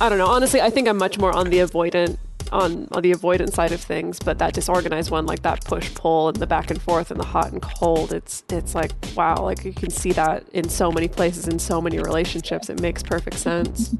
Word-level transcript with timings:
I 0.00 0.08
don't 0.08 0.18
know. 0.18 0.26
Honestly, 0.26 0.60
I 0.60 0.70
think 0.70 0.88
I'm 0.88 0.98
much 0.98 1.18
more 1.18 1.34
on 1.34 1.50
the 1.50 1.58
avoidant 1.58 2.18
on, 2.52 2.86
on 2.92 3.02
the 3.02 3.12
avoidant 3.12 3.52
side 3.52 3.72
of 3.72 3.80
things, 3.80 4.18
but 4.18 4.38
that 4.38 4.54
disorganized 4.54 5.10
one, 5.10 5.26
like 5.26 5.42
that 5.42 5.64
push 5.64 5.92
pull 5.94 6.28
and 6.28 6.36
the 6.36 6.46
back 6.46 6.70
and 6.70 6.80
forth 6.80 7.10
and 7.10 7.18
the 7.18 7.24
hot 7.24 7.52
and 7.52 7.60
cold, 7.60 8.12
it's 8.12 8.44
it's 8.50 8.74
like 8.74 8.92
wow, 9.16 9.36
like 9.42 9.64
you 9.64 9.72
can 9.72 9.90
see 9.90 10.12
that 10.12 10.48
in 10.50 10.68
so 10.68 10.92
many 10.92 11.08
places 11.08 11.48
in 11.48 11.58
so 11.58 11.80
many 11.80 11.98
relationships. 11.98 12.68
It 12.68 12.80
makes 12.80 13.02
perfect 13.02 13.38
sense. 13.38 13.94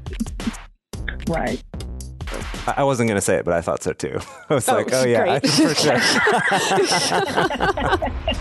Right. 1.27 1.61
I 2.75 2.83
wasn't 2.83 3.07
going 3.07 3.15
to 3.17 3.21
say 3.21 3.35
it, 3.37 3.45
but 3.45 3.53
I 3.53 3.61
thought 3.61 3.81
so 3.81 3.93
too. 3.93 4.19
I 4.49 4.55
was 4.55 4.67
oh, 4.67 4.73
like, 4.73 4.89
oh, 4.91 5.03
yeah, 5.05 5.39
for 5.39 5.75
sure. 5.75 5.97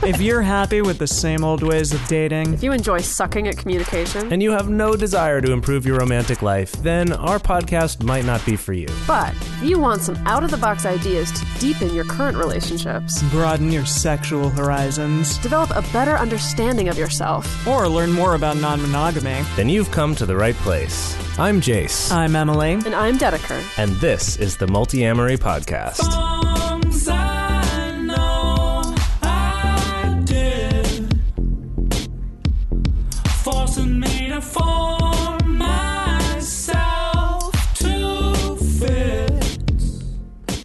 if 0.09 0.20
you're 0.20 0.42
happy 0.42 0.82
with 0.82 0.98
the 0.98 1.06
same 1.06 1.45
old 1.45 1.62
ways 1.62 1.92
of 1.92 2.04
dating, 2.09 2.54
if 2.54 2.62
you 2.62 2.73
enjoy 2.73 3.00
sucking 3.00 3.46
at 3.46 3.56
communication, 3.56 4.32
and 4.32 4.42
you 4.42 4.50
have 4.50 4.68
no 4.68 4.96
desire 4.96 5.41
to 5.41 5.52
improve 5.52 5.86
your 5.86 5.98
romantic 5.98 6.42
life, 6.42 6.73
then 6.82 7.12
our 7.12 7.38
podcast 7.38 8.02
might 8.02 8.24
not 8.24 8.45
be 8.45 8.56
for 8.56 8.73
you. 8.73 8.88
But 9.06 9.32
if 9.34 9.62
you 9.62 9.78
want 9.78 10.02
some 10.02 10.16
out 10.27 10.42
of 10.42 10.50
the 10.50 10.56
box 10.56 10.86
ideas 10.86 11.30
to 11.33 11.47
deepen 11.61 11.95
your 11.95 12.05
current 12.05 12.36
relationships, 12.36 13.22
broaden 13.30 13.70
your 13.70 13.86
sexual 13.86 14.50
horizons, 14.50 15.38
develop 15.38 15.70
a 15.70 15.83
better 15.92 16.16
understanding 16.16 16.88
of 16.88 16.98
yourself, 16.98 17.66
or 17.66 17.88
learn 17.88 18.12
more 18.12 18.34
about 18.34 18.56
non 18.56 18.83
monogamy, 18.83 19.45
then 19.55 19.69
you've 19.69 19.91
come 19.92 20.16
to 20.16 20.27
the 20.27 20.36
right 20.36 20.56
place. 20.56 21.16
I'm 21.38 21.60
Jace. 21.60 22.10
I'm 22.10 22.34
Emily. 22.34 22.72
And 22.72 22.95
I'm 22.95 23.18
Dedeker. 23.18 23.62
And 23.78 23.90
this 23.96 24.38
is 24.38 24.56
the 24.56 24.64
Multiamory 24.66 25.36
Podcast. 25.36 26.66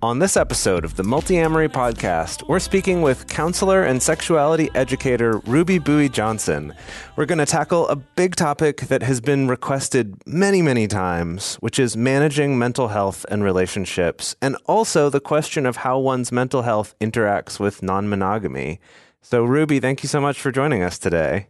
On 0.03 0.17
this 0.17 0.35
episode 0.35 0.83
of 0.83 0.95
the 0.95 1.03
Multiamory 1.03 1.69
podcast, 1.69 2.47
we're 2.47 2.57
speaking 2.57 3.03
with 3.03 3.27
counselor 3.27 3.83
and 3.83 4.01
sexuality 4.01 4.67
educator 4.73 5.37
Ruby 5.45 5.77
Bouie 5.77 6.09
Johnson. 6.09 6.73
We're 7.15 7.27
going 7.27 7.37
to 7.37 7.45
tackle 7.45 7.87
a 7.87 7.95
big 7.95 8.35
topic 8.35 8.77
that 8.87 9.03
has 9.03 9.21
been 9.21 9.47
requested 9.47 10.15
many, 10.25 10.63
many 10.63 10.87
times, 10.87 11.57
which 11.57 11.77
is 11.77 11.95
managing 11.95 12.57
mental 12.57 12.87
health 12.87 13.27
and 13.29 13.43
relationships, 13.43 14.35
and 14.41 14.57
also 14.65 15.11
the 15.11 15.19
question 15.19 15.67
of 15.67 15.77
how 15.77 15.99
one's 15.99 16.31
mental 16.31 16.63
health 16.63 16.95
interacts 16.99 17.59
with 17.59 17.83
non 17.83 18.09
monogamy. 18.09 18.79
So, 19.21 19.43
Ruby, 19.43 19.79
thank 19.79 20.01
you 20.01 20.09
so 20.09 20.19
much 20.19 20.41
for 20.41 20.51
joining 20.51 20.81
us 20.81 20.97
today. 20.97 21.49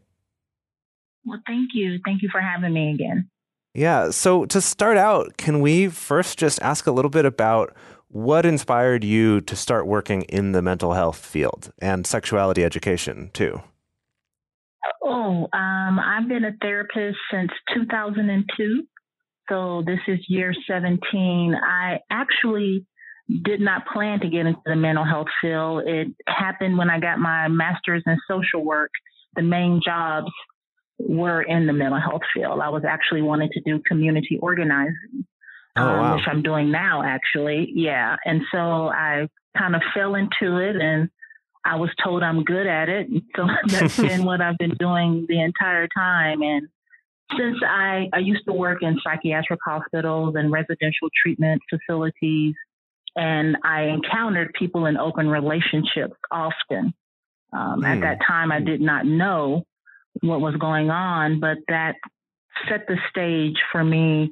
Well, 1.24 1.40
thank 1.48 1.70
you. 1.74 2.02
Thank 2.04 2.22
you 2.22 2.28
for 2.30 2.42
having 2.42 2.74
me 2.74 2.96
again. 2.96 3.30
Yeah. 3.74 4.10
So, 4.10 4.44
to 4.48 4.60
start 4.60 4.98
out, 4.98 5.38
can 5.38 5.62
we 5.62 5.88
first 5.88 6.38
just 6.38 6.62
ask 6.62 6.86
a 6.86 6.92
little 6.92 7.08
bit 7.08 7.24
about 7.24 7.74
what 8.12 8.46
inspired 8.46 9.04
you 9.06 9.40
to 9.40 9.56
start 9.56 9.88
working 9.88 10.24
in 10.24 10.52
the 10.52 10.62
mental 10.62 10.94
health 10.94 11.26
field 11.26 11.72
and 11.82 12.06
sexuality 12.06 12.64
education 12.64 13.32
too? 13.34 13.62
Oh, 15.02 15.48
um, 15.54 16.00
I've 16.00 16.28
been 16.28 16.44
a 16.44 16.52
therapist 16.62 17.18
since 17.32 17.52
2002. 17.74 18.84
So 19.50 19.84
this 19.86 20.00
is 20.08 20.20
year 20.28 20.54
17. 20.68 21.56
I 21.56 22.00
actually 22.10 22.86
did 23.44 23.62
not 23.62 23.86
plan 23.88 24.20
to 24.20 24.28
get 24.28 24.46
into 24.46 24.62
the 24.66 24.76
mental 24.76 25.06
health 25.06 25.28
field. 25.42 25.84
It 25.86 26.08
happened 26.28 26.78
when 26.78 26.90
I 26.90 27.00
got 27.00 27.20
my 27.20 27.48
master's 27.48 28.04
in 28.06 28.18
social 28.30 28.64
work. 28.64 28.92
The 29.36 29.42
main 29.42 29.80
jobs 29.84 30.32
were 31.00 31.42
in 31.42 31.66
the 31.66 31.74
mental 31.74 32.00
health 32.00 32.24
field. 32.34 32.60
I 32.60 32.70
was 32.70 32.84
actually 32.86 33.22
wanting 33.22 33.50
to 33.54 33.62
do 33.62 33.82
community 33.88 34.38
organizing 34.42 35.26
oh, 35.78 35.82
um, 35.82 36.00
wow. 36.00 36.16
which 36.16 36.28
I'm 36.28 36.42
doing 36.42 36.72
now, 36.72 37.04
actually. 37.04 37.72
Yeah. 37.74 38.16
And 38.26 38.42
so 38.52 38.58
I 38.90 39.28
kind 39.58 39.76
of 39.76 39.82
fell 39.94 40.16
into 40.16 40.58
it 40.58 40.76
and 40.76 41.10
I 41.64 41.76
was 41.76 41.90
told 42.04 42.24
I'm 42.24 42.44
good 42.44 42.68
at 42.68 42.90
it. 42.90 43.08
So 43.36 43.48
that's 43.68 43.98
been 44.02 44.24
what 44.24 44.42
I've 44.42 44.58
been 44.58 44.76
doing 44.80 45.26
the 45.28 45.42
entire 45.42 45.88
time. 45.88 46.42
And 46.42 46.68
since 47.38 47.58
I, 47.66 48.10
I 48.14 48.20
used 48.20 48.46
to 48.46 48.54
work 48.54 48.82
in 48.82 49.00
psychiatric 49.04 49.60
hospitals 49.66 50.36
and 50.36 50.52
residential 50.52 51.10
treatment 51.22 51.62
facilities, 51.70 52.56
and 53.16 53.58
I 53.64 53.84
encountered 53.84 54.54
people 54.58 54.86
in 54.86 54.98
open 54.98 55.28
relationships 55.28 56.16
often. 56.32 56.94
Um, 57.54 57.82
mm. 57.82 57.86
At 57.86 57.96
hmm. 57.96 58.02
that 58.02 58.20
time, 58.26 58.52
I 58.52 58.62
did 58.62 58.80
not 58.80 59.06
know 59.06 59.66
what 60.22 60.40
was 60.40 60.56
going 60.56 60.90
on, 60.90 61.40
but 61.42 61.58
that 61.68 61.96
set 62.70 62.88
the 62.88 62.98
stage 63.10 63.58
for 63.72 63.84
me 63.84 64.32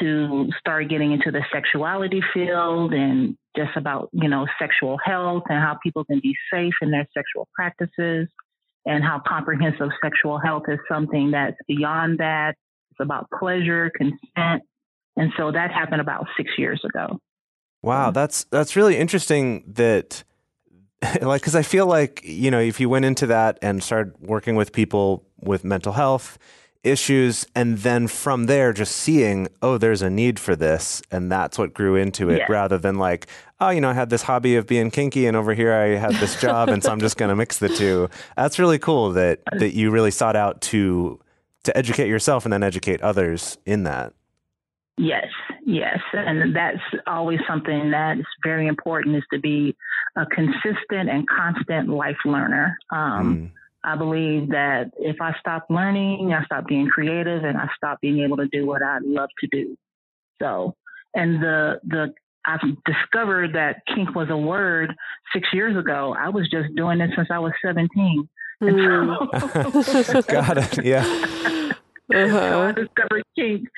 to 0.00 0.48
start 0.58 0.88
getting 0.88 1.12
into 1.12 1.30
the 1.30 1.42
sexuality 1.52 2.22
field 2.34 2.92
and 2.92 3.36
just 3.56 3.76
about, 3.76 4.10
you 4.12 4.28
know, 4.28 4.46
sexual 4.58 4.98
health 5.02 5.44
and 5.48 5.58
how 5.58 5.78
people 5.82 6.04
can 6.04 6.20
be 6.20 6.34
safe 6.52 6.74
in 6.82 6.90
their 6.90 7.06
sexual 7.14 7.48
practices 7.54 8.28
and 8.84 9.02
how 9.02 9.20
comprehensive 9.26 9.88
sexual 10.02 10.38
health 10.38 10.64
is 10.68 10.78
something 10.88 11.30
that's 11.30 11.56
beyond 11.66 12.18
that. 12.18 12.54
It's 12.90 13.00
about 13.00 13.28
pleasure, 13.38 13.90
consent. 13.96 14.62
And 15.16 15.32
so 15.36 15.52
that 15.52 15.70
happened 15.70 16.00
about 16.00 16.26
six 16.36 16.50
years 16.56 16.80
ago. 16.84 17.18
Wow, 17.82 18.10
that's 18.10 18.44
that's 18.44 18.76
really 18.76 18.96
interesting 18.96 19.64
that 19.74 20.24
like 21.22 21.42
cuz 21.42 21.54
I 21.54 21.62
feel 21.62 21.86
like, 21.86 22.20
you 22.24 22.50
know, 22.50 22.60
if 22.60 22.80
you 22.80 22.88
went 22.88 23.04
into 23.04 23.26
that 23.26 23.58
and 23.62 23.82
started 23.82 24.14
working 24.20 24.56
with 24.56 24.72
people 24.72 25.24
with 25.38 25.64
mental 25.64 25.92
health 25.92 26.38
issues 26.84 27.44
and 27.54 27.78
then 27.78 28.06
from 28.06 28.46
there 28.46 28.72
just 28.72 28.94
seeing 28.94 29.48
oh 29.62 29.78
there's 29.78 30.00
a 30.00 30.08
need 30.08 30.38
for 30.38 30.54
this 30.54 31.02
and 31.10 31.30
that's 31.30 31.58
what 31.58 31.74
grew 31.74 31.96
into 31.96 32.30
it 32.30 32.38
yeah. 32.38 32.46
rather 32.48 32.78
than 32.78 32.96
like 32.96 33.26
oh 33.60 33.68
you 33.68 33.80
know 33.80 33.90
i 33.90 33.92
had 33.92 34.10
this 34.10 34.22
hobby 34.22 34.54
of 34.54 34.66
being 34.66 34.88
kinky 34.90 35.26
and 35.26 35.36
over 35.36 35.54
here 35.54 35.74
i 35.74 35.88
had 35.96 36.12
this 36.14 36.40
job 36.40 36.68
and 36.68 36.82
so 36.84 36.92
i'm 36.92 37.00
just 37.00 37.16
going 37.16 37.28
to 37.28 37.36
mix 37.36 37.58
the 37.58 37.68
two. 37.68 38.08
That's 38.36 38.58
really 38.58 38.78
cool 38.78 39.12
that 39.12 39.40
that 39.58 39.74
you 39.74 39.90
really 39.90 40.10
sought 40.10 40.36
out 40.36 40.60
to 40.62 41.20
to 41.64 41.76
educate 41.76 42.08
yourself 42.08 42.44
and 42.44 42.52
then 42.52 42.62
educate 42.62 43.00
others 43.02 43.58
in 43.66 43.82
that. 43.84 44.12
Yes 44.96 45.26
yes 45.66 45.98
and 46.12 46.54
that's 46.54 46.78
always 47.06 47.40
something 47.48 47.90
that's 47.90 48.22
very 48.44 48.68
important 48.68 49.16
is 49.16 49.24
to 49.32 49.40
be 49.40 49.76
a 50.16 50.26
consistent 50.26 51.10
and 51.10 51.26
constant 51.28 51.88
life 51.88 52.18
learner. 52.24 52.78
Um, 52.90 53.36
mm 53.36 53.50
I 53.88 53.96
believe 53.96 54.50
that 54.50 54.90
if 54.98 55.16
I 55.18 55.34
stop 55.40 55.64
learning, 55.70 56.34
I 56.34 56.44
stop 56.44 56.66
being 56.66 56.88
creative 56.88 57.42
and 57.42 57.56
I 57.56 57.70
stop 57.74 57.98
being 58.02 58.20
able 58.20 58.36
to 58.36 58.46
do 58.46 58.66
what 58.66 58.82
I 58.82 58.98
love 59.02 59.30
to 59.40 59.46
do. 59.50 59.78
So, 60.42 60.74
and 61.14 61.42
the, 61.42 61.80
the, 61.84 62.12
I've 62.46 62.60
discovered 62.84 63.54
that 63.54 63.80
kink 63.86 64.14
was 64.14 64.28
a 64.28 64.36
word 64.36 64.94
six 65.32 65.48
years 65.54 65.74
ago. 65.74 66.14
I 66.18 66.28
was 66.28 66.50
just 66.50 66.74
doing 66.76 67.00
it 67.00 67.12
since 67.16 67.28
I 67.30 67.38
was 67.38 67.52
17. 67.64 68.28
Mm. 68.62 70.26
Got 70.28 70.58
it. 70.58 70.84
Yeah. 70.84 71.06
Uh-huh. 72.14 72.28
So 72.28 72.60
I 72.60 72.72
discovered 72.72 73.22
kink. 73.38 73.68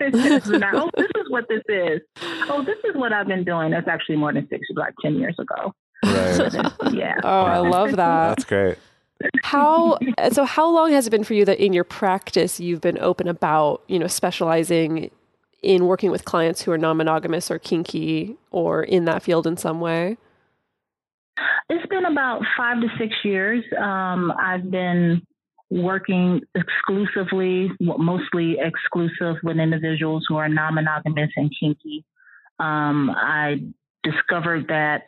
now, 0.60 0.84
oh, 0.84 0.90
this 0.96 1.10
is 1.16 1.28
what 1.28 1.46
this 1.48 1.62
is. 1.68 2.00
Oh, 2.48 2.62
this 2.64 2.78
is 2.84 2.94
what 2.94 3.12
I've 3.12 3.26
been 3.26 3.42
doing. 3.42 3.72
That's 3.72 3.88
actually 3.88 4.16
more 4.16 4.32
than 4.32 4.46
six, 4.48 4.64
like 4.76 4.94
10 5.02 5.16
years 5.16 5.34
ago. 5.40 5.74
Right. 6.04 6.72
yeah. 6.92 7.16
Oh, 7.24 7.42
I 7.42 7.58
love 7.58 7.90
that. 7.90 8.28
That's 8.28 8.44
great 8.44 8.78
how 9.42 9.98
so 10.32 10.44
how 10.44 10.68
long 10.68 10.92
has 10.92 11.06
it 11.06 11.10
been 11.10 11.24
for 11.24 11.34
you 11.34 11.44
that 11.44 11.62
in 11.62 11.72
your 11.72 11.84
practice 11.84 12.58
you've 12.58 12.80
been 12.80 12.98
open 13.00 13.28
about 13.28 13.82
you 13.86 13.98
know 13.98 14.06
specializing 14.06 15.10
in 15.62 15.86
working 15.86 16.10
with 16.10 16.24
clients 16.24 16.62
who 16.62 16.72
are 16.72 16.78
non-monogamous 16.78 17.50
or 17.50 17.58
kinky 17.58 18.36
or 18.50 18.82
in 18.82 19.04
that 19.04 19.22
field 19.22 19.46
in 19.46 19.58
some 19.58 19.78
way? 19.78 20.16
It's 21.68 21.86
been 21.88 22.06
about 22.06 22.42
five 22.56 22.80
to 22.80 22.88
six 22.98 23.14
years. 23.24 23.64
Um, 23.78 24.32
i've 24.38 24.70
been 24.70 25.22
working 25.70 26.40
exclusively 26.54 27.70
mostly 27.78 28.56
exclusive 28.58 29.36
with 29.44 29.58
individuals 29.58 30.24
who 30.28 30.36
are 30.36 30.48
non-monogamous 30.48 31.30
and 31.36 31.52
kinky. 31.58 32.04
Um, 32.58 33.10
i 33.10 33.62
discovered 34.02 34.66
that 34.68 35.02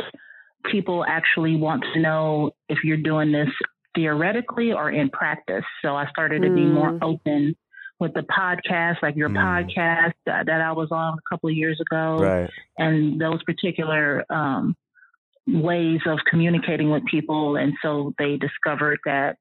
people 0.70 1.04
actually 1.08 1.56
want 1.56 1.82
to 1.94 2.00
know 2.00 2.50
if 2.68 2.78
you're 2.84 2.98
doing 2.98 3.32
this 3.32 3.48
theoretically 3.94 4.72
or 4.72 4.90
in 4.90 5.10
practice. 5.10 5.64
So 5.82 5.94
I 5.94 6.08
started 6.10 6.42
to 6.42 6.50
be 6.50 6.64
more 6.64 6.92
mm. 6.92 7.02
open 7.02 7.56
with 7.98 8.14
the 8.14 8.22
podcast, 8.22 8.96
like 9.02 9.16
your 9.16 9.28
mm. 9.28 9.36
podcast 9.36 10.14
that, 10.26 10.46
that, 10.46 10.60
I 10.60 10.72
was 10.72 10.88
on 10.90 11.14
a 11.14 11.22
couple 11.30 11.48
of 11.48 11.56
years 11.56 11.80
ago, 11.80 12.18
right. 12.18 12.50
and 12.76 13.20
those 13.20 13.42
particular 13.44 14.24
um, 14.30 14.74
ways 15.46 16.00
of 16.06 16.18
communicating 16.28 16.90
with 16.90 17.04
people. 17.06 17.56
And 17.56 17.74
so 17.82 18.12
they 18.18 18.36
discovered 18.36 18.98
that 19.04 19.36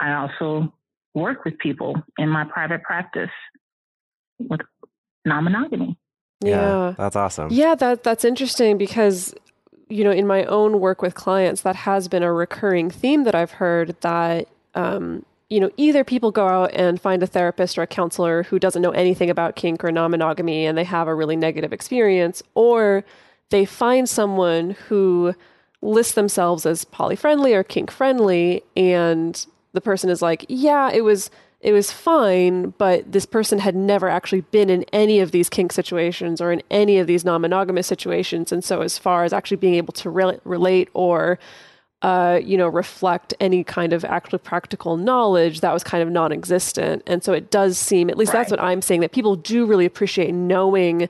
I 0.00 0.14
also 0.14 0.74
work 1.14 1.44
with 1.44 1.58
people 1.58 1.94
in 2.18 2.28
my 2.28 2.44
private 2.44 2.82
practice 2.82 3.30
with 4.38 4.60
non 5.24 5.44
monogamy. 5.44 5.96
Yeah. 6.42 6.50
yeah. 6.50 6.94
that's 6.96 7.16
awesome. 7.16 7.48
Yeah, 7.50 7.74
that 7.76 8.02
that's 8.02 8.24
interesting 8.24 8.78
because 8.78 9.34
you 9.90 10.04
know, 10.04 10.10
in 10.10 10.26
my 10.26 10.44
own 10.44 10.80
work 10.80 11.02
with 11.02 11.14
clients, 11.14 11.62
that 11.62 11.76
has 11.76 12.08
been 12.08 12.22
a 12.22 12.32
recurring 12.32 12.90
theme 12.90 13.24
that 13.24 13.34
I've 13.34 13.52
heard 13.52 13.96
that 14.00 14.48
um, 14.74 15.24
you 15.50 15.58
know, 15.58 15.70
either 15.76 16.04
people 16.04 16.30
go 16.30 16.46
out 16.46 16.72
and 16.72 17.00
find 17.00 17.22
a 17.22 17.26
therapist 17.26 17.76
or 17.76 17.82
a 17.82 17.86
counselor 17.86 18.44
who 18.44 18.58
doesn't 18.58 18.80
know 18.80 18.92
anything 18.92 19.28
about 19.28 19.56
kink 19.56 19.84
or 19.84 19.90
non 19.90 20.12
monogamy 20.12 20.64
and 20.64 20.78
they 20.78 20.84
have 20.84 21.08
a 21.08 21.14
really 21.14 21.36
negative 21.36 21.72
experience, 21.72 22.40
or 22.54 23.04
they 23.50 23.64
find 23.64 24.08
someone 24.08 24.70
who 24.88 25.34
lists 25.82 26.14
themselves 26.14 26.64
as 26.64 26.84
poly 26.84 27.16
friendly 27.16 27.52
or 27.52 27.64
kink 27.64 27.90
friendly 27.90 28.62
and 28.76 29.46
the 29.72 29.80
person 29.80 30.08
is 30.08 30.22
like, 30.22 30.44
yeah, 30.48 30.90
it 30.92 31.02
was 31.02 31.30
it 31.60 31.72
was 31.72 31.92
fine, 31.92 32.70
but 32.78 33.12
this 33.12 33.26
person 33.26 33.58
had 33.58 33.76
never 33.76 34.08
actually 34.08 34.40
been 34.40 34.70
in 34.70 34.84
any 34.92 35.20
of 35.20 35.30
these 35.30 35.50
kink 35.50 35.72
situations 35.72 36.40
or 36.40 36.52
in 36.52 36.62
any 36.70 36.98
of 36.98 37.06
these 37.06 37.24
non-monogamous 37.24 37.86
situations, 37.86 38.50
and 38.50 38.64
so 38.64 38.80
as 38.80 38.96
far 38.96 39.24
as 39.24 39.32
actually 39.32 39.58
being 39.58 39.74
able 39.74 39.92
to 39.92 40.08
re- 40.08 40.40
relate 40.44 40.88
or 40.94 41.38
uh, 42.02 42.40
you 42.42 42.56
know, 42.56 42.68
reflect 42.68 43.34
any 43.40 43.62
kind 43.62 43.92
of 43.92 44.04
actual 44.06 44.38
practical 44.38 44.96
knowledge 44.96 45.60
that 45.60 45.72
was 45.72 45.84
kind 45.84 46.02
of 46.02 46.08
non-existent. 46.08 47.02
And 47.06 47.22
so 47.22 47.34
it 47.34 47.50
does 47.50 47.76
seem, 47.76 48.08
at 48.08 48.16
least 48.16 48.32
right. 48.32 48.40
that's 48.40 48.50
what 48.50 48.60
I'm 48.60 48.80
saying, 48.80 49.02
that 49.02 49.12
people 49.12 49.36
do 49.36 49.66
really 49.66 49.84
appreciate 49.84 50.32
knowing 50.32 51.08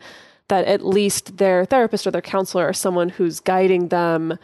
that 0.49 0.65
at 0.65 0.85
least 0.85 1.37
their 1.37 1.65
therapist 1.65 2.09
or 2.09 2.11
their 2.11 2.21
counselor 2.21 2.67
or 2.67 2.73
someone 2.73 3.09
who's 3.09 3.39
guiding 3.39 3.89
them 3.89 4.37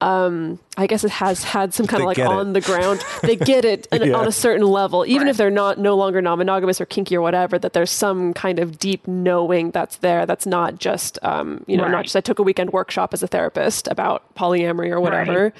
um, 0.00 0.60
I 0.76 0.86
guess 0.86 1.02
it 1.02 1.10
has 1.10 1.42
had 1.42 1.74
some 1.74 1.86
kind 1.86 2.02
of 2.02 2.06
like 2.06 2.18
on 2.18 2.52
the 2.52 2.60
ground. 2.60 3.04
They 3.22 3.34
get 3.34 3.64
it 3.64 3.88
yeah. 3.92 4.12
on 4.12 4.28
a 4.28 4.32
certain 4.32 4.66
level, 4.66 5.04
even 5.04 5.22
right. 5.22 5.30
if 5.30 5.36
they're 5.36 5.50
not 5.50 5.78
no 5.78 5.96
longer 5.96 6.22
non-monogamous 6.22 6.80
or 6.80 6.86
kinky 6.86 7.16
or 7.16 7.20
whatever. 7.20 7.58
That 7.58 7.72
there's 7.72 7.90
some 7.90 8.32
kind 8.32 8.58
of 8.58 8.78
deep 8.78 9.06
knowing 9.08 9.72
that's 9.72 9.96
there. 9.96 10.24
That's 10.24 10.46
not 10.46 10.78
just 10.78 11.18
um, 11.22 11.64
you 11.66 11.76
know 11.76 11.82
right. 11.84 11.92
not 11.92 12.04
just 12.04 12.16
I 12.16 12.20
took 12.20 12.38
a 12.38 12.42
weekend 12.42 12.72
workshop 12.72 13.12
as 13.12 13.22
a 13.22 13.26
therapist 13.26 13.88
about 13.88 14.34
polyamory 14.36 14.90
or 14.90 15.00
whatever. 15.00 15.52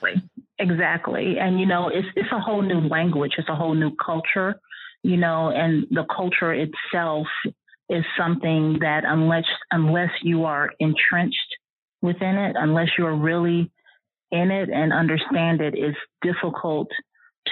Right. 0.00 0.16
Exactly, 0.58 1.38
and 1.38 1.60
you 1.60 1.66
know 1.66 1.88
it's 1.88 2.08
it's 2.16 2.32
a 2.32 2.40
whole 2.40 2.62
new 2.62 2.80
language. 2.80 3.32
It's 3.36 3.48
a 3.48 3.54
whole 3.54 3.74
new 3.74 3.94
culture. 3.96 4.58
You 5.02 5.16
know, 5.16 5.50
and 5.50 5.86
the 5.90 6.04
culture 6.04 6.52
itself 6.52 7.26
is 7.90 8.04
something 8.16 8.78
that 8.80 9.02
unless 9.04 9.44
unless 9.70 10.10
you 10.22 10.44
are 10.44 10.70
entrenched 10.80 11.56
within 12.00 12.36
it, 12.36 12.56
unless 12.58 12.88
you 12.96 13.06
are 13.06 13.14
really 13.14 13.70
in 14.32 14.50
it 14.50 14.70
and 14.70 14.92
understand 14.92 15.60
it 15.60 15.76
is 15.78 15.94
difficult 16.22 16.88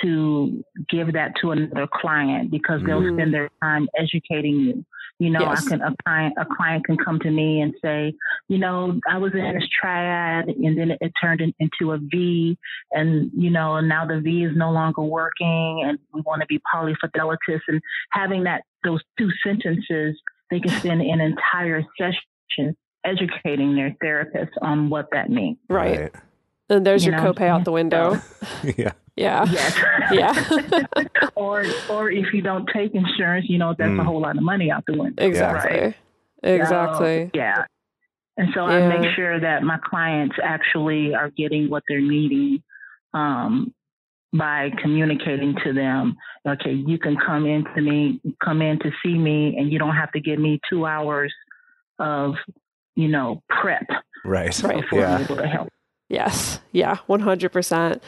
to 0.03 0.65
give 0.89 1.13
that 1.13 1.33
to 1.41 1.51
another 1.51 1.87
client 1.93 2.51
because 2.51 2.81
they'll 2.87 3.01
mm. 3.01 3.15
spend 3.17 3.35
their 3.35 3.51
time 3.63 3.89
educating 3.99 4.61
you. 4.61 4.85
You 5.19 5.29
know, 5.29 5.41
yes. 5.41 5.67
I 5.67 5.69
can 5.69 5.83
a 5.83 5.95
client 6.03 6.35
a 6.39 6.47
client 6.47 6.87
can 6.87 6.97
come 6.97 7.19
to 7.21 7.31
me 7.31 7.61
and 7.61 7.75
say, 7.83 8.15
you 8.49 8.57
know, 8.57 8.99
I 9.07 9.19
was 9.19 9.33
in 9.35 9.55
this 9.55 9.69
triad 9.79 10.49
and 10.49 10.79
then 10.79 10.93
it, 10.93 10.99
it 11.03 11.13
turned 11.21 11.43
in, 11.43 11.53
into 11.59 11.93
a 11.93 11.99
V 11.99 12.57
and 12.93 13.31
you 13.37 13.51
know, 13.51 13.77
and 13.77 13.87
now 13.87 14.07
the 14.07 14.21
V 14.21 14.45
is 14.45 14.57
no 14.57 14.71
longer 14.71 15.03
working 15.03 15.85
and 15.85 15.99
we 16.15 16.23
want 16.23 16.41
to 16.41 16.47
be 16.47 16.59
polyfidelitous 16.75 17.61
and 17.69 17.83
having 18.13 18.45
that 18.45 18.63
those 18.83 19.03
two 19.19 19.29
sentences 19.45 20.19
they 20.51 20.59
can 20.59 20.71
spend 20.81 21.03
an 21.03 21.21
entire 21.21 21.85
session 21.99 22.75
educating 23.05 23.75
their 23.75 23.95
therapist 24.01 24.53
on 24.63 24.89
what 24.89 25.09
that 25.13 25.29
means. 25.31 25.59
Right. 25.69 26.01
right. 26.01 26.15
And 26.71 26.87
there's 26.87 27.05
you 27.05 27.13
your 27.13 27.21
know? 27.21 27.33
copay 27.33 27.49
out 27.49 27.65
the 27.65 27.73
window. 27.73 28.21
yeah. 28.77 28.93
Yeah. 29.17 29.45
Yes. 29.51 29.79
yeah. 30.13 31.05
or 31.35 31.67
or 31.91 32.11
if 32.11 32.33
you 32.33 32.41
don't 32.41 32.67
take 32.73 32.95
insurance, 32.95 33.47
you 33.49 33.59
know, 33.59 33.75
that's 33.77 33.91
mm. 33.91 34.01
a 34.01 34.05
whole 34.05 34.21
lot 34.21 34.37
of 34.37 34.43
money 34.43 34.71
out 34.71 34.85
the 34.87 34.97
window. 34.97 35.23
Exactly. 35.23 35.81
Right? 35.81 35.97
Exactly. 36.43 37.25
So, 37.27 37.31
yeah. 37.35 37.65
And 38.37 38.49
so 38.55 38.67
yeah. 38.67 38.77
I 38.77 38.99
make 38.99 39.15
sure 39.15 39.39
that 39.39 39.63
my 39.63 39.79
clients 39.85 40.37
actually 40.43 41.15
are 41.15 41.31
getting 41.31 41.69
what 41.69 41.83
they're 41.89 42.01
needing 42.01 42.63
um, 43.13 43.75
by 44.33 44.71
communicating 44.81 45.57
to 45.65 45.73
them, 45.73 46.17
okay, 46.49 46.73
you 46.73 46.99
can 46.99 47.17
come 47.17 47.47
in 47.47 47.65
to 47.75 47.81
me, 47.81 48.21
come 48.43 48.63
in 48.63 48.79
to 48.79 48.91
see 49.05 49.15
me, 49.15 49.57
and 49.59 49.73
you 49.73 49.79
don't 49.79 49.97
have 49.97 50.13
to 50.13 50.21
give 50.21 50.39
me 50.39 50.61
two 50.71 50.87
hours 50.87 51.35
of, 51.99 52.35
you 52.95 53.09
know, 53.09 53.43
prep. 53.49 53.87
Right. 54.25 54.63
Right. 54.63 54.85
Yeah. 54.93 55.17
I'm 55.17 55.23
able 55.25 55.37
to 55.37 55.47
help. 55.47 55.69
Yes. 56.11 56.61
Yeah. 56.73 56.99
100%. 57.09 58.01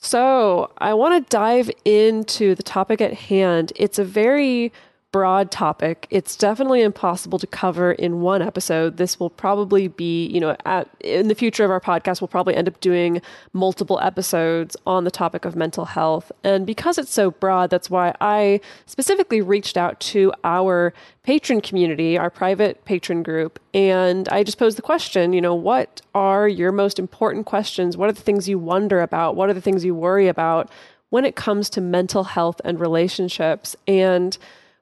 So 0.00 0.70
I 0.78 0.94
want 0.94 1.26
to 1.26 1.28
dive 1.28 1.70
into 1.84 2.54
the 2.54 2.62
topic 2.62 3.00
at 3.00 3.14
hand. 3.14 3.72
It's 3.74 3.98
a 3.98 4.04
very 4.04 4.72
broad 5.10 5.50
topic. 5.50 6.06
It's 6.10 6.36
definitely 6.36 6.82
impossible 6.82 7.38
to 7.38 7.46
cover 7.46 7.92
in 7.92 8.20
one 8.20 8.42
episode. 8.42 8.98
This 8.98 9.18
will 9.18 9.30
probably 9.30 9.88
be, 9.88 10.26
you 10.26 10.38
know, 10.38 10.54
at, 10.66 10.86
in 11.00 11.28
the 11.28 11.34
future 11.34 11.64
of 11.64 11.70
our 11.70 11.80
podcast, 11.80 12.20
we'll 12.20 12.28
probably 12.28 12.54
end 12.54 12.68
up 12.68 12.78
doing 12.80 13.22
multiple 13.54 13.98
episodes 14.02 14.76
on 14.86 15.04
the 15.04 15.10
topic 15.10 15.46
of 15.46 15.56
mental 15.56 15.86
health. 15.86 16.30
And 16.44 16.66
because 16.66 16.98
it's 16.98 17.12
so 17.12 17.30
broad, 17.30 17.70
that's 17.70 17.88
why 17.88 18.14
I 18.20 18.60
specifically 18.84 19.40
reached 19.40 19.78
out 19.78 19.98
to 20.00 20.32
our 20.44 20.92
patron 21.22 21.62
community, 21.62 22.18
our 22.18 22.30
private 22.30 22.84
patron 22.84 23.22
group, 23.22 23.58
and 23.72 24.28
I 24.28 24.42
just 24.42 24.58
posed 24.58 24.76
the 24.76 24.82
question, 24.82 25.32
you 25.32 25.40
know, 25.40 25.54
what 25.54 26.02
are 26.14 26.46
your 26.46 26.72
most 26.72 26.98
important 26.98 27.46
questions? 27.46 27.96
What 27.96 28.10
are 28.10 28.12
the 28.12 28.22
things 28.22 28.48
you 28.48 28.58
wonder 28.58 29.00
about? 29.00 29.36
What 29.36 29.48
are 29.48 29.54
the 29.54 29.60
things 29.60 29.84
you 29.84 29.94
worry 29.94 30.28
about 30.28 30.70
when 31.10 31.24
it 31.24 31.34
comes 31.34 31.70
to 31.70 31.80
mental 31.80 32.24
health 32.24 32.60
and 32.64 32.78
relationships? 32.78 33.74
And 33.86 34.36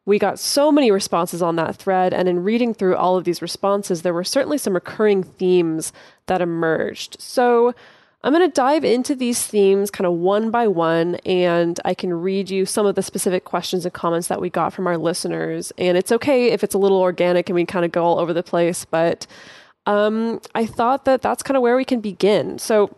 we 0.06 0.20
got 0.20 0.38
so 0.38 0.70
many 0.70 0.90
responses 0.90 1.42
on 1.42 1.56
that 1.56 1.76
thread, 1.76 2.14
and 2.14 2.28
in 2.28 2.44
reading 2.44 2.72
through 2.72 2.96
all 2.96 3.16
of 3.16 3.24
these 3.24 3.42
responses, 3.42 4.02
there 4.02 4.14
were 4.14 4.24
certainly 4.24 4.56
some 4.56 4.72
recurring 4.72 5.24
themes 5.24 5.92
that 6.26 6.40
emerged. 6.40 7.20
So 7.20 7.74
I'm 8.22 8.32
going 8.32 8.48
to 8.48 8.54
dive 8.54 8.84
into 8.84 9.16
these 9.16 9.44
themes 9.44 9.90
kind 9.90 10.06
of 10.06 10.14
one 10.14 10.50
by 10.52 10.68
one, 10.68 11.16
and 11.26 11.78
I 11.84 11.92
can 11.92 12.12
read 12.12 12.50
you 12.50 12.66
some 12.66 12.86
of 12.86 12.94
the 12.94 13.02
specific 13.02 13.44
questions 13.44 13.84
and 13.84 13.92
comments 13.92 14.28
that 14.28 14.40
we 14.40 14.48
got 14.48 14.72
from 14.72 14.86
our 14.86 14.96
listeners. 14.96 15.72
And 15.76 15.98
it's 15.98 16.12
okay 16.12 16.52
if 16.52 16.62
it's 16.62 16.74
a 16.74 16.78
little 16.78 17.00
organic 17.00 17.48
and 17.48 17.54
we 17.54 17.64
kind 17.64 17.84
of 17.84 17.90
go 17.90 18.04
all 18.04 18.20
over 18.20 18.32
the 18.32 18.44
place, 18.44 18.84
but 18.84 19.26
um, 19.86 20.40
I 20.54 20.66
thought 20.66 21.04
that 21.04 21.20
that's 21.22 21.42
kind 21.42 21.56
of 21.56 21.62
where 21.62 21.76
we 21.76 21.84
can 21.84 22.00
begin. 22.00 22.58
So, 22.58 22.96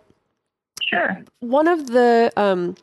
sure. 0.82 1.22
One 1.40 1.68
of 1.68 1.88
the 1.88 2.32
um, 2.36 2.76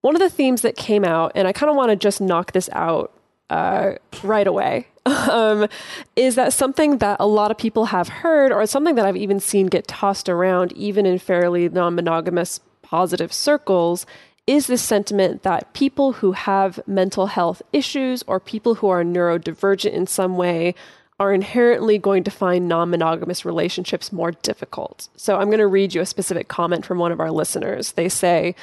one 0.00 0.14
of 0.14 0.20
the 0.20 0.30
themes 0.30 0.62
that 0.62 0.76
came 0.76 1.04
out, 1.04 1.32
and 1.34 1.48
I 1.48 1.52
kind 1.52 1.70
of 1.70 1.76
want 1.76 1.90
to 1.90 1.96
just 1.96 2.20
knock 2.20 2.52
this 2.52 2.70
out 2.72 3.17
uh, 3.50 3.92
right 4.22 4.46
away. 4.46 4.86
Um, 5.08 5.68
is 6.16 6.34
that 6.34 6.52
something 6.52 6.98
that 6.98 7.16
a 7.18 7.26
lot 7.26 7.50
of 7.50 7.56
people 7.56 7.86
have 7.86 8.08
heard, 8.08 8.52
or 8.52 8.66
something 8.66 8.94
that 8.96 9.06
I've 9.06 9.16
even 9.16 9.40
seen 9.40 9.66
get 9.68 9.88
tossed 9.88 10.28
around, 10.28 10.72
even 10.72 11.06
in 11.06 11.18
fairly 11.18 11.70
non 11.70 11.94
monogamous 11.94 12.60
positive 12.82 13.32
circles? 13.32 14.04
Is 14.46 14.66
this 14.66 14.82
sentiment 14.82 15.44
that 15.44 15.72
people 15.72 16.12
who 16.12 16.32
have 16.32 16.80
mental 16.86 17.26
health 17.26 17.62
issues 17.72 18.22
or 18.26 18.38
people 18.38 18.76
who 18.76 18.88
are 18.88 19.02
neurodivergent 19.02 19.92
in 19.92 20.06
some 20.06 20.36
way 20.36 20.74
are 21.18 21.32
inherently 21.32 21.98
going 21.98 22.24
to 22.24 22.30
find 22.30 22.68
non 22.68 22.90
monogamous 22.90 23.46
relationships 23.46 24.12
more 24.12 24.32
difficult? 24.32 25.08
So 25.16 25.38
I'm 25.38 25.48
going 25.48 25.58
to 25.58 25.66
read 25.66 25.94
you 25.94 26.02
a 26.02 26.06
specific 26.06 26.48
comment 26.48 26.84
from 26.84 26.98
one 26.98 27.12
of 27.12 27.20
our 27.20 27.30
listeners. 27.30 27.92
They 27.92 28.10
say, 28.10 28.54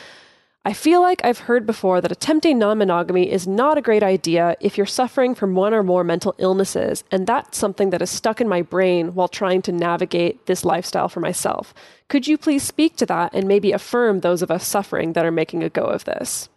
I 0.68 0.74
feel 0.74 1.00
like 1.00 1.24
I've 1.24 1.42
heard 1.42 1.68
before 1.68 2.02
that 2.02 2.12
attempting 2.12 2.58
non 2.58 2.80
monogamy 2.80 3.32
is 3.32 3.48
not 3.48 3.78
a 3.78 3.84
great 3.84 4.02
idea 4.02 4.56
if 4.60 4.78
you're 4.78 4.88
suffering 4.88 5.36
from 5.36 5.54
one 5.54 5.76
or 5.76 5.84
more 5.84 6.04
mental 6.04 6.34
illnesses, 6.40 7.04
and 7.12 7.28
that's 7.28 7.56
something 7.56 7.92
that 7.92 8.02
is 8.02 8.10
stuck 8.10 8.42
in 8.42 8.50
my 8.50 8.64
brain 8.64 9.14
while 9.14 9.28
trying 9.28 9.62
to 9.62 9.72
navigate 9.72 10.48
this 10.48 10.66
lifestyle 10.66 11.08
for 11.08 11.20
myself. 11.20 11.72
Could 12.08 12.28
you 12.28 12.36
please 12.36 12.64
speak 12.64 12.96
to 12.96 13.06
that 13.06 13.36
and 13.36 13.48
maybe 13.48 13.74
affirm 13.74 14.22
those 14.22 14.42
of 14.42 14.50
us 14.50 14.66
suffering 14.66 15.14
that 15.14 15.24
are 15.24 15.32
making 15.32 15.64
a 15.64 15.70
go 15.70 15.84
of 15.84 16.06
this? 16.06 16.50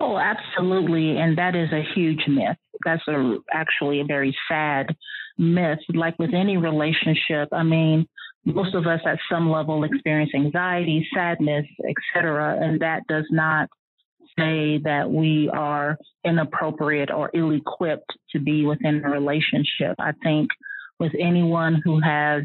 Oh, 0.00 0.16
absolutely. 0.16 1.18
And 1.18 1.36
that 1.36 1.54
is 1.54 1.70
a 1.70 1.84
huge 1.94 2.22
myth. 2.28 2.56
That's 2.82 3.06
a, 3.08 3.36
actually 3.52 4.00
a 4.00 4.04
very 4.04 4.34
sad 4.48 4.96
myth. 5.36 5.80
Like 5.90 6.18
with 6.18 6.32
any 6.32 6.56
relationship, 6.56 7.50
I 7.52 7.62
mean, 7.62 8.08
most 8.44 8.74
of 8.74 8.86
us 8.86 9.00
at 9.06 9.18
some 9.30 9.50
level 9.50 9.84
experience 9.84 10.32
anxiety, 10.34 11.06
sadness, 11.14 11.66
etc., 11.88 12.58
and 12.60 12.80
that 12.80 13.06
does 13.08 13.26
not 13.30 13.68
say 14.38 14.78
that 14.78 15.10
we 15.10 15.48
are 15.52 15.96
inappropriate 16.24 17.10
or 17.10 17.30
ill-equipped 17.34 18.10
to 18.30 18.38
be 18.38 18.64
within 18.64 19.04
a 19.04 19.10
relationship. 19.10 19.94
I 19.98 20.12
think 20.22 20.48
with 20.98 21.12
anyone 21.20 21.80
who 21.84 22.00
has 22.00 22.42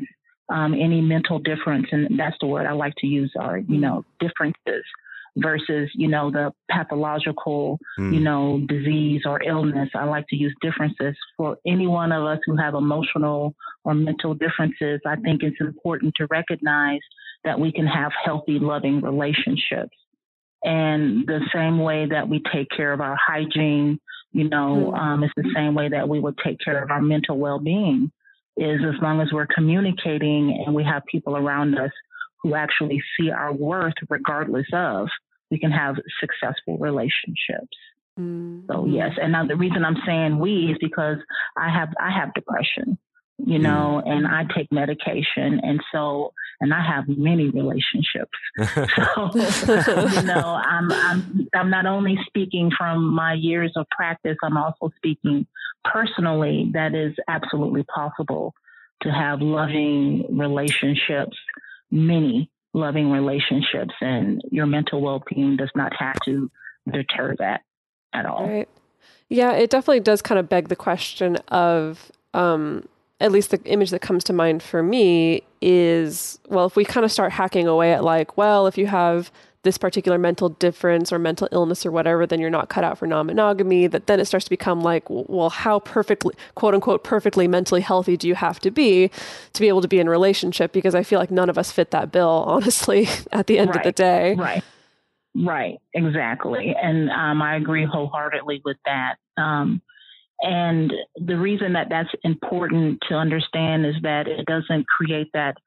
um, 0.50 0.74
any 0.74 1.02
mental 1.02 1.40
difference, 1.40 1.88
and 1.92 2.20
that's 2.20 2.36
the 2.42 2.48
word 2.48 2.66
I 2.68 2.74
like 2.74 2.94
to 3.00 3.08
use, 3.08 3.32
are 3.40 3.58
you 3.58 3.78
know 3.78 4.06
differences 4.20 4.84
versus, 5.38 5.90
you 5.94 6.08
know, 6.08 6.32
the 6.32 6.52
pathological, 6.70 7.80
mm. 8.00 8.14
you 8.14 8.20
know, 8.20 8.62
disease 8.68 9.22
or 9.26 9.42
illness. 9.44 9.90
I 9.96 10.06
like 10.06 10.28
to 10.30 10.36
use 10.36 10.54
differences 10.62 11.16
for 11.38 11.58
any 11.66 11.88
one 11.88 12.12
of 12.12 12.24
us 12.24 12.40
who 12.46 12.58
have 12.58 12.74
emotional 12.74 13.56
or 13.84 13.94
mental 13.94 14.34
differences. 14.34 15.00
I 15.06 15.16
think 15.18 15.44
it's 15.44 15.62
important 15.62 16.14
to 16.18 16.28
recognize 16.30 17.00
that 17.44 17.60
we 17.60 17.72
can 17.72 17.88
have 17.88 18.12
healthy, 18.24 18.60
loving 18.60 19.02
relationships. 19.02 19.96
And 20.64 21.28
the 21.28 21.42
same 21.54 21.80
way 21.80 22.08
that 22.10 22.28
we 22.28 22.42
take 22.52 22.68
care 22.76 22.92
of 22.92 23.00
our 23.00 23.16
hygiene, 23.16 24.00
you 24.32 24.50
know, 24.50 24.92
mm. 24.94 25.00
um, 25.00 25.24
it's 25.24 25.34
the 25.38 25.52
same 25.56 25.76
way 25.76 25.90
that 25.90 26.10
we 26.10 26.20
would 26.20 26.38
take 26.44 26.58
care 26.60 26.84
of 26.84 26.92
our 26.92 27.02
mental 27.02 27.38
well 27.38 27.60
being. 27.60 28.12
Is 28.60 28.80
as 28.84 29.00
long 29.04 29.22
as 29.22 29.28
we're 29.32 29.46
communicating 29.46 30.64
and 30.66 30.74
we 30.74 30.84
have 30.84 31.04
people 31.12 31.38
around 31.38 31.78
us 31.78 31.92
who 32.42 32.56
actually 32.56 33.00
see 33.16 33.30
our 33.30 33.54
worth 33.54 33.94
regardless 34.10 34.66
of 34.74 35.08
we 35.50 35.60
can 35.60 35.72
have 35.72 35.96
successful 36.20 36.78
relationships. 36.78 37.78
Mm-hmm. 38.20 38.72
So 38.72 38.86
yes, 38.88 39.12
and 39.22 39.32
now 39.32 39.46
the 39.46 39.56
reason 39.56 39.86
I'm 39.86 39.98
saying 40.06 40.40
we 40.40 40.72
is 40.72 40.78
because 40.80 41.18
I 41.56 41.70
have 41.70 41.90
I 42.00 42.12
have 42.12 42.34
depression, 42.34 42.98
you 43.38 43.60
know, 43.60 44.02
mm. 44.04 44.10
and 44.10 44.26
I 44.28 44.46
take 44.56 44.72
medication, 44.72 45.62
and 45.62 45.80
so 45.92 46.34
and 46.60 46.74
I 46.74 46.82
have 46.82 47.08
many 47.08 47.50
relationships. 47.50 48.32
so 48.58 49.30
you 50.08 50.24
know, 50.24 50.60
I'm 50.66 50.92
I'm 50.92 51.48
I'm 51.54 51.70
not 51.70 51.86
only 51.86 52.18
speaking 52.26 52.72
from 52.76 53.14
my 53.14 53.34
years 53.34 53.74
of 53.76 53.86
practice, 53.92 54.38
I'm 54.44 54.58
also 54.58 54.92
speaking 54.96 55.46
personally. 55.86 56.72
That 56.74 56.96
is 56.96 57.14
absolutely 57.28 57.84
possible 57.84 58.56
to 59.04 59.12
have 59.12 59.42
loving 59.42 60.26
relationships, 60.36 61.38
many 61.92 62.50
loving 62.78 63.12
relationships, 63.12 63.94
and 64.02 64.42
your 64.52 64.66
mental 64.66 65.02
well 65.02 65.24
being 65.34 65.58
does 65.58 65.72
not 65.76 65.94
have 65.98 66.16
to 66.26 66.50
deter 66.92 67.36
that 67.40 67.62
at 68.14 68.26
all. 68.26 68.48
Right. 68.48 68.70
Yeah, 69.30 69.52
it 69.54 69.70
definitely 69.70 70.00
does 70.00 70.22
kind 70.22 70.40
of 70.40 70.48
beg 70.48 70.70
the 70.70 70.76
question 70.76 71.36
of, 71.50 72.12
um, 72.34 72.88
at 73.20 73.32
least 73.32 73.52
the 73.52 73.62
image 73.66 73.90
that 73.90 74.00
comes 74.00 74.24
to 74.26 74.34
mind 74.34 74.64
for 74.64 74.82
me 74.82 75.42
is 75.60 76.40
well, 76.48 76.66
if 76.66 76.76
we 76.76 76.86
kind 76.86 77.04
of 77.04 77.12
start 77.12 77.32
hacking 77.32 77.68
away 77.68 77.92
at 77.94 78.04
like, 78.04 78.38
well, 78.38 78.68
if 78.68 78.78
you 78.78 78.88
have 78.88 79.32
this 79.68 79.78
particular 79.78 80.18
mental 80.18 80.48
difference 80.48 81.12
or 81.12 81.20
mental 81.20 81.50
illness 81.52 81.86
or 81.86 81.92
whatever, 81.92 82.26
then 82.26 82.40
you're 82.40 82.50
not 82.50 82.70
cut 82.70 82.86
out 82.86 82.98
for 82.98 83.06
non 83.06 83.26
monogamy. 83.26 83.86
That 83.86 84.08
then 84.08 84.18
it 84.18 84.26
starts 84.26 84.46
to 84.46 84.50
become 84.50 84.80
like, 84.80 85.04
well, 85.10 85.50
how 85.50 85.80
perfectly, 85.80 86.34
quote 86.56 86.74
unquote, 86.74 87.04
perfectly 87.04 87.50
mentally 87.50 87.82
healthy 87.82 88.16
do 88.16 88.30
you 88.30 88.36
have 88.36 88.62
to 88.62 88.72
be 88.72 89.12
to 89.52 89.60
be 89.60 89.68
able 89.68 89.82
to 89.82 89.90
be 89.90 90.00
in 90.00 90.08
a 90.08 90.10
relationship? 90.10 90.72
Because 90.72 90.96
I 90.96 91.04
feel 91.04 91.20
like 91.20 91.32
none 91.32 91.50
of 91.50 91.58
us 91.58 91.70
fit 91.70 91.92
that 91.92 92.14
bill, 92.14 92.30
honestly, 92.48 93.10
at 93.34 93.48
the 93.48 93.60
end 93.60 93.72
right. 93.72 93.78
of 93.78 93.84
the 93.84 93.92
day. 93.92 94.36
Right. 94.36 94.64
Right. 95.36 95.80
Exactly. 95.94 96.74
And 96.82 97.10
um, 97.10 97.42
I 97.42 97.58
agree 97.58 97.86
wholeheartedly 97.86 98.62
with 98.64 98.78
that. 98.86 99.16
Um, 99.38 99.82
and 100.40 100.94
the 101.16 101.38
reason 101.38 101.74
that 101.74 101.88
that's 101.90 102.10
important 102.24 103.04
to 103.10 103.16
understand 103.16 103.86
is 103.86 103.96
that 104.04 104.28
it 104.28 104.46
doesn't 104.46 104.88
create 104.88 105.30
that 105.34 105.58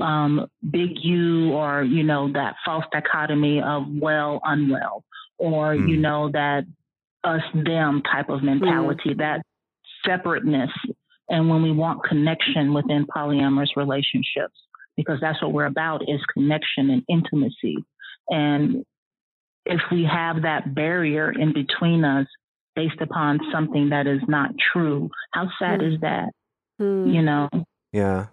um, 0.00 0.46
big 0.68 0.90
U 1.02 1.52
or, 1.52 1.82
you 1.82 2.02
know, 2.02 2.32
that 2.32 2.56
false 2.64 2.84
dichotomy 2.92 3.62
of 3.62 3.84
well, 3.88 4.40
unwell, 4.44 5.04
or, 5.38 5.74
mm. 5.74 5.88
you 5.88 5.96
know, 5.96 6.30
that 6.32 6.64
us, 7.22 7.42
them 7.54 8.02
type 8.02 8.28
of 8.28 8.42
mentality, 8.42 9.10
mm. 9.10 9.18
that 9.18 9.42
separateness. 10.04 10.70
And 11.28 11.48
when 11.48 11.62
we 11.62 11.72
want 11.72 12.04
connection 12.04 12.74
within 12.74 13.06
polyamorous 13.06 13.76
relationships, 13.76 14.54
because 14.96 15.18
that's 15.20 15.40
what 15.42 15.52
we're 15.52 15.66
about 15.66 16.02
is 16.02 16.20
connection 16.32 16.90
and 16.90 17.02
intimacy. 17.08 17.76
And 18.28 18.84
if 19.64 19.80
we 19.90 20.04
have 20.04 20.42
that 20.42 20.74
barrier 20.74 21.32
in 21.32 21.52
between 21.52 22.04
us 22.04 22.26
based 22.76 23.00
upon 23.00 23.38
something 23.52 23.90
that 23.90 24.06
is 24.06 24.20
not 24.28 24.50
true, 24.72 25.10
how 25.32 25.48
sad 25.58 25.80
mm. 25.80 25.94
is 25.94 26.00
that? 26.00 26.30
Mm. 26.80 27.14
You 27.14 27.22
know? 27.22 27.48
Yeah. 27.92 28.26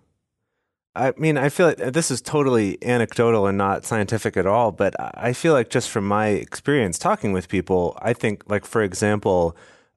I 0.96 1.14
mean, 1.18 1.38
I 1.38 1.50
feel 1.50 1.68
like 1.68 1.82
uh, 1.82 1.90
this 1.90 2.12
is 2.12 2.22
totally 2.22 2.78
anecdotal 2.84 3.48
and 3.48 3.58
not 3.58 3.86
scientific 3.86 4.36
at 4.36 4.46
all, 4.46 4.72
but 4.72 4.94
I 5.00 5.32
feel 5.32 5.54
like 5.54 5.70
just 5.70 5.90
from 5.90 6.06
my 6.06 6.28
experience 6.28 7.00
talking 7.00 7.32
with 7.32 7.48
people, 7.48 7.98
I 8.02 8.14
think, 8.14 8.50
like, 8.50 8.66
for 8.66 8.84
example, 8.84 9.56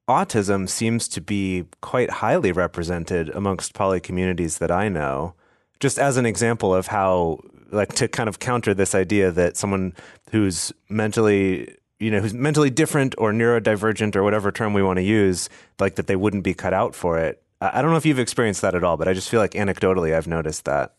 autism 0.09 0.69
seems 0.69 1.09
to 1.09 1.21
be 1.21 1.65
quite 1.81 2.11
highly 2.11 2.53
represented 2.53 3.29
amongst 3.31 3.75
poly 3.75 4.01
communities 4.01 4.59
that 4.59 4.71
I 4.71 4.89
know. 4.89 5.35
Just 5.81 5.99
as 5.99 6.17
an 6.17 6.27
example 6.27 6.73
of 6.73 6.87
how, 6.87 7.41
like, 7.73 7.93
to 7.95 8.07
kind 8.07 8.29
of 8.29 8.39
counter 8.39 8.73
this 8.73 8.95
idea 8.95 9.33
that 9.33 9.57
someone 9.57 9.95
who's 10.31 10.73
mentally 10.89 11.77
you 12.01 12.11
know, 12.11 12.21
who's 12.21 12.35
mentally 12.35 12.71
different 12.71 13.15
or 13.19 13.33
neurodivergent 13.33 14.17
or 14.17 14.23
whatever 14.23 14.51
term 14.51 14.75
we 14.75 14.83
want 14.83 14.99
to 14.99 15.03
use, 15.03 15.49
like 15.79 15.95
that 15.95 16.07
they 16.07 16.17
wouldn't 16.17 16.45
be 16.45 16.53
cut 16.53 16.75
out 16.75 16.95
for 16.95 17.19
it. 17.19 17.44
I 17.73 17.83
don't 17.83 17.91
know 17.91 17.97
if 17.97 18.07
you've 18.07 18.19
experienced 18.19 18.63
that 18.63 18.75
at 18.75 18.85
all, 18.85 18.97
but 18.97 19.09
I 19.09 19.15
just 19.15 19.29
feel 19.29 19.41
like 19.41 19.53
anecdotally 19.53 20.15
I've 20.15 20.27
noticed 20.27 20.65
that. 20.65 20.95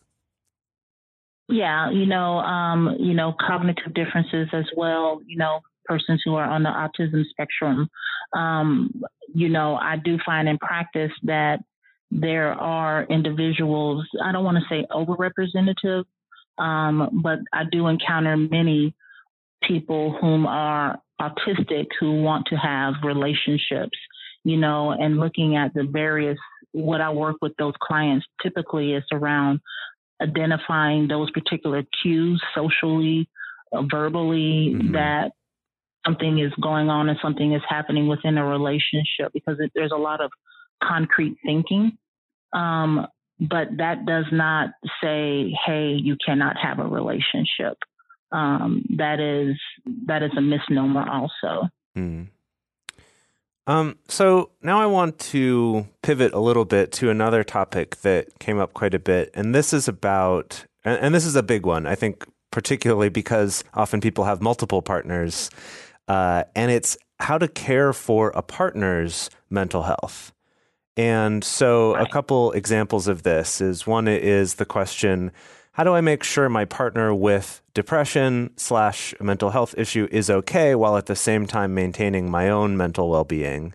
Yeah, 1.47 1.91
you 1.91 2.05
know, 2.05 2.39
um, 2.39 2.95
you 2.99 3.13
know, 3.13 3.35
cognitive 3.39 3.93
differences 3.93 4.47
as 4.51 4.65
well. 4.75 5.21
You 5.25 5.37
know, 5.37 5.59
persons 5.85 6.21
who 6.25 6.35
are 6.35 6.45
on 6.45 6.63
the 6.63 6.69
autism 6.69 7.23
spectrum. 7.29 7.87
Um, 8.33 9.03
you 9.33 9.49
know, 9.49 9.75
I 9.75 9.97
do 9.97 10.17
find 10.25 10.49
in 10.49 10.57
practice 10.57 11.11
that 11.23 11.59
there 12.09 12.53
are 12.53 13.03
individuals. 13.03 14.07
I 14.23 14.31
don't 14.31 14.43
want 14.43 14.57
to 14.57 14.63
say 14.69 14.87
overrepresentative, 14.91 16.05
um, 16.57 17.21
but 17.23 17.39
I 17.53 17.63
do 17.71 17.87
encounter 17.87 18.37
many 18.37 18.95
people 19.61 20.17
whom 20.19 20.47
are 20.47 20.99
autistic 21.21 21.87
who 21.99 22.21
want 22.21 22.47
to 22.47 22.55
have 22.55 22.95
relationships 23.03 23.97
you 24.45 24.57
know, 24.57 24.91
and 24.91 25.17
looking 25.17 25.57
at 25.57 25.73
the 25.73 25.83
various, 25.83 26.37
what 26.75 26.99
I 26.99 27.09
work 27.09 27.37
with 27.41 27.53
those 27.57 27.73
clients 27.81 28.25
typically 28.43 28.93
is 28.93 29.03
around 29.13 29.61
identifying 30.21 31.07
those 31.07 31.31
particular 31.31 31.83
cues 32.03 32.43
socially, 32.53 33.29
uh, 33.71 33.83
verbally, 33.89 34.73
mm-hmm. 34.75 34.91
that 34.91 35.31
something 36.05 36.37
is 36.37 36.51
going 36.61 36.89
on 36.89 37.07
and 37.07 37.17
something 37.21 37.53
is 37.53 37.61
happening 37.67 38.07
within 38.07 38.37
a 38.37 38.45
relationship 38.45 39.31
because 39.33 39.55
it, 39.59 39.71
there's 39.73 39.93
a 39.93 39.97
lot 39.97 40.19
of 40.19 40.31
concrete 40.83 41.37
thinking. 41.45 41.97
Um, 42.51 43.07
but 43.39 43.67
that 43.77 44.05
does 44.05 44.25
not 44.33 44.71
say, 45.01 45.55
hey, 45.65 45.93
you 45.93 46.17
cannot 46.25 46.57
have 46.57 46.79
a 46.79 46.87
relationship. 46.87 47.77
Um, 48.33 48.83
that 48.97 49.21
is 49.21 49.55
that 50.07 50.23
is 50.23 50.31
a 50.37 50.41
misnomer 50.41 51.09
also. 51.09 51.69
Mm. 51.97 52.27
Um, 53.67 53.97
so 54.07 54.51
now 54.61 54.79
I 54.79 54.85
want 54.85 55.17
to 55.19 55.87
pivot 56.03 56.33
a 56.33 56.39
little 56.39 56.65
bit 56.65 56.91
to 56.93 57.09
another 57.09 57.43
topic 57.43 57.97
that 57.97 58.37
came 58.39 58.59
up 58.59 58.73
quite 58.73 58.93
a 58.93 58.99
bit, 58.99 59.31
and 59.33 59.55
this 59.55 59.73
is 59.73 59.87
about, 59.87 60.65
and, 60.83 60.99
and 60.99 61.15
this 61.15 61.25
is 61.25 61.35
a 61.35 61.43
big 61.43 61.65
one, 61.65 61.87
I 61.87 61.95
think, 61.95 62.25
particularly 62.51 63.09
because 63.09 63.63
often 63.73 64.01
people 64.01 64.25
have 64.25 64.41
multiple 64.41 64.81
partners, 64.81 65.49
uh, 66.07 66.43
and 66.55 66.71
it's 66.71 66.95
how 67.19 67.37
to 67.37 67.47
care 67.47 67.91
for 67.91 68.29
a 68.35 68.43
partner's 68.43 69.29
mental 69.49 69.83
health. 69.83 70.31
And 70.97 71.43
so, 71.43 71.95
right. 71.95 72.07
a 72.07 72.09
couple 72.09 72.51
examples 72.53 73.07
of 73.07 73.23
this 73.23 73.59
is 73.61 73.85
one 73.85 74.07
is 74.07 74.55
the 74.55 74.65
question 74.65 75.31
how 75.75 75.83
do 75.83 75.93
I 75.93 75.99
make 75.99 76.23
sure 76.23 76.47
my 76.47 76.63
partner 76.63 77.13
with 77.13 77.61
depression 77.73 78.51
slash 78.55 79.13
mental 79.19 79.49
health 79.49 79.75
issue 79.77 80.07
is 80.09 80.29
okay 80.29 80.73
while 80.73 80.95
at 80.95 81.07
the 81.07 81.17
same 81.17 81.45
time 81.45 81.73
maintaining 81.73 82.31
my 82.31 82.47
own 82.47 82.77
mental 82.77 83.09
well 83.09 83.25
being? 83.25 83.73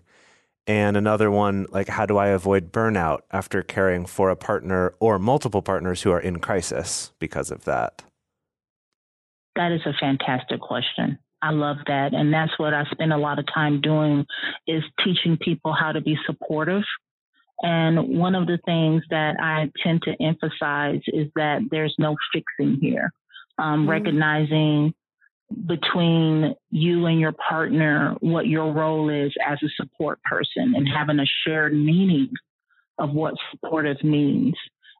And 0.65 0.97
another 0.97 1.29
one, 1.29 1.67
like, 1.69 1.89
how 1.89 2.07
do 2.07 2.17
I 2.17 2.29
avoid 2.29 2.71
burnout 2.71 3.19
after 3.29 3.61
caring 3.61 4.07
for 4.07 4.31
a 4.31 4.35
partner 4.35 4.95
or 4.99 5.19
multiple 5.19 5.61
partners 5.61 6.01
who 6.01 6.09
are 6.09 6.19
in 6.19 6.39
crisis 6.39 7.11
because 7.19 7.51
of 7.51 7.65
that? 7.65 8.01
That 9.55 9.71
is 9.71 9.81
a 9.85 9.93
fantastic 9.99 10.59
question. 10.59 11.19
I 11.43 11.51
love 11.51 11.77
that. 11.85 12.15
And 12.15 12.33
that's 12.33 12.57
what 12.57 12.73
I 12.73 12.83
spend 12.85 13.13
a 13.13 13.17
lot 13.17 13.37
of 13.37 13.45
time 13.53 13.79
doing 13.79 14.25
is 14.65 14.81
teaching 15.05 15.37
people 15.37 15.71
how 15.79 15.91
to 15.91 16.01
be 16.01 16.17
supportive 16.25 16.83
and 17.61 18.17
one 18.17 18.35
of 18.35 18.47
the 18.47 18.59
things 18.65 19.03
that 19.09 19.35
I 19.39 19.71
tend 19.83 20.01
to 20.03 20.15
emphasize 20.21 21.01
is 21.07 21.27
that 21.35 21.61
there's 21.69 21.95
no 21.99 22.15
fixing 22.33 22.79
here. 22.81 23.13
Um, 23.57 23.81
mm-hmm. 23.81 23.89
Recognizing 23.89 24.93
between 25.67 26.55
you 26.71 27.05
and 27.05 27.19
your 27.19 27.33
partner 27.33 28.15
what 28.21 28.47
your 28.47 28.71
role 28.71 29.09
is 29.09 29.33
as 29.45 29.59
a 29.63 29.69
support 29.75 30.21
person 30.23 30.73
and 30.75 30.87
having 30.87 31.19
a 31.19 31.25
shared 31.45 31.73
meaning 31.73 32.29
of 32.97 33.11
what 33.11 33.35
supportive 33.51 34.01
means 34.03 34.55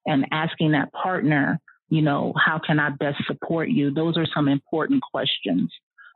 and 0.06 0.25
asking 0.32 0.72
that 0.72 0.91
partner, 0.91 1.60
you 1.89 2.01
know, 2.01 2.34
how 2.44 2.60
can 2.60 2.80
I 2.80 2.89
best 2.89 3.24
support 3.27 3.70
you? 3.70 3.94
Those 3.94 4.18
are 4.18 4.27
some 4.34 4.48
important 4.48 5.01
questions. 5.12 5.72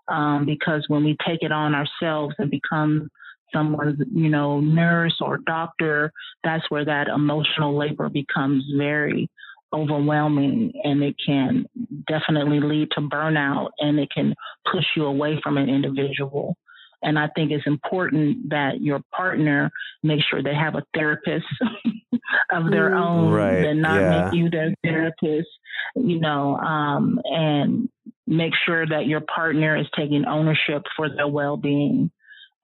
Um, 0.07 0.45
because 0.45 0.85
when 0.87 1.03
we 1.03 1.17
take 1.25 1.41
it 1.41 1.51
on 1.51 1.73
ourselves 1.73 2.35
and 2.37 2.51
become 2.51 3.09
someone's, 3.55 3.99
you 4.13 4.29
know, 4.29 4.59
nurse 4.59 5.15
or 5.21 5.37
doctor, 5.37 6.11
that's 6.43 6.69
where 6.69 6.85
that 6.85 7.07
emotional 7.07 7.77
labor 7.77 8.09
becomes 8.09 8.63
very 8.77 9.29
overwhelming 9.73 10.71
and 10.83 11.03
it 11.03 11.15
can 11.23 11.65
definitely 12.07 12.59
lead 12.59 12.89
to 12.91 13.01
burnout 13.01 13.69
and 13.79 13.99
it 13.99 14.09
can 14.11 14.33
push 14.71 14.85
you 14.95 15.05
away 15.05 15.39
from 15.43 15.57
an 15.57 15.69
individual. 15.69 16.55
And 17.01 17.19
I 17.19 17.27
think 17.35 17.51
it's 17.51 17.67
important 17.67 18.49
that 18.49 18.81
your 18.81 19.01
partner 19.15 19.71
make 20.01 20.21
sure 20.29 20.41
they 20.41 20.55
have 20.55 20.75
a 20.75 20.83
therapist 20.93 21.45
of 22.51 22.71
their 22.71 22.91
mm. 22.91 22.99
own 22.99 23.31
right. 23.31 23.65
and 23.65 23.81
not 23.81 23.99
yeah. 23.99 24.25
make 24.25 24.33
you 24.33 24.49
their 24.49 24.73
therapist, 24.83 25.49
you 25.95 26.19
know, 26.19 26.55
um, 26.57 27.19
and 27.25 27.89
make 28.25 28.53
sure 28.65 28.87
that 28.87 29.05
your 29.05 29.21
partner 29.21 29.77
is 29.77 29.87
taking 29.95 30.25
ownership 30.25 30.83
for 30.95 31.09
their 31.09 31.27
well 31.27 31.57
being 31.57 32.11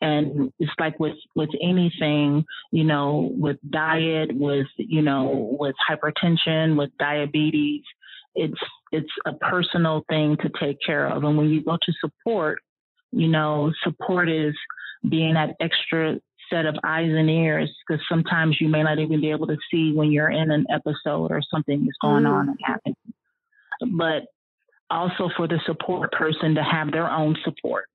and 0.02 0.52
it's 0.60 0.72
like 0.80 1.00
with 1.00 1.16
with 1.36 1.50
anything 1.62 2.44
you 2.72 2.84
know 2.84 3.32
with 3.38 3.58
diet 3.70 4.30
with 4.34 4.68
you 4.78 5.02
know 5.02 5.56
with 5.60 5.76
hypertension 5.90 6.78
with 6.78 6.90
diabetes 6.98 7.84
it's 8.36 8.60
it's 8.92 9.12
a 9.26 9.34
personal 9.34 10.04
thing 10.10 10.38
to 10.42 10.50
take 10.60 10.78
care 10.86 11.08
of. 11.08 11.24
And 11.24 11.38
when 11.38 11.50
you 11.50 11.64
go 11.64 11.78
to 11.82 11.94
support, 12.00 12.60
you 13.12 13.28
know, 13.28 13.72
support 13.84 14.30
is 14.30 14.56
being 15.08 15.34
that 15.36 15.56
extra 15.60 16.20
set 16.50 16.66
of 16.66 16.76
eyes 16.84 17.10
and 17.10 17.30
ears 17.30 17.74
because 17.88 18.04
sometimes 18.10 18.58
you 18.60 18.68
may 18.68 18.84
not 18.84 19.00
even 19.00 19.22
be 19.22 19.32
able 19.32 19.48
to 19.48 19.58
see 19.72 19.94
when 19.94 20.12
you're 20.12 20.30
in 20.30 20.52
an 20.52 20.66
episode 20.70 21.32
or 21.32 21.42
something 21.50 21.82
is 21.82 21.96
going 22.02 22.26
mm. 22.26 22.32
on 22.32 22.50
and 22.50 22.60
happening. 22.64 22.96
But 23.98 24.24
also 24.90 25.30
for 25.38 25.48
the 25.48 25.60
support 25.66 26.12
person 26.12 26.56
to 26.56 26.64
have 26.64 26.92
their 26.92 27.10
own 27.10 27.38
support. 27.46 27.86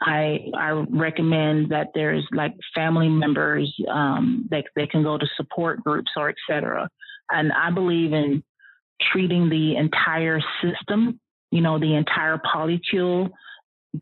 I 0.00 0.38
I 0.56 0.84
recommend 0.88 1.70
that 1.70 1.88
there's 1.94 2.26
like 2.32 2.54
family 2.74 3.08
members 3.08 3.72
um, 3.90 4.48
that 4.50 4.64
they 4.74 4.86
can 4.86 5.02
go 5.02 5.18
to 5.18 5.26
support 5.36 5.82
groups 5.82 6.10
or 6.16 6.30
etc. 6.30 6.88
And 7.30 7.52
I 7.52 7.70
believe 7.70 8.12
in 8.12 8.42
treating 9.12 9.48
the 9.48 9.76
entire 9.76 10.40
system, 10.62 11.20
you 11.50 11.60
know, 11.60 11.78
the 11.78 11.94
entire 11.94 12.38
polycule, 12.38 13.30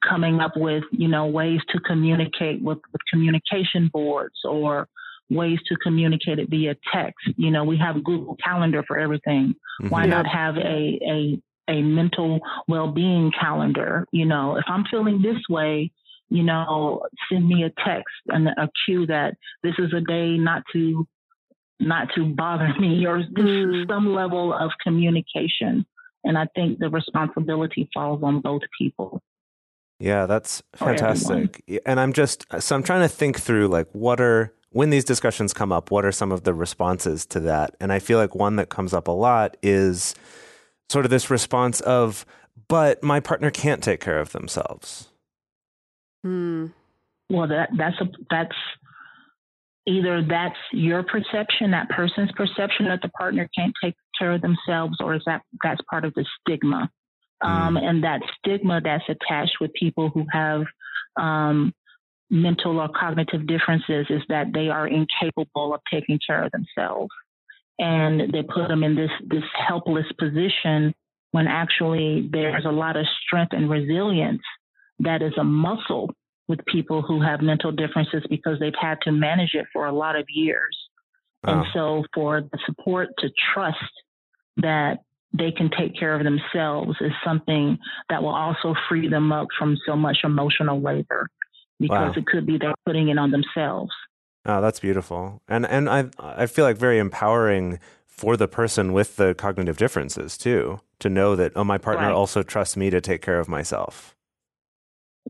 coming 0.06 0.40
up 0.40 0.52
with 0.56 0.84
you 0.92 1.08
know 1.08 1.26
ways 1.26 1.60
to 1.70 1.80
communicate 1.80 2.62
with, 2.62 2.78
with 2.92 3.02
communication 3.10 3.90
boards 3.92 4.36
or 4.44 4.88
ways 5.30 5.58
to 5.66 5.76
communicate 5.76 6.38
it 6.38 6.50
via 6.50 6.76
text. 6.92 7.28
You 7.36 7.50
know, 7.50 7.64
we 7.64 7.78
have 7.78 8.04
Google 8.04 8.36
Calendar 8.44 8.84
for 8.86 8.98
everything. 8.98 9.54
Mm-hmm. 9.80 9.88
Why 9.88 10.06
not 10.06 10.26
have 10.26 10.56
a 10.56 11.00
a 11.08 11.40
a 11.68 11.82
mental 11.82 12.40
well-being 12.68 13.32
calendar. 13.38 14.06
You 14.12 14.26
know, 14.26 14.56
if 14.56 14.64
I'm 14.68 14.84
feeling 14.90 15.22
this 15.22 15.38
way, 15.48 15.90
you 16.28 16.42
know, 16.42 17.02
send 17.30 17.46
me 17.46 17.64
a 17.64 17.70
text 17.84 18.14
and 18.28 18.48
a 18.48 18.68
cue 18.84 19.06
that 19.06 19.36
this 19.62 19.74
is 19.78 19.92
a 19.92 20.00
day 20.00 20.36
not 20.36 20.62
to 20.72 21.06
not 21.80 22.08
to 22.14 22.24
bother 22.24 22.72
me 22.78 23.04
or 23.06 23.22
mm. 23.22 23.88
some 23.88 24.14
level 24.14 24.54
of 24.54 24.70
communication. 24.82 25.84
And 26.22 26.38
I 26.38 26.46
think 26.54 26.78
the 26.78 26.88
responsibility 26.88 27.88
falls 27.92 28.22
on 28.22 28.40
both 28.40 28.62
people. 28.78 29.22
Yeah, 30.00 30.26
that's 30.26 30.62
fantastic. 30.74 31.62
And 31.86 32.00
I'm 32.00 32.12
just 32.12 32.46
so 32.58 32.74
I'm 32.74 32.82
trying 32.82 33.02
to 33.02 33.08
think 33.08 33.38
through 33.40 33.68
like 33.68 33.88
what 33.92 34.20
are 34.20 34.52
when 34.70 34.90
these 34.90 35.04
discussions 35.04 35.54
come 35.54 35.70
up, 35.70 35.92
what 35.92 36.04
are 36.04 36.10
some 36.10 36.32
of 36.32 36.42
the 36.42 36.52
responses 36.52 37.24
to 37.26 37.40
that? 37.40 37.76
And 37.80 37.92
I 37.92 38.00
feel 38.00 38.18
like 38.18 38.34
one 38.34 38.56
that 38.56 38.70
comes 38.70 38.92
up 38.92 39.06
a 39.06 39.12
lot 39.12 39.56
is 39.62 40.16
sort 40.90 41.04
of 41.04 41.10
this 41.10 41.30
response 41.30 41.80
of, 41.80 42.24
but 42.68 43.02
my 43.02 43.20
partner 43.20 43.50
can't 43.50 43.82
take 43.82 44.00
care 44.00 44.18
of 44.18 44.32
themselves. 44.32 45.08
Hmm. 46.22 46.66
Well, 47.30 47.48
that 47.48 47.70
that's 47.76 48.00
a, 48.00 48.06
that's 48.30 48.56
either 49.86 50.22
that's 50.22 50.56
your 50.72 51.02
perception, 51.02 51.70
that 51.72 51.88
person's 51.90 52.30
perception 52.32 52.86
that 52.86 53.00
the 53.02 53.08
partner 53.08 53.48
can't 53.56 53.74
take 53.82 53.94
care 54.18 54.32
of 54.32 54.42
themselves, 54.42 54.96
or 55.00 55.14
is 55.14 55.22
that 55.26 55.42
that's 55.62 55.80
part 55.90 56.04
of 56.04 56.14
the 56.14 56.24
stigma, 56.40 56.90
mm. 57.42 57.48
um, 57.48 57.76
and 57.76 58.04
that 58.04 58.20
stigma 58.38 58.80
that's 58.82 59.04
attached 59.08 59.56
with 59.60 59.72
people 59.74 60.10
who 60.10 60.24
have 60.30 60.64
um, 61.16 61.72
mental 62.30 62.78
or 62.78 62.88
cognitive 62.88 63.46
differences 63.46 64.06
is 64.10 64.22
that 64.28 64.52
they 64.52 64.68
are 64.68 64.86
incapable 64.86 65.74
of 65.74 65.80
taking 65.90 66.18
care 66.26 66.44
of 66.44 66.52
themselves 66.52 67.10
and 67.78 68.32
they 68.32 68.42
put 68.42 68.68
them 68.68 68.84
in 68.84 68.94
this 68.94 69.10
this 69.26 69.44
helpless 69.66 70.06
position 70.18 70.94
when 71.32 71.48
actually 71.48 72.28
there's 72.32 72.64
a 72.64 72.70
lot 72.70 72.96
of 72.96 73.04
strength 73.26 73.52
and 73.52 73.68
resilience 73.68 74.42
that 75.00 75.22
is 75.22 75.32
a 75.36 75.44
muscle 75.44 76.10
with 76.46 76.64
people 76.66 77.02
who 77.02 77.20
have 77.20 77.40
mental 77.40 77.72
differences 77.72 78.22
because 78.28 78.58
they've 78.60 78.72
had 78.80 78.98
to 79.02 79.10
manage 79.10 79.54
it 79.54 79.66
for 79.72 79.86
a 79.86 79.92
lot 79.92 80.14
of 80.14 80.24
years. 80.28 80.76
Wow. 81.42 81.54
And 81.62 81.66
so 81.72 82.04
for 82.14 82.42
the 82.42 82.58
support 82.66 83.08
to 83.18 83.30
trust 83.52 83.78
that 84.58 84.98
they 85.36 85.50
can 85.50 85.70
take 85.76 85.98
care 85.98 86.14
of 86.14 86.22
themselves 86.22 86.96
is 87.00 87.10
something 87.24 87.78
that 88.08 88.22
will 88.22 88.34
also 88.34 88.74
free 88.88 89.08
them 89.08 89.32
up 89.32 89.48
from 89.58 89.76
so 89.86 89.96
much 89.96 90.18
emotional 90.22 90.80
labor 90.80 91.28
because 91.80 92.14
wow. 92.14 92.14
it 92.16 92.26
could 92.26 92.46
be 92.46 92.58
they're 92.58 92.74
putting 92.86 93.08
it 93.08 93.18
on 93.18 93.30
themselves. 93.30 93.90
Oh, 94.46 94.60
that's 94.60 94.80
beautiful, 94.80 95.40
and 95.48 95.66
and 95.66 95.88
I 95.88 96.10
I 96.18 96.46
feel 96.46 96.64
like 96.64 96.76
very 96.76 96.98
empowering 96.98 97.78
for 98.06 98.36
the 98.36 98.46
person 98.46 98.92
with 98.92 99.16
the 99.16 99.34
cognitive 99.34 99.76
differences 99.76 100.38
too 100.38 100.80
to 101.00 101.08
know 101.08 101.34
that 101.34 101.52
oh 101.56 101.64
my 101.64 101.78
partner 101.78 102.06
right. 102.06 102.14
also 102.14 102.42
trusts 102.42 102.76
me 102.76 102.90
to 102.90 103.00
take 103.00 103.22
care 103.22 103.40
of 103.40 103.48
myself. 103.48 104.14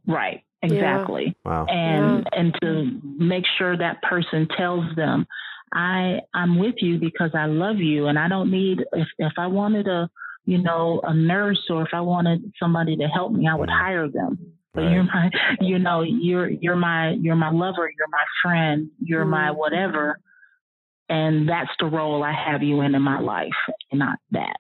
Right. 0.07 0.43
Exactly. 0.63 1.37
Yeah. 1.45 1.51
Wow. 1.51 1.67
And 1.67 2.27
yeah. 2.33 2.41
and 2.41 2.55
to 2.61 3.01
make 3.03 3.45
sure 3.57 3.77
that 3.77 4.03
person 4.03 4.49
tells 4.57 4.85
them, 4.97 5.27
I 5.73 6.21
I'm 6.35 6.59
with 6.59 6.77
you 6.79 6.99
because 6.99 7.31
I 7.35 7.47
love 7.47 7.77
you, 7.77 8.07
and 8.07 8.19
I 8.19 8.29
don't 8.29 8.51
need 8.51 8.85
if 8.93 9.09
if 9.19 9.33
I 9.39 9.47
wanted 9.47 9.87
a 9.87 10.11
you 10.45 10.59
know 10.59 11.01
a 11.05 11.15
nurse 11.15 11.63
or 11.71 11.83
if 11.83 11.91
I 11.93 12.01
wanted 12.01 12.53
somebody 12.59 12.97
to 12.97 13.07
help 13.07 13.33
me, 13.33 13.47
I 13.47 13.55
would 13.55 13.69
mm-hmm. 13.69 13.85
hire 13.85 14.09
them 14.09 14.39
but 14.39 14.54
right. 14.75 14.93
you're 14.93 15.05
my 15.05 15.31
you 15.61 15.79
know 15.79 16.03
you're 16.03 16.49
you're 16.49 16.77
my 16.77 17.11
you're 17.13 17.37
my 17.37 17.51
lover 17.51 17.91
you're 17.97 18.09
my 18.11 18.25
friend 18.43 18.91
you're 19.01 19.23
mm-hmm. 19.23 19.31
my 19.31 19.51
whatever 19.51 20.19
and 21.09 21.49
that's 21.49 21.71
the 21.79 21.87
role 21.87 22.23
i 22.23 22.33
have 22.33 22.63
you 22.63 22.81
in 22.81 22.95
in 22.95 23.03
my 23.03 23.21
life 23.21 23.53
not 23.93 24.19
that 24.31 24.57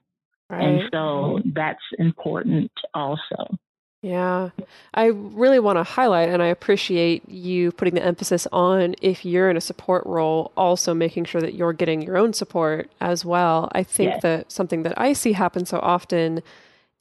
right. 0.50 0.62
and 0.62 0.82
so 0.92 1.40
that's 1.54 1.82
important 1.98 2.70
also 2.92 3.58
yeah. 4.04 4.50
I 4.92 5.06
really 5.06 5.58
want 5.58 5.78
to 5.78 5.82
highlight 5.82 6.28
and 6.28 6.42
I 6.42 6.48
appreciate 6.48 7.26
you 7.26 7.72
putting 7.72 7.94
the 7.94 8.04
emphasis 8.04 8.46
on 8.52 8.94
if 9.00 9.24
you're 9.24 9.48
in 9.48 9.56
a 9.56 9.62
support 9.62 10.04
role, 10.04 10.52
also 10.58 10.92
making 10.92 11.24
sure 11.24 11.40
that 11.40 11.54
you're 11.54 11.72
getting 11.72 12.02
your 12.02 12.18
own 12.18 12.34
support 12.34 12.90
as 13.00 13.24
well. 13.24 13.70
I 13.72 13.82
think 13.82 14.10
yes. 14.10 14.22
that 14.22 14.52
something 14.52 14.82
that 14.82 14.92
I 14.98 15.14
see 15.14 15.32
happen 15.32 15.64
so 15.64 15.78
often 15.78 16.42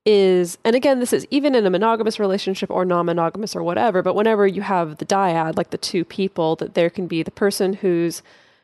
is, 0.06 0.58
and 0.66 0.76
again, 0.76 1.00
this 1.00 1.14
is 1.14 1.26
even 1.32 1.56
in 1.56 1.66
a 1.66 1.70
monogamous 1.70 2.20
relationship 2.20 2.70
or 2.70 2.84
non 2.84 3.06
monogamous 3.06 3.56
or 3.56 3.64
whatever, 3.64 4.02
but 4.02 4.16
whenever 4.16 4.46
you 4.46 4.62
have 4.62 4.98
the 4.98 5.06
dyad, 5.06 5.56
like 5.58 5.70
the 5.70 5.78
two 5.78 6.04
people, 6.04 6.56
that 6.58 6.74
there 6.74 6.90
can 6.90 7.08
be 7.08 7.24
the 7.24 7.32
person 7.32 7.74
who's 7.74 8.22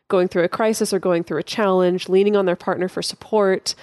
going 0.09 0.27
through 0.27 0.43
a 0.43 0.49
crisis 0.49 0.91
or 0.91 0.99
going 0.99 1.23
through 1.23 1.37
a 1.37 1.43
challenge, 1.43 2.09
leaning 2.09 2.35
on 2.35 2.45
their 2.45 2.55
partner 2.55 2.89
for 2.89 3.01
support. 3.01 3.75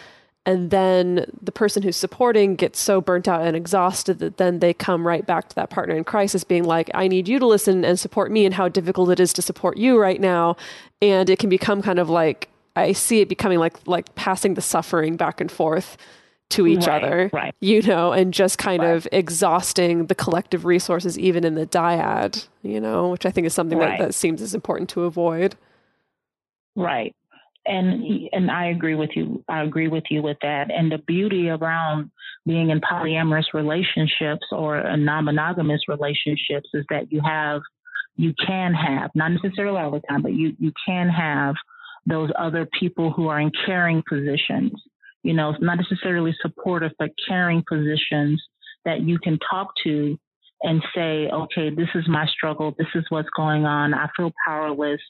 And 0.45 0.71
then 0.71 1.27
the 1.43 1.51
person 1.51 1.83
who's 1.83 1.97
supporting 1.97 2.55
gets 2.57 2.79
so 2.79 3.01
burnt 3.01 3.27
out 3.27 3.43
and 3.43 3.57
exhausted 3.57 4.19
that 4.21 4.37
then 4.37 4.61
they 4.61 4.75
come 4.75 5.07
right 5.07 5.27
back 5.27 5.49
to 5.49 5.55
that 5.57 5.71
partner 5.71 5.97
in 5.97 6.05
crisis, 6.05 6.45
being 6.45 6.65
like, 6.65 6.91
I 6.95 7.09
need 7.09 7.27
you 7.27 7.39
to 7.39 7.47
listen 7.47 7.85
and 7.85 7.99
support 7.99 8.31
me 8.31 8.45
and 8.45 8.55
how 8.55 8.69
difficult 8.69 9.11
it 9.11 9.19
is 9.19 9.33
to 9.35 9.43
support 9.43 9.77
you 9.77 9.99
right 9.99 10.21
now. 10.21 10.57
And 11.01 11.31
it 11.31 11.39
can 11.39 11.51
become 11.51 11.83
kind 11.83 11.99
of 11.99 12.11
like, 12.11 12.49
I 12.77 12.93
see 12.93 13.21
it 13.23 13.29
becoming 13.29 13.59
like 13.59 13.75
like 13.87 14.15
passing 14.17 14.55
the 14.55 14.61
suffering 14.61 15.17
back 15.17 15.41
and 15.41 15.51
forth 15.51 15.97
to 16.49 16.67
each 16.67 16.87
right, 16.87 17.03
other, 17.03 17.31
right. 17.33 17.55
you 17.61 17.83
know, 17.83 18.13
and 18.13 18.33
just 18.33 18.59
kind 18.59 18.83
right. 18.83 18.95
of 18.95 19.09
exhausting 19.11 20.07
the 20.07 20.15
collective 20.15 20.65
resources, 20.65 21.19
even 21.19 21.45
in 21.45 21.55
the 21.55 21.67
dyad, 21.67 22.47
you 22.63 22.81
know, 22.81 23.09
which 23.09 23.27
I 23.27 23.31
think 23.31 23.47
is 23.47 23.55
something 23.55 23.79
that, 23.79 23.99
that 23.99 24.15
seems 24.15 24.41
as 24.41 24.55
important 24.55 24.89
to 24.91 25.03
avoid. 25.03 25.57
Right. 26.77 27.15
And 27.65 28.29
and 28.33 28.49
I 28.49 28.67
agree 28.67 28.95
with 28.95 29.11
you. 29.17 29.43
I 29.49 29.65
agree 29.65 29.89
with 29.89 30.05
you 30.09 30.23
with 30.23 30.37
that. 30.43 30.71
And 30.71 30.93
the 30.93 30.99
beauty 30.99 31.49
around 31.49 32.13
being 32.47 32.71
in 32.71 32.81
polyamorous 32.81 33.47
relationships 33.53 34.47
or 34.53 34.97
non-monogamous 34.97 35.81
relationships 35.89 36.69
is 36.75 36.85
that 36.91 37.11
you 37.11 37.21
have, 37.25 37.61
you 38.15 38.33
can 38.47 38.73
have, 38.73 39.11
not 39.17 39.33
necessarily 39.33 39.81
all 39.81 39.91
the 39.91 40.01
time, 40.09 40.23
but 40.23 40.33
you 40.33 40.55
you 40.61 40.73
can 40.87 41.09
have 41.09 41.57
those 42.07 42.31
other 42.39 42.69
people 42.79 43.11
who 43.11 43.27
are 43.27 43.41
in 43.41 43.51
caring 43.67 44.01
positions 44.09 44.81
you 45.27 45.35
know, 45.35 45.53
not 45.61 45.79
necessarily 45.79 46.35
supportive, 46.41 46.93
but 47.01 47.11
caring 47.27 47.65
positions 47.69 48.41
that 48.85 49.01
you 49.01 49.19
can 49.19 49.39
talk 49.51 49.73
to 49.83 50.17
and 50.63 50.81
say, 50.95 51.29
okay, 51.29 51.69
this 51.71 51.89
is 51.97 52.05
my 52.07 52.27
struggle. 52.27 52.75
This 52.79 52.87
is 52.95 53.05
what's 53.09 53.29
going 53.37 53.67
on. 53.67 53.93
I 53.93 54.09
feel 54.17 54.33
powerless. 54.47 55.01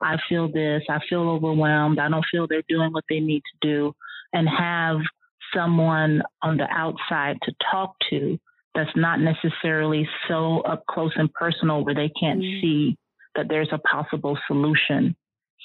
I 0.00 0.16
feel 0.26 0.50
this. 0.50 0.82
I 0.88 1.00
feel 1.08 1.28
overwhelmed. 1.28 1.98
I 1.98 2.08
don't 2.08 2.24
feel 2.32 2.46
they're 2.48 2.62
doing 2.66 2.92
what 2.92 3.04
they 3.10 3.20
need 3.20 3.42
to 3.42 3.68
do. 3.68 3.94
And 4.32 4.48
have 4.48 5.00
someone 5.54 6.22
on 6.42 6.56
the 6.56 6.66
outside 6.70 7.36
to 7.42 7.52
talk 7.70 7.94
to 8.08 8.38
that's 8.74 8.96
not 8.96 9.20
necessarily 9.20 10.08
so 10.28 10.60
up 10.60 10.84
close 10.88 11.12
and 11.16 11.32
personal 11.34 11.84
where 11.84 11.94
they 11.94 12.10
can't 12.20 12.40
mm. 12.40 12.60
see 12.62 12.96
that 13.34 13.48
there's 13.50 13.72
a 13.72 13.78
possible 13.78 14.38
solution 14.46 15.14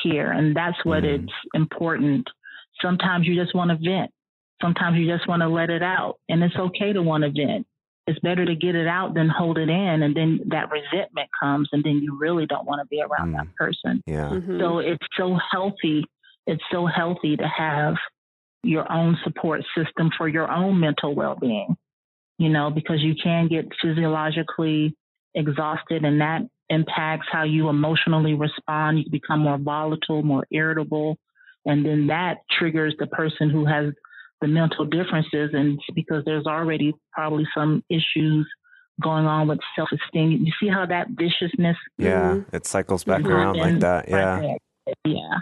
here. 0.01 0.29
And 0.31 0.55
that's 0.55 0.83
what 0.83 1.03
mm. 1.03 1.23
it's 1.23 1.33
important 1.53 2.27
Sometimes 2.81 3.27
you 3.27 3.41
just 3.41 3.55
want 3.55 3.71
to 3.71 3.77
vent. 3.77 4.11
Sometimes 4.61 4.97
you 4.97 5.07
just 5.07 5.27
want 5.27 5.41
to 5.41 5.49
let 5.49 5.69
it 5.69 5.83
out. 5.83 6.17
And 6.29 6.43
it's 6.43 6.55
okay 6.55 6.93
to 6.93 7.01
want 7.01 7.23
to 7.23 7.31
vent. 7.31 7.65
It's 8.05 8.19
better 8.19 8.45
to 8.45 8.55
get 8.55 8.75
it 8.75 8.87
out 8.87 9.13
than 9.13 9.29
hold 9.29 9.57
it 9.57 9.69
in. 9.69 10.03
And 10.03 10.15
then 10.15 10.41
that 10.47 10.69
resentment 10.71 11.29
comes, 11.41 11.69
and 11.71 11.83
then 11.83 11.99
you 12.03 12.17
really 12.19 12.45
don't 12.45 12.65
want 12.65 12.81
to 12.81 12.87
be 12.87 13.01
around 13.01 13.33
mm. 13.33 13.37
that 13.37 13.55
person. 13.55 14.03
Yeah. 14.05 14.29
Mm-hmm. 14.29 14.59
So 14.59 14.79
it's 14.79 15.05
so 15.17 15.37
healthy. 15.51 16.03
It's 16.45 16.63
so 16.71 16.85
healthy 16.85 17.37
to 17.37 17.47
have 17.47 17.95
your 18.63 18.89
own 18.91 19.17
support 19.23 19.61
system 19.75 20.09
for 20.17 20.27
your 20.27 20.49
own 20.51 20.79
mental 20.79 21.15
well 21.15 21.35
being, 21.39 21.75
you 22.37 22.49
know, 22.49 22.69
because 22.69 23.01
you 23.01 23.13
can 23.21 23.47
get 23.47 23.65
physiologically 23.81 24.95
exhausted 25.35 26.03
and 26.05 26.21
that 26.21 26.41
impacts 26.69 27.27
how 27.31 27.43
you 27.43 27.69
emotionally 27.69 28.33
respond. 28.33 28.99
You 28.99 29.09
become 29.09 29.39
more 29.39 29.57
volatile, 29.57 30.23
more 30.23 30.45
irritable, 30.51 31.17
and 31.65 31.85
then 31.85 32.07
that 32.07 32.37
triggers 32.51 32.95
the 32.99 33.07
person 33.07 33.49
who 33.49 33.65
has 33.65 33.93
the 34.41 34.47
mental 34.47 34.85
differences, 34.85 35.51
and 35.53 35.79
because 35.95 36.23
there's 36.25 36.45
already 36.45 36.93
probably 37.13 37.47
some 37.55 37.83
issues 37.89 38.47
going 39.01 39.25
on 39.25 39.47
with 39.47 39.59
self 39.75 39.89
esteem. 39.91 40.43
You 40.45 40.51
see 40.59 40.67
how 40.67 40.85
that 40.85 41.07
viciousness? 41.11 41.77
Yeah, 41.97 42.35
mm-hmm. 42.35 42.55
it 42.55 42.65
cycles 42.65 43.03
back 43.03 43.23
around 43.23 43.57
like 43.57 43.79
that. 43.79 44.09
Yeah, 44.09 44.55
yeah. 45.05 45.39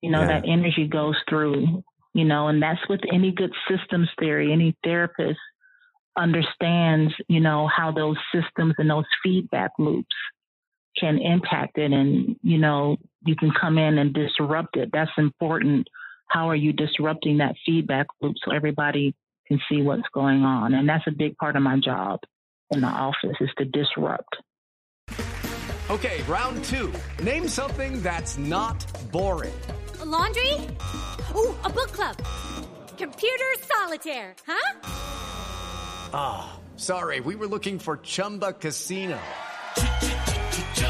You 0.00 0.10
know 0.10 0.20
yeah. 0.20 0.26
that 0.26 0.44
energy 0.46 0.86
goes 0.86 1.16
through. 1.28 1.82
You 2.14 2.24
know, 2.24 2.48
and 2.48 2.62
that's 2.62 2.80
with 2.88 3.00
any 3.12 3.30
good 3.30 3.52
systems 3.68 4.08
theory. 4.18 4.50
Any 4.50 4.74
therapist 4.82 5.38
understands, 6.16 7.12
you 7.28 7.40
know, 7.40 7.68
how 7.68 7.92
those 7.92 8.16
systems 8.34 8.74
and 8.78 8.88
those 8.88 9.04
feedback 9.22 9.72
loops 9.78 10.16
can 10.98 11.18
impact 11.18 11.78
it 11.78 11.92
and 11.92 12.36
you 12.42 12.58
know 12.58 12.96
you 13.24 13.36
can 13.36 13.52
come 13.58 13.78
in 13.78 13.98
and 13.98 14.14
disrupt 14.14 14.76
it. 14.76 14.90
That's 14.92 15.10
important. 15.18 15.88
How 16.28 16.48
are 16.50 16.56
you 16.56 16.72
disrupting 16.72 17.38
that 17.38 17.54
feedback 17.64 18.06
loop 18.20 18.36
so 18.44 18.52
everybody 18.52 19.14
can 19.46 19.60
see 19.68 19.82
what's 19.82 20.08
going 20.12 20.42
on? 20.42 20.74
And 20.74 20.88
that's 20.88 21.06
a 21.06 21.12
big 21.12 21.36
part 21.36 21.56
of 21.56 21.62
my 21.62 21.78
job 21.78 22.20
in 22.70 22.80
the 22.80 22.88
office 22.88 23.36
is 23.40 23.50
to 23.58 23.64
disrupt. 23.64 24.36
Okay 25.88 26.22
round 26.24 26.64
two. 26.64 26.92
Name 27.22 27.46
something 27.48 28.02
that's 28.02 28.38
not 28.38 28.84
boring. 29.12 29.54
A 30.00 30.04
laundry? 30.04 30.52
Ooh 31.36 31.54
a 31.64 31.70
book 31.70 31.92
club. 31.92 32.16
Computer 32.96 33.44
solitaire 33.60 34.34
huh? 34.46 34.78
Ah 36.12 36.52
oh, 36.56 36.60
sorry. 36.76 37.20
We 37.20 37.36
were 37.36 37.46
looking 37.46 37.78
for 37.78 37.98
chumba 37.98 38.52
casino 38.52 39.18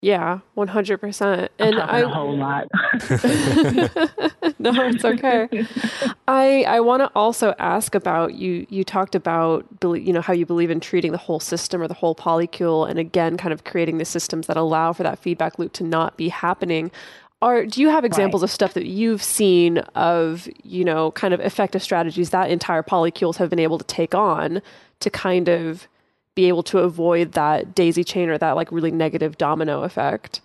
Yeah, 0.00 0.40
100%. 0.56 1.48
And 1.58 1.80
I 1.80 1.98
a 1.98 2.08
whole 2.08 2.36
lot. 2.36 2.68
no, 4.60 4.70
it's 4.86 5.04
okay. 5.04 5.48
I 6.28 6.62
I 6.68 6.80
want 6.80 7.02
to 7.02 7.10
also 7.16 7.52
ask 7.58 7.96
about 7.96 8.34
you 8.34 8.64
you 8.70 8.84
talked 8.84 9.16
about 9.16 9.66
you 9.82 10.12
know 10.12 10.20
how 10.20 10.32
you 10.32 10.46
believe 10.46 10.70
in 10.70 10.78
treating 10.78 11.10
the 11.10 11.18
whole 11.18 11.40
system 11.40 11.82
or 11.82 11.88
the 11.88 11.94
whole 11.94 12.14
polycule 12.14 12.88
and 12.88 12.98
again 12.98 13.36
kind 13.36 13.52
of 13.52 13.64
creating 13.64 13.98
the 13.98 14.04
systems 14.04 14.46
that 14.46 14.56
allow 14.56 14.92
for 14.92 15.02
that 15.02 15.18
feedback 15.18 15.58
loop 15.58 15.72
to 15.74 15.84
not 15.84 16.16
be 16.16 16.28
happening. 16.28 16.92
Are 17.42 17.66
do 17.66 17.80
you 17.80 17.88
have 17.88 18.04
examples 18.04 18.42
right. 18.42 18.48
of 18.48 18.52
stuff 18.52 18.74
that 18.74 18.86
you've 18.86 19.22
seen 19.22 19.78
of, 19.94 20.48
you 20.62 20.84
know, 20.84 21.10
kind 21.12 21.34
of 21.34 21.40
effective 21.40 21.82
strategies 21.82 22.30
that 22.30 22.50
entire 22.50 22.82
polycules 22.82 23.36
have 23.36 23.50
been 23.50 23.60
able 23.60 23.78
to 23.78 23.84
take 23.84 24.14
on 24.14 24.62
to 25.00 25.10
kind 25.10 25.48
of 25.48 25.88
be 26.38 26.46
able 26.46 26.62
to 26.62 26.78
avoid 26.78 27.32
that 27.32 27.74
daisy 27.74 28.04
chain 28.04 28.28
or 28.28 28.38
that 28.38 28.54
like 28.54 28.70
really 28.70 28.92
negative 28.92 29.36
domino 29.36 29.82
effect? 29.82 30.40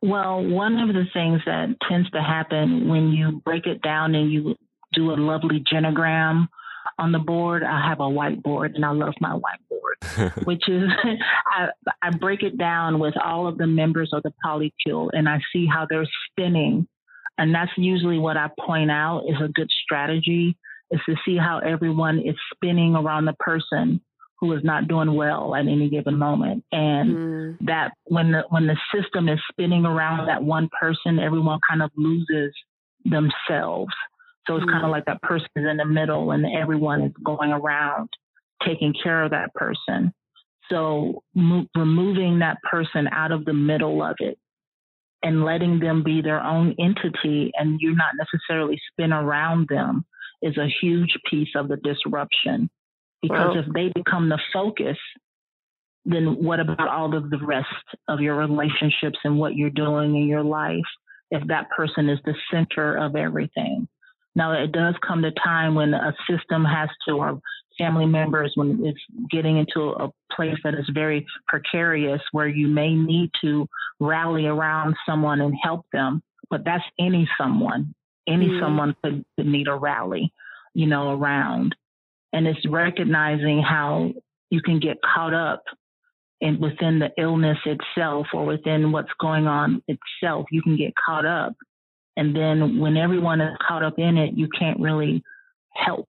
Well, 0.00 0.42
one 0.42 0.78
of 0.78 0.94
the 0.94 1.04
things 1.12 1.42
that 1.44 1.76
tends 1.86 2.10
to 2.12 2.22
happen 2.22 2.88
when 2.88 3.08
you 3.08 3.42
break 3.44 3.66
it 3.66 3.82
down 3.82 4.14
and 4.14 4.32
you 4.32 4.56
do 4.94 5.10
a 5.10 5.16
lovely 5.16 5.62
genogram 5.70 6.48
on 6.98 7.12
the 7.12 7.18
board, 7.18 7.64
I 7.64 7.86
have 7.86 8.00
a 8.00 8.04
whiteboard 8.04 8.74
and 8.74 8.82
I 8.82 8.92
love 8.92 9.12
my 9.20 9.38
whiteboard, 9.38 10.46
which 10.46 10.66
is 10.70 10.88
I, 11.46 11.68
I 12.00 12.16
break 12.16 12.42
it 12.42 12.56
down 12.56 12.98
with 12.98 13.12
all 13.22 13.46
of 13.46 13.58
the 13.58 13.66
members 13.66 14.08
of 14.14 14.22
the 14.22 14.32
polycule 14.42 15.10
and 15.12 15.28
I 15.28 15.38
see 15.52 15.66
how 15.66 15.86
they're 15.86 16.08
spinning. 16.30 16.88
And 17.36 17.54
that's 17.54 17.72
usually 17.76 18.18
what 18.18 18.38
I 18.38 18.48
point 18.58 18.90
out 18.90 19.24
is 19.28 19.36
a 19.38 19.48
good 19.48 19.70
strategy 19.84 20.56
is 20.90 21.00
to 21.04 21.14
see 21.26 21.36
how 21.36 21.58
everyone 21.58 22.20
is 22.20 22.36
spinning 22.54 22.96
around 22.96 23.26
the 23.26 23.34
person 23.34 24.00
who 24.40 24.52
is 24.52 24.62
not 24.64 24.88
doing 24.88 25.14
well 25.14 25.54
at 25.54 25.66
any 25.66 25.88
given 25.88 26.18
moment 26.18 26.64
and 26.72 27.16
mm. 27.16 27.56
that 27.60 27.92
when 28.04 28.32
the 28.32 28.42
when 28.50 28.66
the 28.66 28.76
system 28.94 29.28
is 29.28 29.38
spinning 29.50 29.84
around 29.84 30.26
that 30.26 30.42
one 30.42 30.68
person 30.78 31.18
everyone 31.18 31.58
kind 31.68 31.82
of 31.82 31.90
loses 31.96 32.52
themselves 33.04 33.92
so 34.46 34.56
it's 34.56 34.66
mm. 34.66 34.72
kind 34.72 34.84
of 34.84 34.90
like 34.90 35.04
that 35.06 35.22
person 35.22 35.48
is 35.56 35.64
in 35.68 35.76
the 35.78 35.84
middle 35.84 36.30
and 36.32 36.44
everyone 36.46 37.02
is 37.02 37.12
going 37.24 37.50
around 37.50 38.08
taking 38.64 38.92
care 39.02 39.22
of 39.24 39.30
that 39.30 39.52
person 39.54 40.12
so 40.70 41.22
mo- 41.34 41.66
removing 41.74 42.40
that 42.40 42.58
person 42.62 43.08
out 43.12 43.32
of 43.32 43.44
the 43.44 43.52
middle 43.52 44.02
of 44.02 44.16
it 44.18 44.38
and 45.22 45.44
letting 45.44 45.78
them 45.80 46.02
be 46.02 46.20
their 46.20 46.42
own 46.42 46.74
entity 46.78 47.50
and 47.54 47.80
you 47.80 47.94
not 47.94 48.12
necessarily 48.18 48.78
spin 48.92 49.12
around 49.12 49.66
them 49.68 50.04
is 50.42 50.56
a 50.58 50.68
huge 50.80 51.16
piece 51.28 51.48
of 51.56 51.68
the 51.68 51.76
disruption 51.76 52.68
because 53.22 53.56
if 53.56 53.72
they 53.72 53.90
become 53.94 54.28
the 54.28 54.40
focus, 54.52 54.96
then 56.04 56.42
what 56.42 56.60
about 56.60 56.88
all 56.88 57.16
of 57.16 57.30
the 57.30 57.38
rest 57.44 57.66
of 58.08 58.20
your 58.20 58.36
relationships 58.36 59.18
and 59.24 59.38
what 59.38 59.56
you're 59.56 59.70
doing 59.70 60.14
in 60.16 60.28
your 60.28 60.44
life 60.44 60.84
if 61.30 61.44
that 61.48 61.68
person 61.70 62.08
is 62.08 62.18
the 62.24 62.34
center 62.50 62.96
of 62.96 63.16
everything? 63.16 63.88
Now, 64.36 64.52
it 64.52 64.70
does 64.70 64.94
come 65.06 65.22
to 65.22 65.32
time 65.32 65.74
when 65.74 65.94
a 65.94 66.14
system 66.28 66.64
has 66.64 66.90
to, 67.08 67.14
or 67.14 67.40
family 67.78 68.04
members, 68.04 68.52
when 68.54 68.84
it's 68.84 69.00
getting 69.30 69.56
into 69.56 69.90
a 69.92 70.10
place 70.30 70.58
that 70.62 70.74
is 70.74 70.88
very 70.92 71.26
precarious 71.48 72.20
where 72.32 72.46
you 72.46 72.68
may 72.68 72.94
need 72.94 73.30
to 73.40 73.66
rally 73.98 74.46
around 74.46 74.94
someone 75.06 75.40
and 75.40 75.54
help 75.60 75.86
them. 75.92 76.22
But 76.50 76.64
that's 76.64 76.84
any 77.00 77.28
someone. 77.38 77.94
Any 78.28 78.48
mm. 78.48 78.60
someone 78.60 78.94
could, 79.02 79.24
could 79.36 79.46
need 79.46 79.68
a 79.68 79.74
rally, 79.74 80.32
you 80.74 80.86
know, 80.86 81.12
around 81.18 81.74
and 82.32 82.46
it's 82.46 82.66
recognizing 82.68 83.62
how 83.62 84.12
you 84.50 84.60
can 84.62 84.80
get 84.80 84.98
caught 85.02 85.34
up 85.34 85.62
in 86.40 86.60
within 86.60 86.98
the 86.98 87.10
illness 87.18 87.58
itself 87.64 88.26
or 88.32 88.44
within 88.44 88.92
what's 88.92 89.12
going 89.20 89.46
on 89.46 89.82
itself. 89.88 90.46
You 90.50 90.62
can 90.62 90.76
get 90.76 90.92
caught 90.94 91.24
up. 91.24 91.54
And 92.16 92.34
then 92.34 92.78
when 92.78 92.96
everyone 92.96 93.40
is 93.40 93.56
caught 93.66 93.82
up 93.82 93.98
in 93.98 94.16
it 94.18 94.34
you 94.34 94.48
can't 94.48 94.80
really 94.80 95.22
help. 95.74 96.08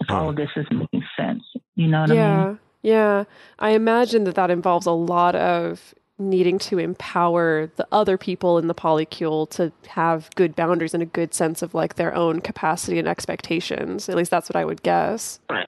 If 0.00 0.10
all 0.10 0.30
of 0.30 0.36
this 0.36 0.50
is 0.56 0.66
making 0.70 1.04
sense. 1.18 1.42
You 1.74 1.88
know 1.88 2.02
what 2.02 2.10
yeah, 2.10 2.42
i 2.42 2.46
mean? 2.46 2.58
Yeah. 2.82 3.24
I 3.58 3.70
imagine 3.70 4.24
that 4.24 4.36
that 4.36 4.50
involves 4.50 4.86
a 4.86 4.92
lot 4.92 5.34
of 5.34 5.94
needing 6.18 6.58
to 6.58 6.78
empower 6.78 7.70
the 7.76 7.86
other 7.92 8.18
people 8.18 8.58
in 8.58 8.66
the 8.66 8.74
polycule 8.74 9.48
to 9.50 9.72
have 9.88 10.30
good 10.34 10.56
boundaries 10.56 10.94
and 10.94 11.02
a 11.02 11.06
good 11.06 11.32
sense 11.32 11.62
of 11.62 11.74
like 11.74 11.94
their 11.94 12.14
own 12.14 12.40
capacity 12.40 12.98
and 12.98 13.06
expectations. 13.06 14.08
At 14.08 14.16
least 14.16 14.30
that's 14.30 14.48
what 14.48 14.56
I 14.56 14.64
would 14.64 14.82
guess. 14.82 15.38
Right. 15.48 15.66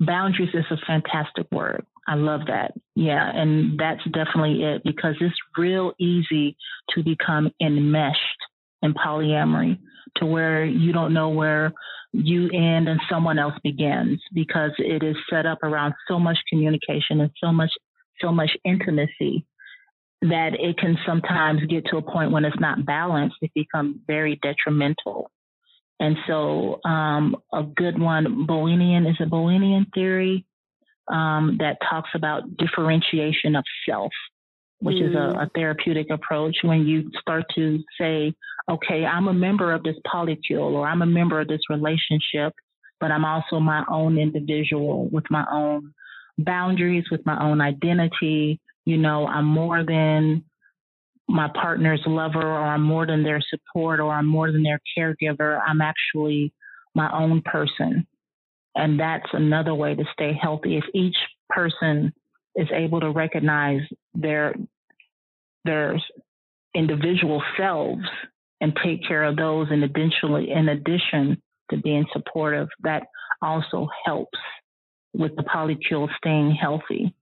Boundaries 0.00 0.50
is 0.54 0.64
a 0.70 0.76
fantastic 0.86 1.50
word. 1.50 1.86
I 2.06 2.16
love 2.16 2.42
that. 2.48 2.74
Yeah, 2.94 3.30
and 3.34 3.78
that's 3.78 4.04
definitely 4.04 4.62
it 4.62 4.82
because 4.84 5.14
it's 5.20 5.34
real 5.56 5.92
easy 5.98 6.56
to 6.90 7.02
become 7.02 7.50
enmeshed 7.62 8.18
in 8.82 8.92
polyamory 8.92 9.78
to 10.16 10.26
where 10.26 10.64
you 10.64 10.92
don't 10.92 11.14
know 11.14 11.30
where 11.30 11.72
you 12.12 12.48
end 12.50 12.88
and 12.88 13.00
someone 13.10 13.38
else 13.38 13.54
begins 13.64 14.20
because 14.34 14.70
it 14.78 15.02
is 15.02 15.16
set 15.30 15.46
up 15.46 15.62
around 15.62 15.94
so 16.06 16.18
much 16.18 16.38
communication 16.48 17.20
and 17.20 17.30
so 17.42 17.50
much 17.50 17.70
so 18.20 18.30
much 18.30 18.50
intimacy 18.64 19.44
that 20.30 20.54
it 20.58 20.78
can 20.78 20.96
sometimes 21.06 21.60
get 21.68 21.84
to 21.86 21.98
a 21.98 22.02
point 22.02 22.30
when 22.30 22.44
it's 22.44 22.58
not 22.58 22.84
balanced, 22.86 23.36
it 23.42 23.52
becomes 23.54 23.96
very 24.06 24.38
detrimental. 24.42 25.30
And 26.00 26.16
so, 26.26 26.80
um, 26.84 27.36
a 27.52 27.62
good 27.62 27.98
one, 28.00 28.46
Bowenian, 28.46 29.08
is 29.08 29.16
a 29.20 29.26
Bowenian 29.26 29.92
theory 29.94 30.46
um, 31.08 31.58
that 31.60 31.76
talks 31.88 32.10
about 32.14 32.56
differentiation 32.56 33.54
of 33.54 33.64
self, 33.88 34.12
which 34.80 34.96
mm. 34.96 35.10
is 35.10 35.14
a, 35.14 35.18
mm. 35.18 35.46
a, 35.46 35.50
therapeutic 35.54 36.08
approach 36.10 36.56
when 36.62 36.86
you 36.86 37.10
start 37.20 37.44
to 37.54 37.80
say, 38.00 38.34
okay, 38.68 39.04
I'm 39.04 39.28
a 39.28 39.34
member 39.34 39.72
of 39.72 39.82
this 39.82 39.96
polycule 40.06 40.72
or 40.72 40.86
I'm 40.86 41.02
a 41.02 41.06
member 41.06 41.40
of 41.40 41.48
this 41.48 41.60
relationship, 41.68 42.54
but 42.98 43.10
I'm 43.10 43.26
also 43.26 43.60
my 43.60 43.84
own 43.90 44.18
individual 44.18 45.08
with 45.12 45.24
my 45.30 45.44
own 45.52 45.92
boundaries, 46.38 47.04
with 47.10 47.24
my 47.26 47.38
own 47.40 47.60
identity, 47.60 48.58
you 48.84 48.98
know, 48.98 49.26
I'm 49.26 49.46
more 49.46 49.84
than 49.84 50.44
my 51.28 51.48
partner's 51.54 52.02
lover 52.06 52.42
or 52.42 52.62
I'm 52.62 52.82
more 52.82 53.06
than 53.06 53.22
their 53.22 53.42
support 53.48 54.00
or 54.00 54.12
I'm 54.12 54.26
more 54.26 54.52
than 54.52 54.62
their 54.62 54.80
caregiver. 54.96 55.58
I'm 55.66 55.80
actually 55.80 56.52
my 56.94 57.10
own 57.12 57.42
person. 57.42 58.06
And 58.74 58.98
that's 59.00 59.28
another 59.32 59.74
way 59.74 59.94
to 59.94 60.04
stay 60.12 60.32
healthy. 60.40 60.76
If 60.76 60.84
each 60.92 61.16
person 61.48 62.12
is 62.56 62.68
able 62.72 63.00
to 63.00 63.10
recognize 63.10 63.80
their 64.14 64.54
their 65.64 65.98
individual 66.74 67.42
selves 67.56 68.04
and 68.60 68.76
take 68.84 69.06
care 69.06 69.22
of 69.22 69.36
those 69.36 69.68
and 69.70 69.82
eventually 69.82 70.50
in 70.50 70.68
addition 70.68 71.40
to 71.70 71.78
being 71.78 72.04
supportive, 72.12 72.68
that 72.82 73.04
also 73.40 73.88
helps 74.04 74.38
with 75.14 75.34
the 75.36 75.42
polycule 75.42 76.08
staying 76.18 76.52
healthy. 76.52 77.14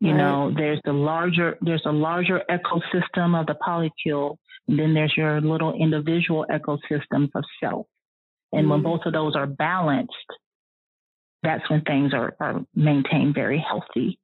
You 0.00 0.12
right. 0.12 0.16
know, 0.18 0.52
there's 0.56 0.80
the 0.84 0.92
larger 0.92 1.58
there's 1.60 1.84
a 1.84 1.92
larger 1.92 2.42
ecosystem 2.50 3.38
of 3.38 3.46
the 3.46 3.54
polycule, 3.66 4.36
and 4.66 4.78
then 4.78 4.94
there's 4.94 5.14
your 5.16 5.40
little 5.40 5.74
individual 5.74 6.46
ecosystems 6.50 7.30
of 7.34 7.44
self. 7.62 7.86
And 8.52 8.66
Mm. 8.66 8.70
when 8.70 8.82
both 8.82 9.02
of 9.06 9.12
those 9.12 9.36
are 9.36 9.46
balanced, 9.46 10.14
that's 11.42 11.68
when 11.70 11.82
things 11.82 12.12
are, 12.14 12.34
are 12.40 12.64
maintained 12.74 13.34
very 13.34 13.58
healthy. 13.58 14.18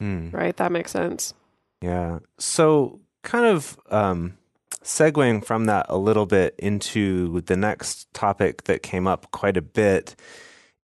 Hmm. 0.00 0.30
Right. 0.30 0.56
That 0.56 0.72
makes 0.72 0.90
sense. 0.90 1.32
Yeah. 1.80 2.18
So, 2.38 3.00
kind 3.22 3.46
of 3.46 3.78
um, 3.90 4.36
segueing 4.82 5.44
from 5.44 5.66
that 5.66 5.86
a 5.88 5.96
little 5.96 6.26
bit 6.26 6.54
into 6.58 7.40
the 7.42 7.56
next 7.56 8.12
topic 8.12 8.64
that 8.64 8.82
came 8.82 9.06
up 9.06 9.30
quite 9.30 9.56
a 9.56 9.62
bit 9.62 10.16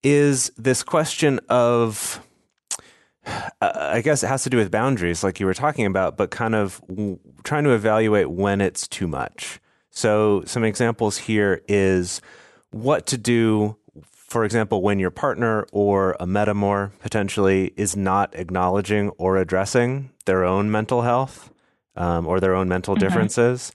is 0.03 0.51
this 0.57 0.83
question 0.83 1.39
of, 1.49 2.25
Uh, 3.61 3.71
I 3.93 4.01
guess 4.01 4.23
it 4.23 4.27
has 4.27 4.43
to 4.43 4.49
do 4.49 4.57
with 4.57 4.71
boundaries, 4.71 5.23
like 5.23 5.39
you 5.39 5.45
were 5.45 5.53
talking 5.53 5.85
about, 5.85 6.17
but 6.17 6.31
kind 6.31 6.55
of 6.55 6.81
w- 6.87 7.19
trying 7.43 7.63
to 7.65 7.71
evaluate 7.71 8.29
when 8.29 8.61
it's 8.61 8.87
too 8.87 9.07
much. 9.07 9.59
So, 9.89 10.43
some 10.45 10.63
examples 10.63 11.17
here 11.17 11.61
is 11.67 12.21
what 12.71 13.05
to 13.07 13.17
do. 13.17 13.75
For 14.11 14.45
example, 14.45 14.81
when 14.81 14.99
your 14.99 15.09
partner 15.09 15.65
or 15.71 16.15
a 16.19 16.25
metamor 16.25 16.91
potentially 16.99 17.73
is 17.75 17.95
not 17.95 18.35
acknowledging 18.35 19.09
or 19.17 19.37
addressing 19.37 20.11
their 20.25 20.43
own 20.43 20.69
mental 20.69 21.01
health 21.01 21.51
um, 21.95 22.27
or 22.27 22.39
their 22.39 22.55
own 22.55 22.67
mental 22.67 22.95
mm-hmm. 22.95 23.03
differences. 23.03 23.71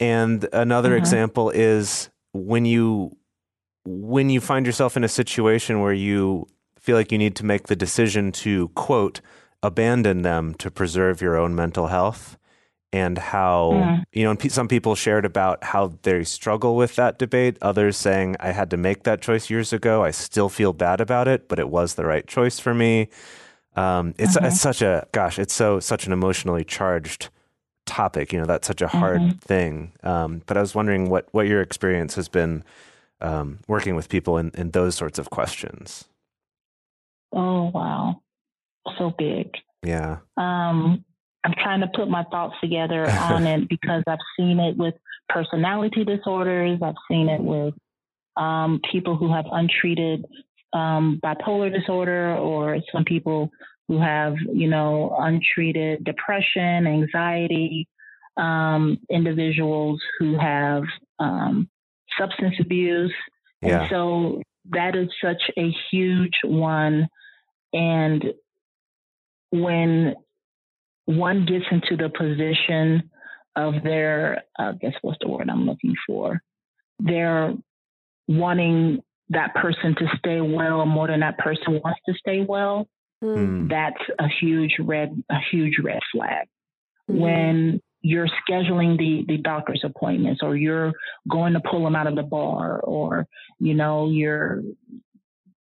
And 0.00 0.46
another 0.52 0.90
mm-hmm. 0.90 0.98
example 0.98 1.50
is 1.50 2.10
when 2.32 2.64
you 2.64 3.16
when 3.86 4.30
you 4.30 4.40
find 4.40 4.64
yourself 4.64 4.96
in 4.96 5.04
a 5.04 5.08
situation 5.08 5.80
where 5.80 5.92
you 5.92 6.46
feel 6.84 6.96
like 6.96 7.10
you 7.10 7.16
need 7.18 7.34
to 7.36 7.46
make 7.46 7.66
the 7.68 7.76
decision 7.76 8.30
to 8.30 8.68
quote 8.68 9.20
abandon 9.62 10.20
them 10.20 10.52
to 10.54 10.70
preserve 10.70 11.22
your 11.22 11.34
own 11.36 11.54
mental 11.54 11.86
health 11.86 12.36
and 12.92 13.16
how 13.16 13.70
Mm. 13.72 14.02
you 14.12 14.22
know 14.24 14.30
and 14.32 14.52
some 14.52 14.68
people 14.68 14.94
shared 14.94 15.24
about 15.24 15.64
how 15.64 15.94
they 16.02 16.22
struggle 16.24 16.76
with 16.76 16.94
that 16.96 17.18
debate 17.18 17.56
others 17.62 17.96
saying 17.96 18.36
i 18.38 18.52
had 18.52 18.68
to 18.70 18.76
make 18.76 19.02
that 19.04 19.22
choice 19.22 19.48
years 19.50 19.72
ago. 19.72 20.04
I 20.04 20.10
still 20.12 20.50
feel 20.50 20.72
bad 20.74 21.00
about 21.00 21.26
it 21.26 21.48
but 21.48 21.58
it 21.58 21.70
was 21.70 21.94
the 21.94 22.04
right 22.04 22.26
choice 22.26 22.58
for 22.60 22.74
me. 22.74 23.08
Um, 23.76 24.14
it's, 24.18 24.36
it's 24.36 24.60
such 24.60 24.82
a 24.82 25.06
gosh 25.12 25.38
it's 25.38 25.54
so 25.54 25.80
such 25.80 26.06
an 26.06 26.12
emotionally 26.12 26.64
charged 26.64 27.30
topic 27.86 28.32
you 28.32 28.38
know 28.38 28.46
that's 28.46 28.66
such 28.68 28.82
a 28.82 28.88
hard 28.88 29.40
thing. 29.40 29.92
Um, 30.02 30.42
but 30.46 30.56
i 30.56 30.60
was 30.60 30.74
wondering 30.74 31.08
what 31.08 31.24
what 31.32 31.46
your 31.48 31.62
experience 31.62 32.14
has 32.16 32.28
been 32.28 32.62
um, 33.20 33.58
working 33.66 33.96
with 33.96 34.08
people 34.10 34.36
in, 34.38 34.50
in 34.54 34.70
those 34.72 34.94
sorts 34.94 35.18
of 35.18 35.30
questions 35.30 36.04
Oh, 37.34 37.70
wow. 37.74 38.20
So 38.98 39.12
big. 39.16 39.50
yeah 39.82 40.18
Um, 40.36 41.04
I'm 41.44 41.54
trying 41.62 41.80
to 41.80 41.90
put 41.94 42.08
my 42.08 42.24
thoughts 42.30 42.54
together 42.60 43.08
on 43.10 43.46
it 43.54 43.68
because 43.68 44.02
I've 44.06 44.18
seen 44.38 44.60
it 44.60 44.76
with 44.76 44.94
personality 45.28 46.04
disorders. 46.04 46.78
I've 46.82 46.94
seen 47.10 47.28
it 47.28 47.40
with 47.40 47.74
um, 48.36 48.80
people 48.90 49.16
who 49.16 49.32
have 49.32 49.44
untreated 49.50 50.24
um, 50.72 51.20
bipolar 51.22 51.72
disorder, 51.72 52.34
or 52.34 52.78
some 52.92 53.04
people 53.04 53.50
who 53.86 54.00
have, 54.00 54.34
you 54.52 54.68
know, 54.68 55.16
untreated 55.20 56.02
depression, 56.04 56.86
anxiety, 56.86 57.86
um, 58.36 58.98
individuals 59.08 60.00
who 60.18 60.36
have 60.36 60.82
um, 61.20 61.68
substance 62.18 62.56
abuse. 62.60 63.14
yeah 63.62 63.82
And 63.82 63.90
so 63.90 64.42
that 64.70 64.96
is 64.96 65.08
such 65.22 65.42
a 65.56 65.70
huge 65.90 66.34
one. 66.44 67.08
And 67.72 68.24
when 69.50 70.14
one 71.06 71.46
gets 71.46 71.66
into 71.70 71.96
the 71.96 72.08
position 72.08 73.10
of 73.56 73.82
their, 73.82 74.42
I 74.58 74.72
guess 74.72 74.94
what's 75.02 75.18
the 75.20 75.28
word 75.28 75.48
I'm 75.50 75.66
looking 75.66 75.94
for? 76.06 76.40
They're 76.98 77.54
wanting 78.26 79.02
that 79.30 79.54
person 79.54 79.94
to 79.96 80.06
stay 80.18 80.40
well 80.40 80.84
more 80.86 81.08
than 81.08 81.20
that 81.20 81.38
person 81.38 81.80
wants 81.84 82.00
to 82.08 82.14
stay 82.14 82.44
well. 82.46 82.88
Mm. 83.22 83.68
That's 83.68 84.10
a 84.18 84.28
huge 84.40 84.76
red, 84.80 85.22
a 85.30 85.38
huge 85.50 85.78
red 85.82 86.00
flag 86.12 86.46
Mhm. 87.10 87.18
when 87.20 87.82
you're 88.04 88.28
scheduling 88.46 88.98
the 88.98 89.24
the 89.26 89.38
doctor's 89.38 89.82
appointments 89.82 90.42
or 90.42 90.54
you're 90.54 90.92
going 91.28 91.54
to 91.54 91.60
pull 91.68 91.82
them 91.82 91.96
out 91.96 92.06
of 92.06 92.14
the 92.14 92.22
bar 92.22 92.78
or 92.80 93.26
you 93.58 93.72
know 93.72 94.10
you're 94.10 94.60
you 94.60 95.00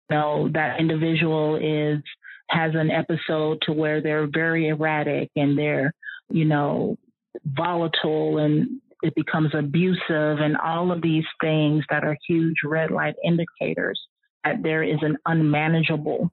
know 0.09 0.49
that 0.51 0.79
individual 0.79 1.55
is 1.55 2.01
has 2.49 2.71
an 2.73 2.89
episode 2.89 3.59
to 3.61 3.71
where 3.71 4.01
they're 4.01 4.27
very 4.27 4.67
erratic 4.67 5.29
and 5.35 5.57
they're 5.57 5.93
you 6.29 6.43
know 6.43 6.97
volatile 7.45 8.39
and 8.39 8.81
it 9.03 9.13
becomes 9.15 9.53
abusive 9.53 9.99
and 10.39 10.57
all 10.57 10.91
of 10.91 11.03
these 11.03 11.25
things 11.39 11.83
that 11.91 12.03
are 12.03 12.17
huge 12.27 12.55
red 12.63 12.89
light 12.89 13.13
indicators 13.23 13.99
that 14.43 14.63
there 14.63 14.81
is 14.81 14.97
an 15.01 15.17
unmanageable 15.27 16.31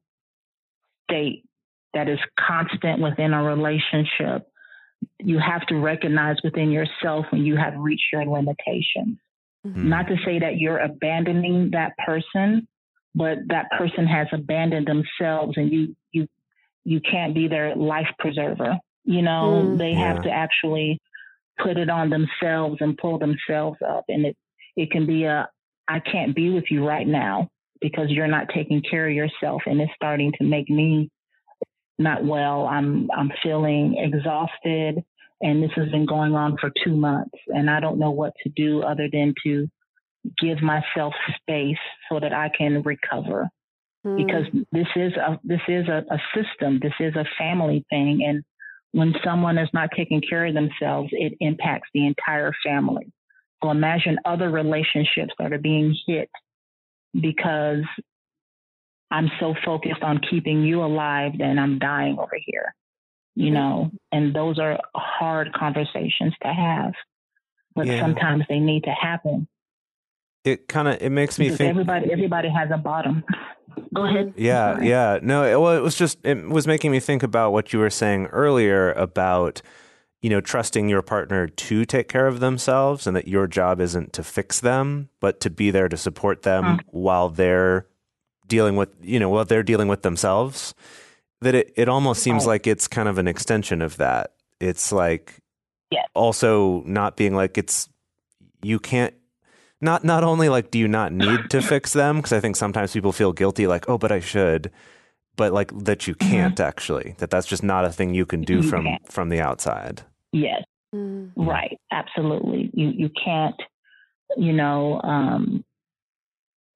state 1.11 1.45
that 1.93 2.09
is 2.09 2.19
constant 2.39 3.03
within 3.03 3.35
a 3.35 3.43
relationship 3.43 4.50
you 5.19 5.39
have 5.39 5.67
to 5.67 5.77
recognize 5.77 6.37
within 6.43 6.71
yourself 6.71 7.27
when 7.31 7.45
you 7.45 7.57
have 7.57 7.75
reached 7.77 8.07
your 8.13 8.25
limitations. 8.25 9.19
Hmm. 9.65 9.89
Not 9.89 10.09
to 10.09 10.17
say 10.25 10.39
that 10.39 10.59
you're 10.59 10.79
abandoning 10.79 11.71
that 11.73 11.93
person, 12.05 12.67
but 13.15 13.39
that 13.49 13.67
person 13.77 14.07
has 14.07 14.29
abandoned 14.33 14.87
themselves 14.87 15.55
and 15.57 15.71
you 15.73 15.97
you 16.13 16.29
you 16.85 17.01
can't 17.01 17.35
be 17.35 17.49
their 17.49 17.75
life 17.77 18.09
preserver. 18.19 18.79
You 19.05 19.23
know, 19.23 19.65
Mm. 19.65 19.79
they 19.79 19.93
Yeah. 19.93 20.15
have 20.15 20.23
to 20.23 20.31
actually 20.31 20.99
put 21.59 21.77
it 21.77 21.91
on 21.91 22.09
themselves 22.11 22.79
and 22.81 22.97
pull 22.97 23.19
themselves 23.19 23.79
up 23.87 24.05
and 24.09 24.25
it 24.27 24.37
it 24.77 24.91
can 24.91 25.07
be 25.07 25.25
a 25.25 25.49
I 25.89 25.99
can't 25.99 26.35
be 26.35 26.51
with 26.51 26.71
you 26.71 26.87
right 26.87 27.07
now 27.07 27.49
because 27.81 28.11
you're 28.11 28.29
not 28.29 28.49
taking 28.55 28.81
care 28.83 29.09
of 29.09 29.13
yourself 29.13 29.63
and 29.67 29.81
it's 29.81 29.93
starting 29.95 30.33
to 30.39 30.45
make 30.45 30.71
me 30.71 31.11
not 32.01 32.25
well. 32.25 32.67
I'm 32.67 33.09
I'm 33.17 33.31
feeling 33.43 33.97
exhausted 33.99 35.05
and 35.43 35.63
this 35.63 35.71
has 35.77 35.89
been 35.91 36.07
going 36.07 36.35
on 36.35 36.57
for 36.61 36.71
2 36.85 36.97
months 36.97 37.39
and 37.49 37.71
I 37.71 37.81
don't 37.81 37.99
know 37.99 38.11
what 38.11 38.33
to 38.43 38.51
do 38.51 38.83
other 38.83 39.09
than 39.11 39.35
to 39.45 39.69
give 40.39 40.61
myself 40.61 41.15
space 41.41 41.79
so 42.11 42.21
that 42.21 42.33
I 42.33 42.51
can 42.57 42.83
recover 42.83 43.49
Mm. 44.05 44.17
because 44.17 44.47
this 44.73 44.87
is 44.97 45.13
a 45.15 45.39
this 45.45 45.61
is 45.69 45.87
a, 45.89 46.03
a 46.11 46.19
system. 46.35 46.79
This 46.81 46.95
is 47.01 47.15
a 47.17 47.27
family 47.39 47.85
thing 47.91 48.25
and 48.27 48.43
when 48.93 49.15
someone 49.23 49.59
is 49.59 49.69
not 49.73 49.91
taking 49.97 50.21
care 50.21 50.47
of 50.47 50.55
themselves, 50.55 51.11
it 51.13 51.35
impacts 51.41 51.89
the 51.95 52.07
entire 52.07 52.53
family. 52.65 53.13
So 53.63 53.71
imagine 53.71 54.19
other 54.25 54.51
relationships 54.51 55.33
that 55.39 55.53
are 55.53 55.59
being 55.59 55.95
hit 56.07 56.31
because 57.13 57.85
I'm 59.11 59.31
so 59.41 59.55
focused 59.65 60.03
on 60.03 60.21
keeping 60.31 60.63
you 60.63 60.83
alive 60.83 61.33
that 61.39 61.59
I'm 61.59 61.79
dying 61.79 62.19
over 62.19 62.37
here. 62.47 62.75
You 63.37 63.51
know, 63.51 63.91
and 64.13 64.35
those 64.35 64.59
are 64.59 64.79
hard 64.95 65.53
conversations 65.53 66.35
to 66.43 66.49
have. 66.53 66.93
But 67.75 67.87
Yeah. 67.87 68.01
sometimes 68.01 68.45
they 68.49 68.59
need 68.59 68.85
to 68.85 68.91
happen. 68.91 69.47
it 70.45 70.69
kind 70.69 70.89
of 70.89 71.01
it 71.03 71.11
makes 71.11 71.39
me 71.39 71.47
Because 71.47 71.59
think 71.59 71.71
everybody 71.71 72.11
everybody 72.11 72.49
has 72.49 72.71
a 72.73 72.79
bottom. 72.79 73.23
Go 73.95 74.05
ahead. 74.07 74.33
Yeah, 74.37 74.75
Sorry. 74.75 74.89
yeah. 74.89 75.19
No, 75.23 75.45
it, 75.45 75.61
well, 75.61 75.77
it 75.77 75.83
was 75.83 75.97
just 75.97 76.19
it 76.25 76.49
was 76.49 76.67
making 76.67 76.91
me 76.91 76.99
think 76.99 77.23
about 77.23 77.53
what 77.53 77.73
you 77.73 77.79
were 77.79 77.91
saying 77.91 78.27
earlier 78.29 78.93
about 78.93 79.61
you 80.23 80.31
know 80.31 80.41
trusting 80.41 80.89
your 80.89 81.03
partner 81.03 81.47
to 81.47 81.85
take 81.85 82.09
care 82.09 82.27
of 82.27 82.41
themselves 82.41 83.07
and 83.07 83.15
that 83.17 83.29
your 83.29 83.47
job 83.47 83.81
isn't 83.81 84.13
to 84.15 84.23
fix 84.25 84.61
them, 84.61 85.11
but 85.21 85.41
to 85.41 85.51
be 85.51 85.71
there 85.71 85.89
to 85.91 85.97
support 85.97 86.43
them 86.43 86.65
Mm. 86.65 86.81
while 86.87 87.29
they're 87.29 87.87
dealing 88.51 88.77
with 88.77 88.91
you 89.01 89.19
know 89.19 89.31
while 89.31 89.47
they're 89.47 89.63
dealing 89.63 89.89
with 89.89 90.03
themselves. 90.03 90.75
That 91.41 91.55
it 91.55 91.73
it 91.77 91.89
almost 91.89 92.23
seems 92.23 92.45
like 92.47 92.67
it's 92.67 92.87
kind 92.87 93.09
of 93.09 93.17
an 93.17 93.27
extension 93.27 93.81
of 93.81 93.97
that. 93.97 94.33
It's 94.61 94.93
like 94.93 95.37
Yes. 95.91 96.07
also 96.15 96.83
not 96.85 97.17
being 97.17 97.35
like 97.35 97.57
it's 97.59 97.89
you 98.63 98.79
can't 98.79 99.15
not 99.81 100.05
not 100.05 100.23
only 100.23 100.49
like 100.51 100.71
do 100.71 100.79
you 100.79 100.87
not 100.87 101.13
need 101.13 101.49
to 101.51 101.63
fix 101.63 101.95
them 101.95 102.17
because 102.19 102.33
I 102.33 102.39
think 102.41 102.55
sometimes 102.57 102.93
people 102.93 103.11
feel 103.13 103.33
guilty 103.33 103.67
like 103.67 103.89
oh 103.89 103.99
but 103.99 104.13
I 104.13 104.21
should 104.21 104.71
but 105.37 105.53
like 105.53 105.73
that 105.85 106.07
you 106.07 106.15
can't 106.15 106.61
actually 106.61 107.15
that 107.19 107.31
that's 107.31 107.47
just 107.49 107.65
not 107.65 107.85
a 107.87 107.91
thing 107.91 108.15
you 108.15 108.27
can 108.27 108.43
do 108.43 108.59
Mm-hmm. 108.59 108.65
You 108.65 108.71
from 108.71 108.85
can't. 108.85 109.13
from 109.13 109.29
the 109.31 109.41
outside. 109.41 110.03
Yes. 110.33 110.63
Mm. 110.95 111.33
Right. 111.35 111.81
Absolutely. 111.91 112.71
You 112.75 112.89
you 112.91 113.11
can't, 113.25 113.57
you 114.37 114.53
know, 114.53 115.01
um, 115.03 115.65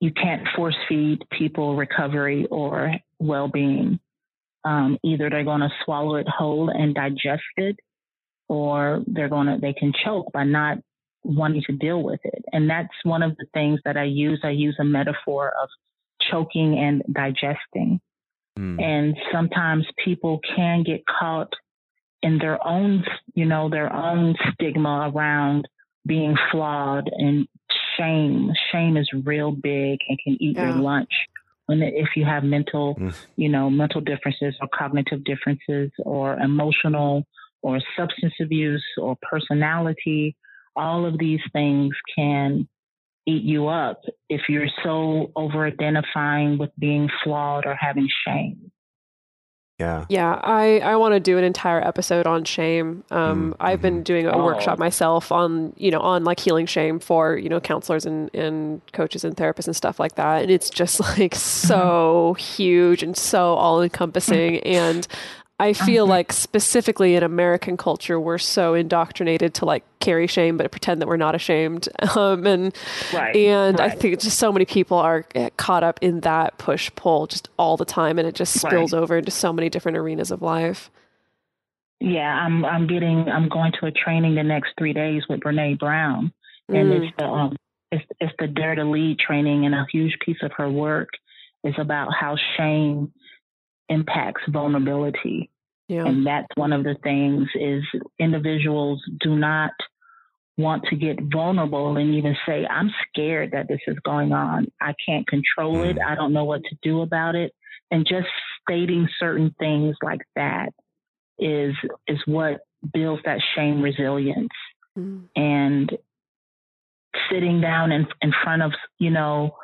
you 0.04 0.12
can't 0.12 0.46
force 0.54 0.76
feed 0.86 1.18
people 1.30 1.76
recovery 1.76 2.46
or 2.50 2.92
well 3.18 3.48
being. 3.48 3.98
Um, 4.62 4.98
either 5.02 5.30
they're 5.30 5.44
going 5.44 5.62
to 5.62 5.70
swallow 5.82 6.16
it 6.16 6.28
whole 6.28 6.68
and 6.68 6.94
digest 6.94 7.42
it, 7.56 7.76
or 8.46 9.02
they're 9.06 9.30
going 9.30 9.46
to 9.46 9.56
they 9.58 9.72
can 9.72 9.94
choke 10.04 10.30
by 10.30 10.44
not 10.44 10.76
wanting 11.22 11.62
to 11.68 11.72
deal 11.72 12.02
with 12.02 12.20
it. 12.24 12.44
And 12.52 12.68
that's 12.68 12.92
one 13.04 13.22
of 13.22 13.34
the 13.38 13.46
things 13.54 13.80
that 13.86 13.96
I 13.96 14.04
use. 14.04 14.40
I 14.44 14.50
use 14.50 14.76
a 14.78 14.84
metaphor 14.84 15.54
of 15.62 15.70
choking 16.30 16.78
and 16.78 17.02
digesting. 17.10 17.98
Mm. 18.58 18.82
And 18.82 19.16
sometimes 19.32 19.86
people 20.04 20.38
can 20.54 20.82
get 20.82 21.02
caught 21.06 21.50
in 22.22 22.36
their 22.36 22.62
own, 22.66 23.04
you 23.34 23.46
know, 23.46 23.70
their 23.70 23.90
own 23.90 24.34
stigma 24.52 25.10
around 25.14 25.66
being 26.06 26.36
flawed 26.52 27.10
and 27.10 27.48
shame. 27.96 28.52
Shame 28.72 28.96
is 28.96 29.08
real 29.24 29.52
big 29.52 29.98
and 30.08 30.18
can 30.22 30.36
eat 30.40 30.56
yeah. 30.56 30.70
your 30.70 30.76
lunch. 30.76 31.12
When 31.66 31.82
if 31.82 32.08
you 32.16 32.24
have 32.24 32.44
mental, 32.44 32.94
mm. 32.96 33.14
you 33.36 33.48
know, 33.48 33.70
mental 33.70 34.00
differences 34.00 34.54
or 34.60 34.68
cognitive 34.68 35.24
differences 35.24 35.90
or 35.98 36.34
emotional 36.38 37.26
or 37.62 37.80
substance 37.96 38.34
abuse 38.40 38.84
or 38.98 39.16
personality, 39.22 40.36
all 40.76 41.06
of 41.06 41.18
these 41.18 41.40
things 41.52 41.94
can 42.14 42.68
eat 43.26 43.42
you 43.42 43.68
up 43.68 44.02
if 44.28 44.42
you're 44.48 44.68
so 44.82 45.32
over 45.34 45.66
identifying 45.66 46.58
with 46.58 46.70
being 46.78 47.08
flawed 47.22 47.64
or 47.64 47.74
having 47.74 48.08
shame. 48.26 48.70
Yeah. 49.78 50.04
Yeah. 50.08 50.40
I, 50.42 50.78
I 50.78 50.96
want 50.96 51.14
to 51.14 51.20
do 51.20 51.36
an 51.36 51.42
entire 51.42 51.80
episode 51.80 52.26
on 52.26 52.44
shame. 52.44 53.02
Um, 53.10 53.52
mm-hmm. 53.52 53.62
I've 53.62 53.82
been 53.82 54.04
doing 54.04 54.26
a 54.26 54.32
oh. 54.32 54.44
workshop 54.44 54.78
myself 54.78 55.32
on, 55.32 55.72
you 55.76 55.90
know, 55.90 56.00
on 56.00 56.22
like 56.22 56.38
healing 56.38 56.66
shame 56.66 57.00
for, 57.00 57.36
you 57.36 57.48
know, 57.48 57.58
counselors 57.60 58.06
and, 58.06 58.32
and 58.34 58.80
coaches 58.92 59.24
and 59.24 59.36
therapists 59.36 59.66
and 59.66 59.74
stuff 59.74 59.98
like 59.98 60.14
that. 60.14 60.42
And 60.42 60.50
it's 60.50 60.70
just 60.70 61.00
like 61.18 61.34
so 61.34 62.34
huge 62.34 63.02
and 63.02 63.16
so 63.16 63.54
all 63.54 63.82
encompassing. 63.82 64.60
and 64.60 65.08
I 65.60 65.72
feel 65.72 66.04
like 66.04 66.32
specifically 66.32 67.14
in 67.14 67.22
American 67.22 67.76
culture, 67.76 68.18
we're 68.18 68.38
so 68.38 68.74
indoctrinated 68.74 69.54
to 69.54 69.64
like 69.64 69.84
carry 70.00 70.26
shame, 70.26 70.56
but 70.56 70.68
pretend 70.72 71.00
that 71.00 71.06
we're 71.06 71.16
not 71.16 71.34
ashamed. 71.34 71.88
Um, 72.16 72.46
and 72.46 72.76
right, 73.12 73.34
and 73.34 73.80
right. 73.80 73.90
I 73.90 73.94
think 73.94 74.20
just 74.20 74.38
so 74.38 74.52
many 74.52 74.64
people 74.64 74.98
are 74.98 75.24
eh, 75.34 75.50
caught 75.56 75.82
up 75.82 75.98
in 76.00 76.20
that 76.20 76.58
push 76.58 76.90
pull 76.94 77.26
just 77.26 77.48
all 77.58 77.76
the 77.76 77.84
time, 77.84 78.18
and 78.20 78.28
it 78.28 78.36
just 78.36 78.60
spills 78.60 78.92
right. 78.92 79.00
over 79.00 79.18
into 79.18 79.32
so 79.32 79.52
many 79.52 79.68
different 79.68 79.98
arenas 79.98 80.30
of 80.30 80.40
life. 80.40 80.90
Yeah, 81.98 82.32
I'm 82.32 82.64
I'm 82.64 82.86
getting 82.86 83.28
I'm 83.28 83.48
going 83.48 83.72
to 83.80 83.86
a 83.86 83.90
training 83.90 84.36
the 84.36 84.44
next 84.44 84.74
three 84.78 84.92
days 84.92 85.24
with 85.28 85.40
Brene 85.40 85.78
Brown, 85.78 86.32
and 86.68 86.92
mm. 86.92 87.02
it's 87.02 87.16
the 87.18 87.24
um 87.24 87.56
it's 87.90 88.04
it's 88.20 88.34
the 88.38 88.46
Dare 88.46 88.76
to 88.76 88.84
Lead 88.84 89.18
training, 89.18 89.66
and 89.66 89.74
a 89.74 89.86
huge 89.90 90.16
piece 90.24 90.42
of 90.42 90.52
her 90.56 90.70
work 90.70 91.08
is 91.64 91.74
about 91.78 92.10
how 92.12 92.36
shame 92.56 93.12
impacts 93.88 94.42
vulnerability. 94.48 95.50
Yeah. 95.88 96.06
And 96.06 96.26
that's 96.26 96.48
one 96.54 96.72
of 96.72 96.84
the 96.84 96.96
things 97.02 97.48
is 97.54 97.82
individuals 98.18 99.02
do 99.20 99.36
not 99.36 99.72
want 100.56 100.84
to 100.84 100.96
get 100.96 101.18
vulnerable 101.32 101.96
and 101.96 102.14
even 102.14 102.36
say, 102.46 102.66
I'm 102.66 102.90
scared 103.08 103.50
that 103.52 103.68
this 103.68 103.80
is 103.86 103.96
going 104.04 104.32
on. 104.32 104.70
I 104.80 104.94
can't 105.04 105.26
control 105.26 105.82
it. 105.82 105.96
Mm. 105.96 106.06
I 106.06 106.14
don't 106.14 106.32
know 106.32 106.44
what 106.44 106.62
to 106.64 106.76
do 106.82 107.02
about 107.02 107.34
it. 107.34 107.52
And 107.90 108.06
just 108.08 108.28
stating 108.62 109.08
certain 109.18 109.54
things 109.58 109.96
like 110.02 110.22
that 110.36 110.70
is 111.38 111.74
is 112.06 112.18
what 112.26 112.60
builds 112.92 113.22
that 113.24 113.40
shame 113.54 113.82
resilience. 113.82 114.48
Mm. 114.96 115.24
And 115.36 115.92
sitting 117.30 117.60
down 117.60 117.92
in 117.92 118.06
in 118.22 118.32
front 118.42 118.62
of, 118.62 118.72
you 118.98 119.10
know, 119.10 119.56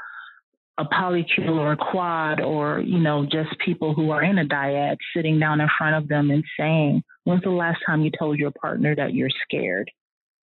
a 0.81 0.85
polycule 0.87 1.59
or 1.59 1.73
a 1.73 1.77
quad 1.77 2.41
or, 2.41 2.81
you 2.81 2.99
know, 2.99 3.27
just 3.27 3.51
people 3.63 3.93
who 3.93 4.11
are 4.11 4.23
in 4.23 4.39
a 4.39 4.45
dyad 4.47 4.97
sitting 5.15 5.39
down 5.39 5.61
in 5.61 5.69
front 5.77 5.95
of 5.95 6.09
them 6.09 6.31
and 6.31 6.43
saying, 6.59 7.03
when's 7.25 7.43
the 7.43 7.51
last 7.51 7.81
time 7.85 8.01
you 8.03 8.11
told 8.19 8.39
your 8.39 8.51
partner 8.51 8.97
that 8.97 9.13
you're 9.13 9.31
scared? 9.45 9.91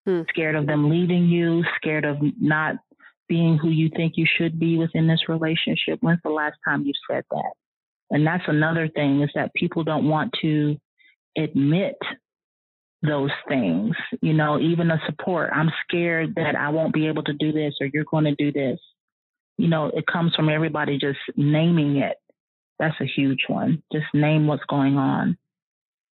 Hmm. 0.04 0.22
Scared 0.30 0.56
of 0.56 0.66
them 0.66 0.90
leaving 0.90 1.26
you, 1.26 1.62
scared 1.76 2.04
of 2.04 2.16
not 2.40 2.74
being 3.28 3.56
who 3.56 3.70
you 3.70 3.88
think 3.94 4.14
you 4.16 4.26
should 4.36 4.58
be 4.58 4.76
within 4.76 5.06
this 5.06 5.28
relationship. 5.28 5.98
When's 6.00 6.20
the 6.24 6.30
last 6.30 6.56
time 6.66 6.82
you 6.82 6.92
said 7.08 7.24
that? 7.30 7.52
And 8.10 8.26
that's 8.26 8.44
another 8.48 8.88
thing 8.88 9.22
is 9.22 9.30
that 9.36 9.54
people 9.54 9.84
don't 9.84 10.08
want 10.08 10.32
to 10.42 10.76
admit 11.38 11.96
those 13.02 13.30
things. 13.46 13.94
You 14.20 14.32
know, 14.32 14.58
even 14.58 14.90
a 14.90 15.00
support. 15.06 15.50
I'm 15.54 15.70
scared 15.86 16.34
that 16.34 16.56
I 16.56 16.70
won't 16.70 16.92
be 16.92 17.06
able 17.06 17.22
to 17.22 17.32
do 17.34 17.52
this 17.52 17.74
or 17.80 17.86
you're 17.86 18.04
going 18.10 18.24
to 18.24 18.34
do 18.34 18.50
this 18.50 18.80
you 19.58 19.68
know, 19.68 19.86
it 19.86 20.06
comes 20.06 20.34
from 20.34 20.48
everybody 20.48 20.98
just 20.98 21.18
naming 21.36 21.96
it. 21.96 22.16
That's 22.78 23.00
a 23.00 23.04
huge 23.04 23.44
one. 23.48 23.82
Just 23.92 24.06
name 24.12 24.46
what's 24.46 24.64
going 24.64 24.96
on. 24.96 25.38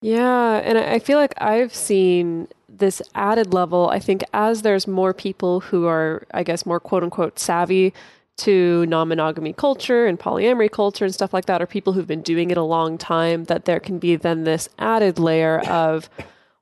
Yeah. 0.01 0.61
And 0.65 0.79
I 0.79 0.99
feel 0.99 1.19
like 1.19 1.35
I've 1.41 1.75
seen 1.75 2.49
this 2.69 3.03
added 3.15 3.53
level. 3.53 3.89
I 3.89 3.99
think 3.99 4.25
as 4.33 4.63
there's 4.63 4.87
more 4.87 5.13
people 5.13 5.61
who 5.61 5.87
are, 5.87 6.27
I 6.33 6.43
guess, 6.43 6.67
more 6.67 6.81
quote 6.81 7.03
unquote 7.03 7.39
savvy 7.39 7.93
to 8.39 8.87
non 8.87 9.09
monogamy 9.09 9.53
culture 9.53 10.07
and 10.07 10.19
polyamory 10.19 10.71
culture 10.71 11.05
and 11.05 11.15
stuff 11.15 11.33
like 11.33 11.45
that, 11.47 11.61
or 11.61 11.67
people 11.67 11.93
who've 11.93 12.07
been 12.07 12.23
doing 12.23 12.51
it 12.51 12.57
a 12.57 12.63
long 12.63 12.99
time, 12.99 13.45
that 13.45 13.65
there 13.67 13.79
can 13.79 13.99
be 13.99 14.17
then 14.17 14.45
this 14.45 14.69
added 14.79 15.19
layer 15.19 15.61
of, 15.61 16.09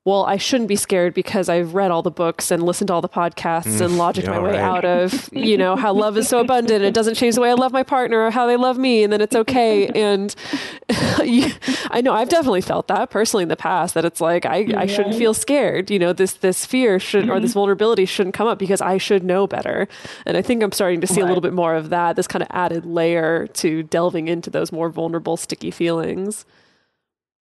well, 0.06 0.24
I 0.24 0.38
shouldn't 0.38 0.68
be 0.68 0.76
scared 0.76 1.12
because 1.12 1.50
I've 1.50 1.74
read 1.74 1.90
all 1.90 2.00
the 2.00 2.10
books 2.10 2.50
and 2.50 2.62
listened 2.62 2.88
to 2.88 2.94
all 2.94 3.02
the 3.02 3.08
podcasts 3.08 3.66
mm, 3.66 3.84
and 3.84 3.98
logic 3.98 4.26
my 4.26 4.38
way 4.38 4.52
right. 4.52 4.58
out 4.58 4.86
of, 4.86 5.28
you 5.32 5.58
know, 5.58 5.76
how 5.76 5.92
love 5.92 6.16
is 6.16 6.26
so 6.26 6.40
abundant. 6.40 6.82
It 6.82 6.94
doesn't 6.94 7.16
change 7.16 7.34
the 7.34 7.42
way 7.42 7.50
I 7.50 7.54
love 7.54 7.70
my 7.70 7.82
partner 7.82 8.24
or 8.24 8.30
how 8.30 8.46
they 8.46 8.56
love 8.56 8.78
me. 8.78 9.02
And 9.02 9.12
then 9.12 9.20
it's 9.20 9.36
okay. 9.36 9.90
And 10.00 10.34
I 10.88 12.00
know 12.02 12.14
I've 12.14 12.30
definitely 12.30 12.62
felt 12.62 12.88
that 12.88 13.10
personally 13.10 13.42
in 13.42 13.48
the 13.48 13.56
past 13.56 13.92
that 13.94 14.04
it's 14.04 14.20
like, 14.20 14.46
I, 14.46 14.66
I 14.76 14.86
shouldn't 14.86 15.16
feel 15.16 15.34
scared. 15.34 15.90
You 15.90 15.98
know, 15.98 16.12
this, 16.12 16.34
this 16.34 16.64
fear 16.64 16.98
should, 16.98 17.28
or 17.28 17.38
this 17.38 17.50
mm-hmm. 17.50 17.58
vulnerability 17.58 18.06
shouldn't 18.06 18.34
come 18.34 18.46
up 18.46 18.58
because 18.58 18.80
I 18.80 18.96
should 18.96 19.22
know 19.22 19.46
better. 19.46 19.88
And 20.24 20.36
I 20.36 20.42
think 20.42 20.62
I'm 20.62 20.72
starting 20.72 21.00
to 21.02 21.06
see 21.06 21.20
right. 21.20 21.26
a 21.26 21.28
little 21.28 21.42
bit 21.42 21.52
more 21.52 21.74
of 21.74 21.90
that, 21.90 22.16
this 22.16 22.26
kind 22.26 22.42
of 22.42 22.48
added 22.50 22.86
layer 22.86 23.46
to 23.48 23.82
delving 23.82 24.28
into 24.28 24.48
those 24.48 24.72
more 24.72 24.88
vulnerable, 24.88 25.36
sticky 25.36 25.70
feelings. 25.70 26.46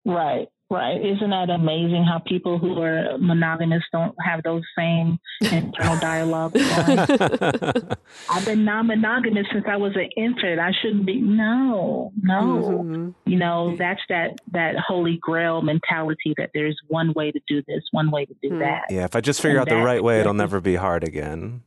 Right. 0.04 0.50
Right. 0.70 1.00
Isn't 1.00 1.30
that 1.30 1.50
amazing 1.50 2.04
how 2.04 2.20
people 2.20 2.60
who 2.60 2.82
are 2.82 3.18
monogamous 3.20 3.84
don't 3.94 4.14
have 4.22 4.44
those 4.44 4.64
same 4.78 5.18
internal 5.42 5.98
dialogues? 5.98 6.62
I've 8.30 8.46
been 8.46 8.66
non 8.66 8.88
monogamous 8.88 9.48
since 9.54 9.64
I 9.66 9.78
was 9.78 9.96
an 9.96 10.10
infant. 10.18 10.60
I 10.60 10.74
shouldn't 10.82 11.06
be 11.06 11.22
no, 11.22 12.12
no. 12.22 12.84
Mm-hmm. 12.84 13.32
You 13.32 13.38
know, 13.38 13.78
that's 13.78 14.02
that 14.10 14.40
that 14.52 14.76
holy 14.78 15.18
grail 15.22 15.62
mentality 15.62 16.34
that 16.38 16.50
there's 16.54 16.78
one 16.90 17.14
way 17.14 17.32
to 17.32 17.40
do 17.48 17.64
this, 17.66 17.84
one 17.92 18.12
way 18.12 18.26
to 18.26 18.36
do 18.42 18.50
mm-hmm. 18.50 18.60
that. 18.60 18.88
Yeah, 18.90 19.06
if 19.06 19.16
I 19.16 19.22
just 19.22 19.42
figure 19.42 19.60
and 19.60 19.70
out 19.70 19.74
the 19.74 19.82
right 19.82 20.04
way, 20.04 20.20
it'll 20.20 20.34
never 20.34 20.60
be 20.60 20.76
hard 20.76 21.06
again. 21.06 21.64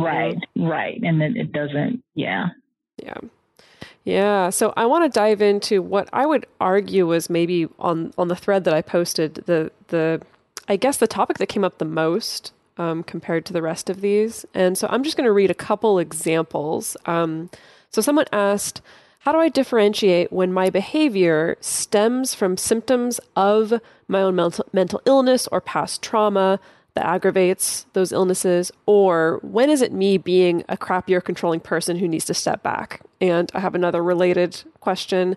Right, 0.00 0.38
right. 0.56 1.00
And 1.04 1.20
then 1.20 1.36
it 1.36 1.52
doesn't 1.52 2.02
yeah. 2.16 2.46
Yeah. 3.00 3.18
Yeah, 4.04 4.50
so 4.50 4.74
I 4.76 4.84
want 4.84 5.04
to 5.04 5.18
dive 5.18 5.40
into 5.40 5.80
what 5.80 6.10
I 6.12 6.26
would 6.26 6.46
argue 6.60 7.06
was 7.06 7.30
maybe 7.30 7.68
on 7.78 8.12
on 8.18 8.28
the 8.28 8.36
thread 8.36 8.64
that 8.64 8.74
I 8.74 8.82
posted 8.82 9.36
the 9.46 9.72
the 9.88 10.20
I 10.68 10.76
guess 10.76 10.98
the 10.98 11.06
topic 11.06 11.38
that 11.38 11.46
came 11.46 11.64
up 11.64 11.78
the 11.78 11.86
most 11.86 12.52
um, 12.76 13.02
compared 13.02 13.46
to 13.46 13.52
the 13.52 13.62
rest 13.62 13.88
of 13.88 14.02
these, 14.02 14.44
and 14.52 14.76
so 14.76 14.88
I'm 14.90 15.04
just 15.04 15.16
going 15.16 15.26
to 15.26 15.32
read 15.32 15.50
a 15.50 15.54
couple 15.54 15.98
examples. 15.98 16.96
Um, 17.06 17.48
so 17.90 18.02
someone 18.02 18.26
asked, 18.30 18.82
"How 19.20 19.32
do 19.32 19.38
I 19.38 19.48
differentiate 19.48 20.30
when 20.32 20.52
my 20.52 20.68
behavior 20.68 21.56
stems 21.60 22.34
from 22.34 22.58
symptoms 22.58 23.20
of 23.36 23.80
my 24.06 24.20
own 24.20 24.36
mental 24.36 24.66
mental 24.72 25.00
illness 25.06 25.48
or 25.50 25.62
past 25.62 26.02
trauma?" 26.02 26.60
That 26.94 27.06
aggravates 27.06 27.86
those 27.92 28.12
illnesses, 28.12 28.70
or 28.86 29.40
when 29.42 29.68
is 29.68 29.82
it 29.82 29.92
me 29.92 30.16
being 30.16 30.64
a 30.68 30.76
crappier 30.76 31.22
controlling 31.22 31.60
person 31.60 31.98
who 31.98 32.08
needs 32.08 32.24
to 32.26 32.34
step 32.34 32.62
back? 32.62 33.00
And 33.20 33.50
I 33.54 33.60
have 33.60 33.74
another 33.74 34.02
related 34.02 34.62
question. 34.80 35.36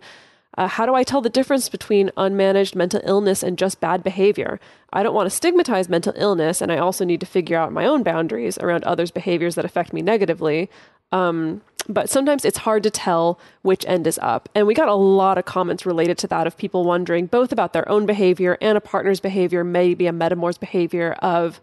Uh, 0.57 0.67
how 0.67 0.85
do 0.85 0.95
I 0.95 1.03
tell 1.03 1.21
the 1.21 1.29
difference 1.29 1.69
between 1.69 2.09
unmanaged 2.17 2.75
mental 2.75 3.01
illness 3.03 3.43
and 3.43 3.57
just 3.57 3.79
bad 3.79 4.03
behavior? 4.03 4.59
I 4.93 5.03
don't 5.03 5.13
want 5.13 5.27
to 5.27 5.35
stigmatize 5.35 5.89
mental 5.89 6.13
illness, 6.15 6.61
and 6.61 6.71
I 6.71 6.77
also 6.77 7.05
need 7.05 7.19
to 7.19 7.27
figure 7.27 7.57
out 7.57 7.71
my 7.71 7.85
own 7.85 8.01
boundaries 8.03 8.57
around 8.57 8.83
others' 8.83 9.11
behaviors 9.11 9.55
that 9.55 9.65
affect 9.65 9.93
me 9.93 10.01
negatively. 10.01 10.69
Um, 11.11 11.61
but 11.89 12.09
sometimes 12.09 12.43
it's 12.43 12.59
hard 12.59 12.83
to 12.83 12.89
tell 12.89 13.39
which 13.61 13.85
end 13.87 14.07
is 14.07 14.19
up. 14.21 14.49
And 14.53 14.67
we 14.67 14.73
got 14.73 14.89
a 14.89 14.93
lot 14.93 15.37
of 15.37 15.45
comments 15.45 15.85
related 15.85 16.17
to 16.19 16.27
that 16.27 16.47
of 16.47 16.57
people 16.57 16.83
wondering 16.83 17.27
both 17.27 17.51
about 17.51 17.73
their 17.73 17.87
own 17.87 18.05
behavior 18.05 18.57
and 18.61 18.77
a 18.77 18.81
partner's 18.81 19.19
behavior, 19.19 19.63
maybe 19.63 20.07
a 20.07 20.11
metamor's 20.11 20.57
behavior 20.57 21.13
of 21.19 21.61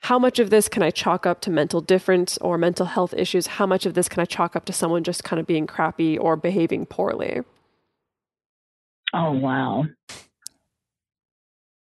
how 0.00 0.18
much 0.18 0.40
of 0.40 0.50
this 0.50 0.68
can 0.68 0.82
I 0.82 0.90
chalk 0.90 1.26
up 1.26 1.40
to 1.42 1.50
mental 1.50 1.80
difference 1.80 2.36
or 2.38 2.58
mental 2.58 2.86
health 2.86 3.14
issues? 3.16 3.46
How 3.46 3.66
much 3.66 3.86
of 3.86 3.94
this 3.94 4.08
can 4.08 4.20
I 4.20 4.24
chalk 4.24 4.56
up 4.56 4.64
to 4.64 4.72
someone 4.72 5.04
just 5.04 5.22
kind 5.22 5.38
of 5.38 5.46
being 5.46 5.68
crappy 5.68 6.18
or 6.18 6.34
behaving 6.34 6.86
poorly? 6.86 7.42
Oh, 9.14 9.30
wow 9.30 9.84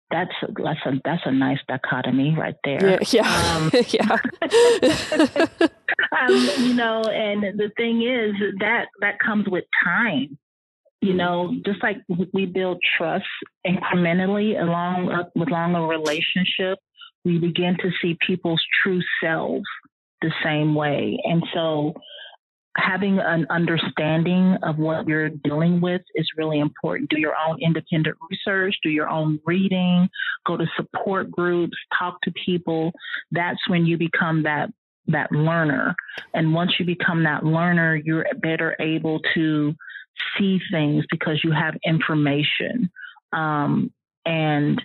that's 0.09 0.31
that's 0.63 0.79
a 0.85 1.01
that's 1.03 1.21
a 1.25 1.31
nice 1.31 1.59
dichotomy 1.67 2.35
right 2.37 2.55
there. 2.63 2.99
Yeah, 3.11 3.21
yeah, 3.23 3.55
um, 3.55 3.71
yeah. 3.89 4.17
um, 6.17 6.49
you 6.65 6.73
know, 6.73 7.01
and 7.03 7.59
the 7.59 7.69
thing 7.75 8.01
is 8.01 8.33
that 8.59 8.87
that 9.01 9.19
comes 9.19 9.47
with 9.47 9.65
time. 9.83 10.37
You 11.01 11.13
know, 11.13 11.53
just 11.65 11.83
like 11.83 11.97
we 12.33 12.45
build 12.45 12.79
trust 12.97 13.25
incrementally 13.65 14.59
along 14.59 15.11
along 15.35 15.75
a 15.75 15.85
relationship, 15.85 16.79
we 17.23 17.37
begin 17.37 17.77
to 17.81 17.91
see 18.01 18.17
people's 18.25 18.63
true 18.81 19.01
selves 19.21 19.65
the 20.21 20.31
same 20.43 20.73
way, 20.73 21.19
and 21.23 21.43
so 21.53 21.93
having 22.77 23.19
an 23.19 23.45
understanding 23.49 24.55
of 24.63 24.77
what 24.77 25.07
you're 25.07 25.29
dealing 25.29 25.81
with 25.81 26.01
is 26.15 26.29
really 26.37 26.59
important. 26.59 27.09
Do 27.09 27.19
your 27.19 27.33
own 27.47 27.59
independent 27.61 28.17
research, 28.29 28.75
do 28.83 28.89
your 28.89 29.09
own 29.09 29.39
reading, 29.45 30.07
go 30.45 30.57
to 30.57 30.65
support 30.75 31.31
groups, 31.31 31.77
talk 31.97 32.21
to 32.21 32.31
people. 32.45 32.91
That's 33.31 33.59
when 33.67 33.85
you 33.85 33.97
become 33.97 34.43
that 34.43 34.69
that 35.09 35.31
learner. 35.31 35.95
And 36.33 36.53
once 36.53 36.73
you 36.77 36.85
become 36.85 37.23
that 37.23 37.45
learner, 37.45 37.95
you're 37.95 38.25
better 38.41 38.75
able 38.79 39.21
to 39.35 39.73
see 40.37 40.59
things 40.69 41.05
because 41.09 41.41
you 41.43 41.51
have 41.51 41.75
information. 41.85 42.89
Um, 43.31 43.91
and 44.25 44.81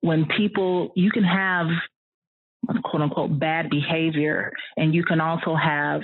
when 0.00 0.26
people, 0.26 0.92
you 0.96 1.10
can 1.10 1.24
have 1.24 1.66
quote 2.84 3.02
unquote 3.02 3.38
bad 3.38 3.68
behavior, 3.70 4.52
and 4.76 4.94
you 4.94 5.04
can 5.04 5.20
also 5.20 5.54
have 5.54 6.00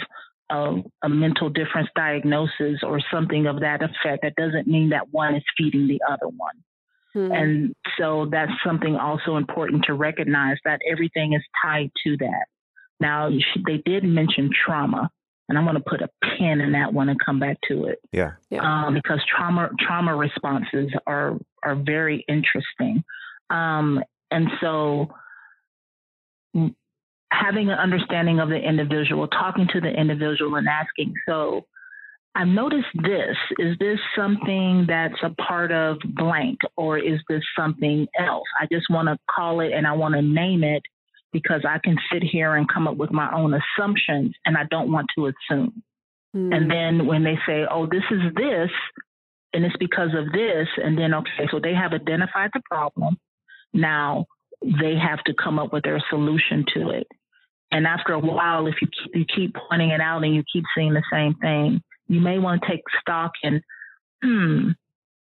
a, 0.51 0.77
a, 1.03 1.09
mental 1.09 1.49
difference 1.51 1.89
diagnosis 1.95 2.81
or 2.83 3.01
something 3.13 3.47
of 3.47 3.61
that 3.61 3.83
effect. 3.83 4.23
That 4.23 4.35
doesn't 4.37 4.67
mean 4.67 4.91
that 4.91 5.13
one 5.13 5.35
is 5.35 5.43
feeding 5.57 5.89
the 5.89 6.01
other 6.09 6.29
one. 6.29 6.55
Hmm. 7.13 7.33
And 7.33 7.75
so 7.99 8.29
that's 8.31 8.53
something 8.65 8.97
also 8.97 9.37
important 9.37 9.85
to 9.87 9.95
recognize 9.95 10.57
that 10.65 10.81
everything 10.91 11.33
is 11.33 11.43
tied 11.63 11.91
to 12.05 12.17
that. 12.19 12.47
Now, 13.01 13.31
they 13.67 13.83
did 13.85 14.05
mention 14.05 14.51
trauma, 14.67 15.11
and 15.49 15.57
I'm 15.57 15.65
going 15.65 15.77
to 15.77 15.81
put 15.81 16.03
a 16.03 16.09
pin 16.23 16.61
in 16.61 16.73
that 16.73 16.93
one 16.93 17.09
and 17.09 17.19
come 17.25 17.39
back 17.39 17.59
to 17.69 17.87
it. 17.87 18.01
Yeah. 18.13 18.33
yeah. 18.51 18.61
Um, 18.61 18.95
because 18.95 19.21
trauma 19.25 19.71
trauma 19.81 20.17
responses 20.17 20.91
are 21.07 21.39
are 21.63 21.77
very 21.77 22.25
interesting, 22.29 23.05
um, 23.51 24.03
and 24.31 24.49
so 24.61 25.09
having 27.31 27.69
an 27.69 27.79
understanding 27.79 28.41
of 28.41 28.49
the 28.49 28.57
individual, 28.57 29.29
talking 29.29 29.69
to 29.73 29.81
the 29.81 29.89
individual, 29.89 30.57
and 30.57 30.67
asking, 30.69 31.15
so 31.29 31.67
I've 32.35 32.49
noticed 32.49 32.87
this. 32.95 33.37
Is 33.59 33.77
this 33.79 33.99
something 34.17 34.87
that's 34.87 35.21
a 35.23 35.31
part 35.43 35.73
of 35.73 35.99
blank, 36.05 36.59
or 36.77 36.99
is 36.99 37.21
this 37.29 37.43
something 37.57 38.07
else? 38.19 38.47
I 38.61 38.67
just 38.71 38.87
want 38.91 39.09
to 39.09 39.19
call 39.29 39.61
it 39.61 39.73
and 39.73 39.87
I 39.87 39.93
want 39.93 40.15
to 40.15 40.23
name 40.23 40.63
it 40.63 40.83
because 41.33 41.63
I 41.69 41.79
can 41.83 41.97
sit 42.13 42.23
here 42.23 42.55
and 42.55 42.69
come 42.73 42.89
up 42.89 42.97
with 42.97 43.11
my 43.11 43.31
own 43.35 43.55
assumptions 43.55 44.35
and 44.45 44.57
I 44.57 44.65
don't 44.71 44.91
want 44.93 45.09
to 45.17 45.27
assume. 45.27 45.83
Mm. 46.35 46.57
And 46.57 46.71
then 46.71 47.07
when 47.07 47.25
they 47.25 47.39
say, 47.47 47.65
oh, 47.71 47.87
this 47.87 48.05
is 48.11 48.35
this, 48.35 48.71
and 49.53 49.65
it's 49.65 49.77
because 49.79 50.11
of 50.17 50.33
this, 50.33 50.69
and 50.77 50.97
then, 50.97 51.15
okay, 51.15 51.49
so 51.51 51.59
they 51.59 51.75
have 51.75 51.93
identified 51.93 52.51
the 52.53 52.63
problem. 52.71 53.17
Now 53.73 54.27
they 54.63 54.97
have 54.97 55.23
to 55.25 55.35
come 55.35 55.59
up 55.59 55.73
with 55.73 55.85
their 55.85 56.03
solution 56.11 56.65
to 56.75 56.91
it. 56.91 57.07
And 57.71 57.87
after 57.87 58.13
a 58.15 58.19
while, 58.19 58.67
if 58.67 58.77
you 58.81 58.89
keep, 58.89 59.15
you 59.15 59.25
keep 59.25 59.57
pointing 59.69 59.91
it 59.91 60.01
out 60.01 60.25
and 60.25 60.35
you 60.35 60.43
keep 60.51 60.65
seeing 60.77 60.95
the 60.95 61.03
same 61.13 61.35
thing, 61.35 61.83
you 62.09 62.21
may 62.21 62.39
want 62.39 62.63
to 62.63 62.69
take 62.69 62.83
stock 63.01 63.33
and, 63.43 63.63
hmm, 64.23 64.71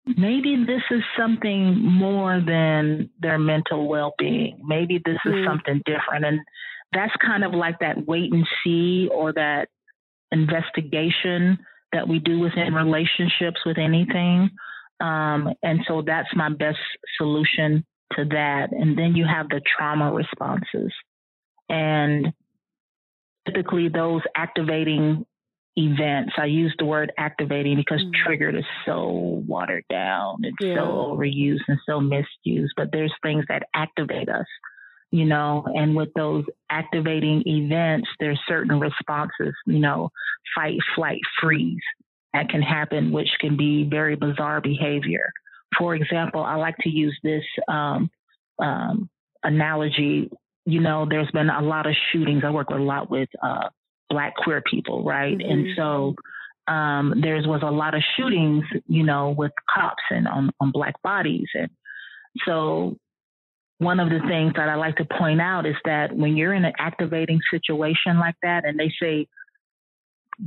maybe 0.06 0.64
this 0.66 0.82
is 0.90 1.04
something 1.18 1.78
more 1.78 2.42
than 2.46 3.10
their 3.20 3.38
mental 3.38 3.88
well 3.88 4.14
being. 4.18 4.60
Maybe 4.66 5.02
this 5.04 5.18
is 5.26 5.34
mm. 5.34 5.46
something 5.46 5.82
different. 5.86 6.26
And 6.26 6.40
that's 6.94 7.14
kind 7.24 7.44
of 7.44 7.54
like 7.54 7.80
that 7.80 8.08
wait 8.08 8.34
and 8.34 8.48
see 8.64 9.10
or 9.14 9.34
that 9.34 9.68
investigation 10.32 11.60
that 11.94 12.08
we 12.08 12.20
do 12.20 12.40
within 12.40 12.74
relationships 12.74 13.60
with 13.66 13.78
anything. 13.78 14.50
Um, 15.00 15.54
and 15.64 15.82
so 15.88 16.02
that's 16.06 16.30
my 16.36 16.50
best 16.50 16.80
solution 17.18 17.86
to 18.18 18.26
that. 18.26 18.72
And 18.72 18.98
then 18.98 19.16
you 19.16 19.26
have 19.26 19.50
the 19.50 19.62
trauma 19.78 20.12
responses. 20.12 20.92
And 21.70 22.34
typically 23.46 23.90
those 23.90 24.22
activating 24.36 25.26
events. 25.78 26.34
I 26.38 26.46
use 26.46 26.74
the 26.78 26.86
word 26.86 27.12
activating 27.18 27.78
because 27.78 28.02
mm. 28.02 28.12
triggered 28.26 28.56
is 28.56 28.66
so 28.86 29.44
watered 29.48 29.86
down 29.90 30.38
and 30.44 30.54
yeah. 30.60 30.76
so 30.76 31.16
overused 31.16 31.62
and 31.68 31.80
so 31.86 32.00
misused. 32.00 32.74
But 32.76 32.90
there's 32.92 33.14
things 33.24 33.46
that 33.48 33.64
activate 33.74 34.30
us, 34.30 34.46
you 35.12 35.26
know, 35.26 35.66
and 35.74 35.96
with 35.96 36.10
those 36.16 36.44
activating 36.70 37.44
events, 37.46 38.10
there's 38.20 38.40
certain 38.48 38.80
responses, 38.80 39.54
you 39.66 39.80
know, 39.80 40.10
fight, 40.56 40.80
flight, 40.96 41.22
freeze 41.42 41.80
that 42.34 42.50
can 42.50 42.62
happen, 42.62 43.12
which 43.12 43.30
can 43.40 43.56
be 43.56 43.88
very 43.90 44.16
bizarre 44.16 44.62
behavior. 44.62 45.32
For 45.78 45.96
example, 45.96 46.44
I 46.44 46.56
like 46.56 46.78
to 46.82 46.90
use 46.90 47.18
this 47.24 47.44
um, 47.68 48.10
um, 48.60 49.10
analogy. 49.44 50.30
You 50.66 50.80
know, 50.82 51.08
there's 51.10 51.32
been 51.32 51.50
a 51.50 51.62
lot 51.62 51.88
of 51.88 51.96
shootings. 52.12 52.44
I 52.46 52.52
work 52.52 52.70
a 52.70 52.76
lot 52.76 53.10
with 53.10 53.30
uh, 53.42 53.70
black 54.10 54.36
queer 54.36 54.62
people, 54.62 55.04
right? 55.04 55.38
Mm-hmm. 55.38 55.52
And 55.52 55.68
so 55.76 56.16
um, 56.68 57.14
there 57.22 57.36
was 57.36 57.62
a 57.64 57.72
lot 57.72 57.96
of 57.96 58.04
shootings, 58.18 58.64
you 58.88 59.04
know, 59.04 59.34
with 59.36 59.52
cops 59.74 60.04
and 60.10 60.28
on, 60.28 60.52
on 60.60 60.72
black 60.72 61.02
bodies. 61.02 61.48
And 61.54 61.70
so 62.46 62.98
one 63.80 64.00
of 64.00 64.10
the 64.10 64.20
things 64.28 64.54
that 64.58 64.70
I 64.70 64.76
like 64.76 64.98
to 64.98 65.06
point 65.06 65.42
out 65.42 65.66
is 65.66 65.76
that 65.86 66.16
when 66.16 66.38
you're 66.38 66.54
in 66.54 66.66
an 66.66 66.74
activating 66.78 67.40
situation 67.52 68.20
like 68.20 68.36
that 68.44 68.64
and 68.66 68.80
they 68.80 68.94
say, 69.02 69.28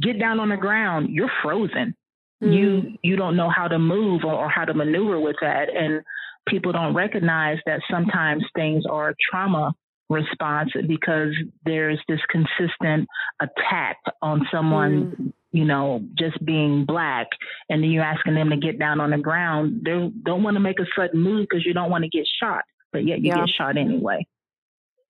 get 0.00 0.20
down 0.20 0.38
on 0.38 0.50
the 0.50 0.56
ground, 0.56 1.08
you're 1.10 1.30
frozen. 1.42 1.96
Mm-hmm. 2.42 2.52
You 2.52 2.82
you 3.02 3.16
don't 3.16 3.36
know 3.36 3.50
how 3.54 3.68
to 3.68 3.78
move 3.78 4.22
or, 4.24 4.34
or 4.34 4.48
how 4.48 4.64
to 4.64 4.74
maneuver 4.74 5.20
with 5.20 5.36
that. 5.40 5.68
And 5.74 6.02
people 6.48 6.72
don't 6.72 6.94
recognize 6.94 7.58
that 7.66 7.80
sometimes 7.90 8.44
things 8.54 8.84
are 8.90 9.14
trauma 9.30 9.72
response 10.10 10.70
because 10.86 11.34
there's 11.64 12.00
this 12.08 12.20
consistent 12.30 13.08
attack 13.40 13.96
on 14.20 14.46
someone, 14.52 15.16
mm. 15.18 15.32
you 15.52 15.64
know, 15.64 16.04
just 16.18 16.42
being 16.44 16.84
black, 16.84 17.28
and 17.68 17.82
then 17.82 17.90
you're 17.90 18.04
asking 18.04 18.34
them 18.34 18.50
to 18.50 18.56
get 18.56 18.78
down 18.78 19.00
on 19.00 19.10
the 19.10 19.18
ground. 19.18 19.82
They 19.84 20.10
don't 20.24 20.42
want 20.42 20.56
to 20.56 20.60
make 20.60 20.78
a 20.78 20.86
sudden 20.96 21.20
move 21.20 21.46
because 21.48 21.64
you 21.64 21.72
don't 21.72 21.90
want 21.90 22.04
to 22.04 22.10
get 22.10 22.26
shot, 22.40 22.64
but 22.92 23.06
yet 23.06 23.20
you 23.20 23.28
yeah. 23.28 23.36
get 23.36 23.48
shot 23.48 23.76
anyway. 23.76 24.26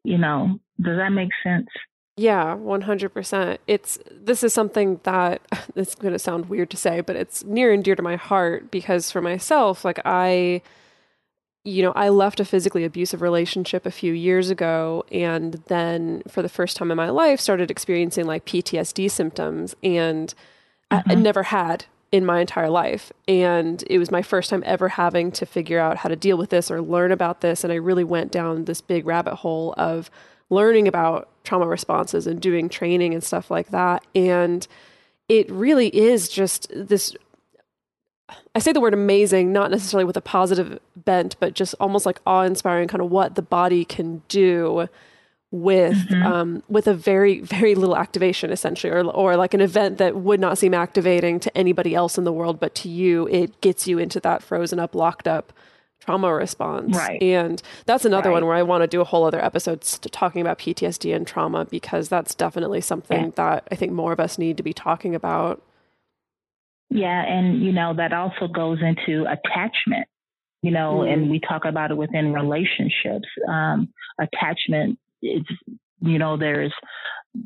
You 0.05 0.19
know, 0.19 0.59
does 0.81 0.99
that 0.99 1.11
make 1.11 1.31
sense? 1.43 1.67
Yeah, 2.17 2.57
100%. 2.57 3.59
It's 3.67 3.99
this 4.11 4.45
is 4.45 4.53
something 4.53 5.01
that 5.03 5.43
it's 5.77 5.95
going 5.95 6.13
to 6.13 6.19
sound 6.19 6.49
weird 6.49 6.71
to 6.71 6.77
say, 6.77 7.01
but 7.01 7.17
it's 7.17 7.45
near 7.45 7.73
and 7.73 7.83
dear 7.83 7.97
to 7.97 8.03
my 8.03 8.17
heart 8.17 8.71
because 8.71 9.11
for 9.11 9.21
myself, 9.21 9.85
like 9.85 10.01
I 10.05 10.63
you 11.67 11.83
know, 11.83 11.93
I 11.93 12.11
left 12.11 12.41
a 12.41 12.45
physically 12.45 12.85
abusive 12.85 13.23
relationship 13.23 13.87
a 13.87 13.91
few 13.91 14.13
years 14.13 14.51
ago 14.51 15.03
and 15.11 15.55
then 15.69 16.23
for 16.29 16.43
the 16.43 16.49
first 16.51 16.77
time 16.77 16.91
in 16.91 16.97
my 16.99 17.09
life 17.09 17.41
started 17.41 17.71
experiencing 17.71 18.27
like 18.27 18.45
PTSD 18.45 19.11
symptoms 19.11 19.75
and 19.83 20.35
mm-hmm. 20.93 21.11
I, 21.11 21.15
I 21.15 21.17
never 21.17 21.45
had 21.45 21.87
in 22.13 22.27
my 22.27 22.41
entire 22.41 22.69
life. 22.69 23.13
And 23.27 23.83
it 23.89 23.99
was 23.99 24.11
my 24.11 24.23
first 24.23 24.51
time 24.51 24.63
ever 24.67 24.91
having 24.91 25.33
to 25.33 25.47
figure 25.47 25.81
out 25.81 25.97
how 25.97 26.11
to 26.11 26.17
deal 26.17 26.37
with 26.37 26.51
this 26.51 26.71
or 26.71 26.83
learn 26.83 27.11
about 27.11 27.41
this. 27.41 27.65
And 27.65 27.73
I 27.73 27.77
really 27.77 28.05
went 28.05 28.31
down 28.31 28.67
this 28.67 28.81
big 28.81 29.07
rabbit 29.07 29.37
hole 29.37 29.75
of 29.79 30.11
learning 30.55 30.89
about 30.89 31.29
trauma 31.45 31.67
responses 31.67 32.27
and 32.27 32.41
doing 32.41 32.69
training 32.69 33.13
and 33.13 33.23
stuff 33.23 33.51
like 33.51 33.71
that. 33.71 34.05
And 34.15 34.67
it 35.29 35.51
really 35.51 35.89
is 35.89 36.29
just 36.29 36.71
this 36.75 37.15
I 38.55 38.61
say 38.61 38.73
the 38.73 38.81
word 38.81 38.95
amazing, 38.95 39.53
not 39.53 39.71
necessarily 39.71 40.05
with 40.05 40.17
a 40.17 40.23
positive 40.23 40.79
bent, 40.97 41.37
but 41.41 41.55
just 41.55 41.75
almost 41.79 42.07
like 42.07 42.21
awe 42.27 42.43
inspiring 42.43 42.89
kind 42.89 43.03
of 43.03 43.11
what 43.11 43.35
the 43.35 43.43
body 43.43 43.85
can 43.85 44.23
do 44.29 44.89
with 45.55 45.95
mm-hmm. 46.09 46.23
um, 46.27 46.63
with 46.69 46.89
a 46.89 46.95
very 46.95 47.39
very 47.41 47.77
little 47.77 47.97
activation 47.97 48.51
essentially 48.51 48.93
or 48.93 49.05
or 49.05 49.37
like 49.37 49.55
an 49.55 49.61
event 49.61 49.99
that 49.99 50.17
would 50.17 50.41
not 50.41 50.59
seem 50.59 50.75
activating 50.75 51.39
to 51.39 51.57
anybody 51.57 51.95
else 51.95 52.19
in 52.19 52.25
the 52.25 52.33
world 52.33 52.59
but 52.59 52.75
to 52.75 52.89
you 52.89 53.29
it 53.29 53.61
gets 53.61 53.87
you 53.87 53.97
into 53.97 54.19
that 54.19 54.43
frozen 54.43 54.81
up 54.81 54.97
locked 54.97 55.29
up 55.29 55.53
trauma 56.05 56.33
response 56.33 56.97
right 56.97 57.23
and 57.23 57.63
that's 57.87 58.05
another 58.05 58.29
right. 58.29 58.35
one 58.35 58.47
where 58.47 58.57
i 58.57 58.63
want 58.63 58.83
to 58.83 58.87
do 58.87 59.01
a 59.01 59.05
whole 59.05 59.25
other 59.25 59.43
episode 59.43 59.81
talking 60.13 60.41
about 60.41 60.59
ptsd 60.59 61.15
and 61.15 61.27
trauma 61.27 61.65
because 61.65 62.09
that's 62.09 62.35
definitely 62.35 62.81
something 62.81 63.25
yeah. 63.25 63.31
that 63.37 63.69
i 63.71 63.75
think 63.75 63.93
more 63.93 64.13
of 64.13 64.21
us 64.21 64.39
need 64.39 64.57
to 64.57 64.63
be 64.63 64.73
talking 64.73 65.15
about 65.15 65.63
yeah, 66.95 67.25
and 67.25 67.61
you 67.61 67.73
know 67.73 67.93
that 67.95 68.13
also 68.13 68.47
goes 68.47 68.79
into 68.81 69.25
attachment. 69.25 70.07
You 70.63 70.71
know, 70.71 71.01
mm-hmm. 71.01 71.13
and 71.13 71.31
we 71.31 71.41
talk 71.41 71.65
about 71.65 71.91
it 71.91 71.97
within 71.97 72.33
relationships. 72.33 73.27
Um, 73.49 73.89
attachment 74.19 74.99
is, 75.21 75.43
you 76.01 76.19
know, 76.19 76.39
there's 76.39 76.73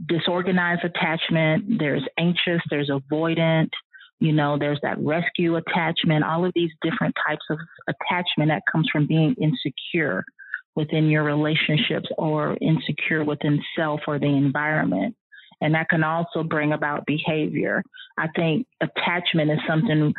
disorganized 0.07 0.85
attachment, 0.85 1.79
there's 1.79 2.05
anxious, 2.19 2.61
there's 2.71 2.91
avoidant, 2.91 3.71
you 4.21 4.33
know, 4.33 4.59
there's 4.59 4.81
that 4.83 4.99
rescue 4.99 5.57
attachment, 5.57 6.25
all 6.25 6.45
of 6.45 6.53
these 6.55 6.71
different 6.83 7.14
types 7.27 7.45
of 7.51 7.59
attachment 7.89 8.51
that 8.51 8.62
comes 8.71 8.89
from 8.91 9.07
being 9.07 9.35
insecure 9.41 10.25
within 10.75 11.09
your 11.09 11.25
relationships 11.25 12.09
or 12.16 12.57
insecure 12.61 13.25
within 13.25 13.62
self 13.77 14.01
or 14.07 14.19
the 14.19 14.27
environment 14.27 15.14
and 15.61 15.75
that 15.75 15.89
can 15.89 16.05
also 16.05 16.43
bring 16.43 16.73
about 16.73 17.07
behavior. 17.07 17.83
I 18.16 18.29
think 18.35 18.66
attachment 18.81 19.51
is 19.51 19.59
something 19.66 20.14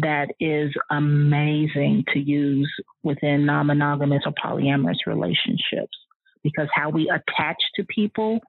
that 0.00 0.28
is 0.40 0.72
amazing 0.90 2.04
to 2.12 2.18
use 2.18 2.72
within 3.02 3.44
non 3.46 3.66
monogamous 3.66 4.22
or 4.24 4.32
polyamorous 4.32 5.06
relationships 5.06 5.96
because 6.42 6.68
how 6.72 6.90
we 6.90 7.10
attach 7.10 7.56
to 7.76 7.84
people 7.84 8.40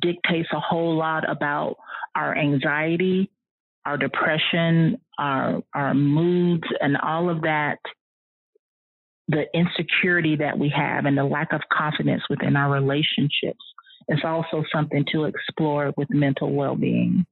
dictates 0.00 0.48
a 0.52 0.60
whole 0.60 0.96
lot 0.96 1.28
about 1.28 1.76
our 2.14 2.36
anxiety, 2.36 3.30
our 3.86 3.96
depression, 3.96 5.00
our, 5.18 5.62
our 5.74 5.94
moods, 5.94 6.64
and 6.80 6.96
all 6.96 7.30
of 7.30 7.42
that. 7.42 7.78
The 9.28 9.44
insecurity 9.54 10.36
that 10.36 10.58
we 10.58 10.68
have 10.76 11.06
and 11.06 11.16
the 11.16 11.24
lack 11.24 11.52
of 11.52 11.62
confidence 11.72 12.22
within 12.28 12.56
our 12.56 12.70
relationships 12.70 13.64
is 14.08 14.20
also 14.22 14.64
something 14.72 15.04
to 15.12 15.24
explore 15.24 15.94
with 15.96 16.10
mental 16.10 16.52
well-being. 16.52 17.24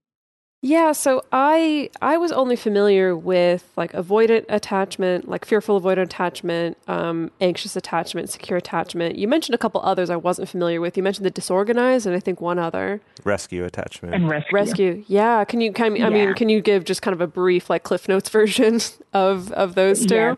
Yeah, 0.64 0.92
so 0.92 1.24
I 1.32 1.90
I 2.00 2.16
was 2.18 2.30
only 2.30 2.54
familiar 2.54 3.16
with 3.16 3.68
like 3.76 3.90
avoidant 3.94 4.44
attachment, 4.48 5.28
like 5.28 5.44
fearful 5.44 5.80
avoidant 5.80 6.04
attachment, 6.04 6.78
um, 6.86 7.32
anxious 7.40 7.74
attachment, 7.74 8.30
secure 8.30 8.56
attachment. 8.58 9.16
You 9.16 9.26
mentioned 9.26 9.56
a 9.56 9.58
couple 9.58 9.80
others 9.82 10.08
I 10.08 10.14
wasn't 10.14 10.48
familiar 10.48 10.80
with. 10.80 10.96
You 10.96 11.02
mentioned 11.02 11.26
the 11.26 11.30
disorganized, 11.32 12.06
and 12.06 12.14
I 12.14 12.20
think 12.20 12.40
one 12.40 12.60
other 12.60 13.00
rescue 13.24 13.64
attachment 13.64 14.14
and 14.14 14.28
rescue. 14.28 14.52
Rescue, 14.52 15.04
yeah. 15.08 15.42
Can 15.44 15.60
you 15.60 15.72
kind 15.72 15.96
of, 15.96 16.00
I 16.00 16.04
Yeah. 16.04 16.26
mean, 16.26 16.34
can 16.34 16.48
you 16.48 16.60
give 16.60 16.84
just 16.84 17.02
kind 17.02 17.12
of 17.12 17.20
a 17.20 17.26
brief 17.26 17.68
like 17.68 17.82
Cliff 17.82 18.08
Notes 18.08 18.28
version 18.38 18.78
of 19.12 19.50
of 19.52 19.74
those 19.74 20.06
two? 20.06 20.14
Yeah, 20.14 20.34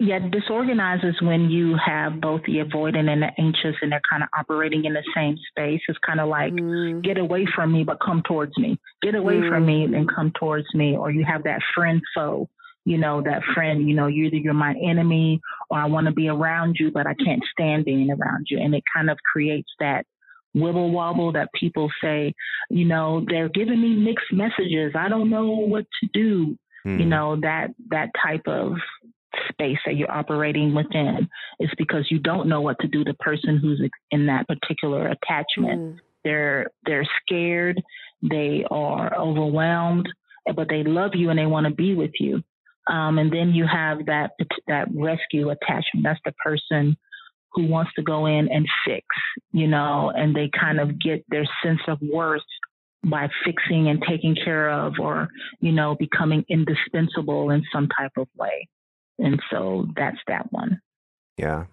yeah, 0.00 0.18
disorganized 0.18 1.04
is 1.04 1.20
when 1.20 1.50
you 1.50 1.76
have 1.76 2.22
both 2.22 2.40
the 2.44 2.56
avoidant 2.56 3.10
and 3.10 3.20
the 3.22 3.30
anxious, 3.38 3.76
and 3.82 3.92
they're 3.92 4.00
kind 4.10 4.22
of 4.22 4.30
operating 4.36 4.86
in 4.86 4.94
the 4.94 5.02
same 5.14 5.36
space. 5.50 5.82
It's 5.88 5.98
kind 5.98 6.20
of 6.20 6.28
like 6.28 6.54
Mm, 6.54 7.04
get 7.04 7.18
away 7.18 7.46
from 7.54 7.70
me, 7.70 7.84
but 7.84 8.00
come 8.00 8.22
towards 8.22 8.56
me. 8.56 8.78
Get 9.02 9.14
away 9.14 9.40
from 9.46 9.66
me 9.66 9.84
and 9.84 10.08
come 10.08 10.32
towards 10.32 10.66
me. 10.74 10.96
Or 10.96 11.10
you 11.10 11.24
have 11.26 11.44
that 11.44 11.60
friend 11.74 12.00
foe. 12.14 12.48
You 12.86 12.96
know 12.96 13.20
that 13.22 13.42
friend. 13.54 13.86
You 13.86 13.94
know, 13.94 14.06
you 14.06 14.24
either 14.24 14.36
you're 14.36 14.54
my 14.54 14.74
enemy 14.82 15.42
or 15.68 15.78
I 15.78 15.84
want 15.84 16.06
to 16.06 16.14
be 16.14 16.28
around 16.28 16.76
you, 16.80 16.90
but 16.90 17.06
I 17.06 17.12
can't 17.12 17.44
stand 17.52 17.84
being 17.84 18.10
around 18.10 18.46
you, 18.48 18.58
and 18.58 18.74
it 18.74 18.84
kind 18.94 19.10
of 19.10 19.18
creates 19.30 19.70
that 19.80 20.06
wibble 20.56 20.92
wobble 20.92 21.32
that 21.32 21.52
people 21.52 21.90
say. 22.02 22.34
You 22.70 22.86
know, 22.86 23.22
they're 23.28 23.50
giving 23.50 23.82
me 23.82 23.96
mixed 23.96 24.32
messages. 24.32 24.92
I 24.94 25.10
don't 25.10 25.28
know 25.28 25.48
what 25.50 25.84
to 26.00 26.08
do 26.14 26.56
Hmm. 26.82 26.98
you 26.98 27.04
know 27.04 27.36
that 27.42 27.68
that 27.90 28.08
type 28.24 28.46
of 28.46 28.72
space 29.50 29.78
that 29.86 29.96
you're 29.96 30.10
operating 30.10 30.74
within 30.74 31.28
is 31.60 31.70
because 31.78 32.06
you 32.10 32.18
don't 32.18 32.48
know 32.48 32.60
what 32.60 32.78
to 32.80 32.88
do 32.88 33.04
the 33.04 33.14
person 33.14 33.58
who's 33.58 33.80
in 34.10 34.26
that 34.26 34.46
particular 34.48 35.08
attachment. 35.08 35.80
Mm, 35.80 35.98
they're 36.24 36.66
they're 36.84 37.08
scared 37.22 37.80
they 38.22 38.64
are 38.70 39.16
overwhelmed 39.16 40.06
but 40.54 40.68
they 40.68 40.82
love 40.82 41.12
you 41.14 41.30
and 41.30 41.38
they 41.38 41.46
want 41.46 41.66
to 41.66 41.72
be 41.72 41.94
with 41.94 42.12
you. 42.18 42.42
Um, 42.86 43.18
and 43.18 43.32
then 43.32 43.50
you 43.50 43.66
have 43.66 44.06
that 44.06 44.32
that 44.66 44.88
rescue 44.94 45.50
attachment. 45.50 46.04
That's 46.04 46.20
the 46.24 46.32
person 46.32 46.96
who 47.52 47.66
wants 47.66 47.92
to 47.94 48.02
go 48.02 48.26
in 48.26 48.48
and 48.48 48.66
fix 48.86 49.06
you 49.52 49.66
know 49.66 50.12
and 50.14 50.34
they 50.34 50.48
kind 50.58 50.78
of 50.78 50.98
get 51.00 51.24
their 51.28 51.44
sense 51.64 51.80
of 51.88 51.98
worth 52.00 52.42
by 53.04 53.28
fixing 53.44 53.88
and 53.88 54.02
taking 54.08 54.36
care 54.36 54.70
of 54.70 54.94
or 55.00 55.28
you 55.60 55.72
know 55.72 55.96
becoming 55.98 56.44
indispensable 56.48 57.50
in 57.50 57.62
some 57.72 57.88
type 57.88 58.12
of 58.16 58.28
way 58.36 58.68
and 59.20 59.40
so 59.50 59.86
that's 59.96 60.18
that 60.26 60.50
one 60.52 60.80
yeah 61.36 61.64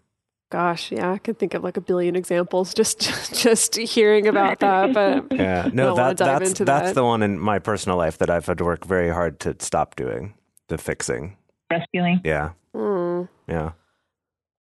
Gosh, 0.50 0.94
yeah, 0.94 1.12
I 1.12 1.18
can 1.18 1.36
think 1.36 1.56
of 1.56 1.64
like 1.66 1.76
a 1.76 1.82
billion 1.82 2.16
examples 2.16 2.74
just 2.74 3.02
just 3.34 3.76
hearing 3.76 4.28
about 4.28 4.60
that. 4.62 4.94
But 4.94 5.26
yeah 5.38 5.70
no 5.74 5.88
don't 5.88 5.98
that, 5.98 6.18
that's 6.18 6.50
into 6.52 6.64
that's 6.64 6.90
that. 6.90 6.96
the 6.96 7.04
one 7.04 7.22
in 7.22 7.38
my 7.38 7.60
personal 7.60 7.98
life 7.98 8.18
that 8.20 8.30
i've 8.30 8.46
had 8.46 8.58
to 8.60 8.64
work 8.64 8.86
very 8.86 9.10
hard 9.10 9.42
to 9.42 9.54
stop 9.60 9.98
doing 9.98 10.36
the 10.70 10.78
fixing 10.78 11.36
rescuing 11.70 12.22
yeah 12.24 12.52
mm, 12.74 13.28
yeah 13.50 13.72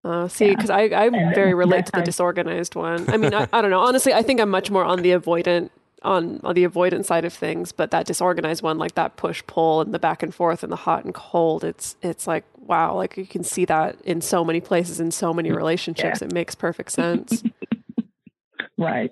uh, 0.04 0.28
see, 0.28 0.46
Yeah. 0.46 0.54
because 0.54 0.70
I 0.70 0.82
I 0.82 1.08
very 1.34 1.54
relate 1.54 1.86
to 1.86 1.92
the 1.92 2.02
disorganized 2.02 2.76
one. 2.76 3.10
I 3.10 3.16
mean, 3.16 3.34
I, 3.34 3.48
I 3.52 3.60
don't 3.60 3.72
know. 3.72 3.80
Honestly, 3.80 4.14
I 4.14 4.22
think 4.22 4.40
I'm 4.40 4.50
much 4.50 4.70
more 4.70 4.84
on 4.84 5.02
the 5.02 5.10
avoidant 5.10 5.70
on 6.02 6.40
on 6.44 6.54
the 6.54 6.64
avoidance 6.64 7.06
side 7.08 7.24
of 7.24 7.32
things. 7.32 7.72
But 7.72 7.90
that 7.90 8.06
disorganized 8.06 8.62
one, 8.62 8.78
like 8.78 8.94
that 8.94 9.16
push 9.16 9.42
pull 9.46 9.80
and 9.80 9.92
the 9.94 9.98
back 9.98 10.22
and 10.22 10.34
forth 10.34 10.62
and 10.62 10.70
the 10.72 10.76
hot 10.76 11.04
and 11.04 11.14
cold, 11.14 11.64
it's 11.64 11.96
it's 12.02 12.26
like 12.26 12.44
wow, 12.58 12.94
like 12.94 13.16
you 13.16 13.26
can 13.26 13.44
see 13.44 13.64
that 13.66 13.96
in 14.04 14.20
so 14.20 14.44
many 14.44 14.60
places 14.60 14.98
in 15.00 15.10
so 15.10 15.32
many 15.32 15.50
relationships. 15.52 16.20
It 16.22 16.32
makes 16.32 16.54
perfect 16.54 16.90
sense. 16.92 17.42
right 18.78 19.10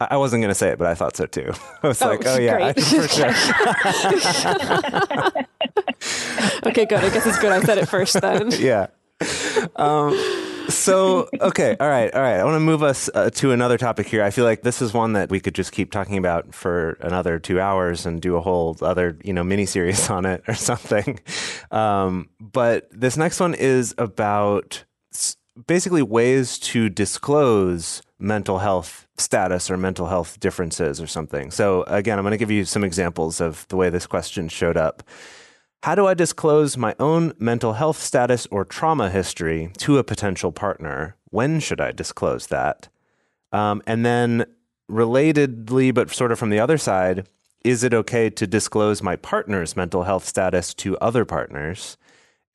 I 0.00 0.06
I 0.12 0.16
wasn't 0.16 0.40
going 0.42 0.50
to 0.50 0.54
say 0.54 0.70
it, 0.70 0.78
but 0.78 0.86
I 0.86 0.94
thought 0.94 1.16
so 1.16 1.26
too. 1.26 1.52
I 1.82 1.88
was 1.88 2.00
Oh, 2.02 2.08
like, 2.08 2.26
oh, 2.26 2.38
yeah, 2.38 2.72
great. 2.72 2.80
for 2.84 3.08
sure. 3.08 3.28
okay, 6.66 6.86
good. 6.86 6.98
I 7.04 7.10
guess 7.10 7.26
it's 7.26 7.38
good 7.38 7.52
I 7.52 7.60
said 7.62 7.78
it 7.78 7.86
first 7.88 8.20
then. 8.20 8.50
yeah. 8.58 8.86
Um, 9.76 10.12
so, 10.88 11.28
okay. 11.40 11.76
All 11.78 11.88
right. 11.88 12.12
All 12.12 12.20
right. 12.20 12.38
I 12.38 12.44
want 12.44 12.56
to 12.56 12.60
move 12.60 12.82
us 12.82 13.10
uh, 13.14 13.30
to 13.30 13.52
another 13.52 13.78
topic 13.78 14.06
here. 14.06 14.22
I 14.22 14.30
feel 14.30 14.44
like 14.44 14.62
this 14.62 14.82
is 14.82 14.92
one 14.92 15.12
that 15.12 15.30
we 15.30 15.40
could 15.40 15.54
just 15.54 15.72
keep 15.72 15.92
talking 15.92 16.18
about 16.18 16.54
for 16.54 16.98
another 17.00 17.38
two 17.38 17.60
hours 17.60 18.06
and 18.06 18.20
do 18.20 18.36
a 18.36 18.40
whole 18.40 18.76
other, 18.82 19.18
you 19.22 19.32
know, 19.32 19.44
mini 19.44 19.66
series 19.66 20.10
on 20.10 20.26
it 20.26 20.42
or 20.48 20.54
something. 20.54 21.20
Um, 21.70 22.30
but 22.40 22.88
this 22.90 23.16
next 23.16 23.40
one 23.40 23.54
is 23.54 23.94
about 23.98 24.84
basically 25.66 26.02
ways 26.02 26.58
to 26.58 26.88
disclose 26.88 28.02
mental 28.18 28.58
health 28.58 29.06
status 29.16 29.70
or 29.70 29.76
mental 29.76 30.06
health 30.06 30.38
differences 30.40 31.00
or 31.00 31.06
something. 31.06 31.50
So, 31.50 31.82
again, 31.84 32.18
I'm 32.18 32.24
going 32.24 32.32
to 32.32 32.38
give 32.38 32.50
you 32.50 32.64
some 32.64 32.84
examples 32.84 33.40
of 33.40 33.66
the 33.68 33.76
way 33.76 33.90
this 33.90 34.06
question 34.06 34.48
showed 34.48 34.76
up. 34.76 35.02
How 35.84 35.94
do 35.94 36.06
I 36.06 36.14
disclose 36.14 36.76
my 36.76 36.94
own 36.98 37.34
mental 37.38 37.74
health 37.74 37.98
status 38.02 38.46
or 38.50 38.64
trauma 38.64 39.10
history 39.10 39.70
to 39.78 39.98
a 39.98 40.04
potential 40.04 40.50
partner? 40.50 41.16
When 41.30 41.60
should 41.60 41.80
I 41.80 41.92
disclose 41.92 42.48
that? 42.48 42.88
Um, 43.52 43.82
and 43.86 44.04
then, 44.04 44.44
relatedly, 44.90 45.94
but 45.94 46.10
sort 46.10 46.32
of 46.32 46.38
from 46.38 46.50
the 46.50 46.58
other 46.58 46.78
side, 46.78 47.28
is 47.64 47.84
it 47.84 47.94
okay 47.94 48.28
to 48.28 48.46
disclose 48.46 49.02
my 49.02 49.14
partner's 49.14 49.76
mental 49.76 50.02
health 50.02 50.24
status 50.24 50.74
to 50.74 50.98
other 50.98 51.24
partners? 51.24 51.96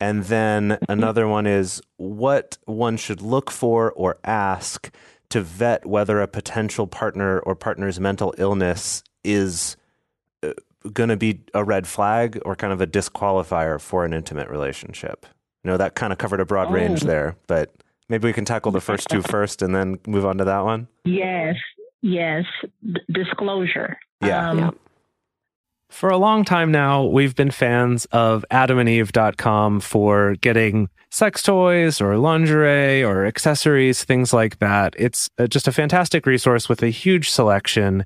And 0.01 0.25
then 0.25 0.77
another 0.89 1.25
one 1.27 1.47
is 1.47 1.81
what 1.95 2.57
one 2.65 2.97
should 2.97 3.21
look 3.21 3.49
for 3.49 3.93
or 3.93 4.17
ask 4.25 4.93
to 5.29 5.39
vet 5.41 5.85
whether 5.85 6.21
a 6.21 6.27
potential 6.27 6.87
partner 6.87 7.39
or 7.39 7.55
partner's 7.55 8.01
mental 8.01 8.33
illness 8.37 9.01
is 9.23 9.77
going 10.91 11.09
to 11.09 11.17
be 11.17 11.39
a 11.53 11.63
red 11.63 11.87
flag 11.87 12.41
or 12.45 12.55
kind 12.55 12.73
of 12.73 12.81
a 12.81 12.87
disqualifier 12.87 13.79
for 13.79 14.03
an 14.05 14.13
intimate 14.13 14.49
relationship. 14.49 15.25
You 15.63 15.71
know, 15.71 15.77
that 15.77 15.95
kind 15.95 16.11
of 16.11 16.19
covered 16.19 16.41
a 16.41 16.45
broad 16.45 16.71
range 16.73 17.03
Oh. 17.03 17.07
there, 17.07 17.35
but 17.47 17.73
maybe 18.09 18.27
we 18.27 18.33
can 18.33 18.43
tackle 18.45 18.71
the 18.71 18.81
first 18.81 19.07
two 19.07 19.21
first 19.29 19.61
and 19.61 19.73
then 19.73 19.97
move 20.07 20.25
on 20.25 20.37
to 20.39 20.45
that 20.45 20.63
one. 20.65 20.87
yes 21.05 21.55
yes 22.01 22.43
D- 22.85 22.99
disclosure 23.11 23.97
Yeah. 24.21 24.49
um, 24.49 24.59
Yeah. 24.59 24.69
For 25.89 26.09
a 26.09 26.17
long 26.17 26.43
time 26.43 26.71
now, 26.71 27.03
we've 27.03 27.35
been 27.35 27.51
fans 27.51 28.05
of 28.11 28.43
adamandeve.com 28.51 29.79
for 29.79 30.35
getting 30.41 30.89
sex 31.11 31.43
toys 31.43 32.01
or 32.01 32.17
lingerie 32.17 33.03
or 33.03 33.25
accessories, 33.25 34.03
things 34.03 34.33
like 34.33 34.57
that. 34.59 34.95
It's 34.97 35.29
uh, 35.37 35.45
just 35.47 35.67
a 35.67 35.71
fantastic 35.71 36.25
resource 36.25 36.67
with 36.67 36.81
a 36.81 36.89
huge 36.89 37.29
selection. 37.29 38.05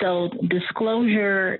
So 0.00 0.30
disclosure 0.48 1.58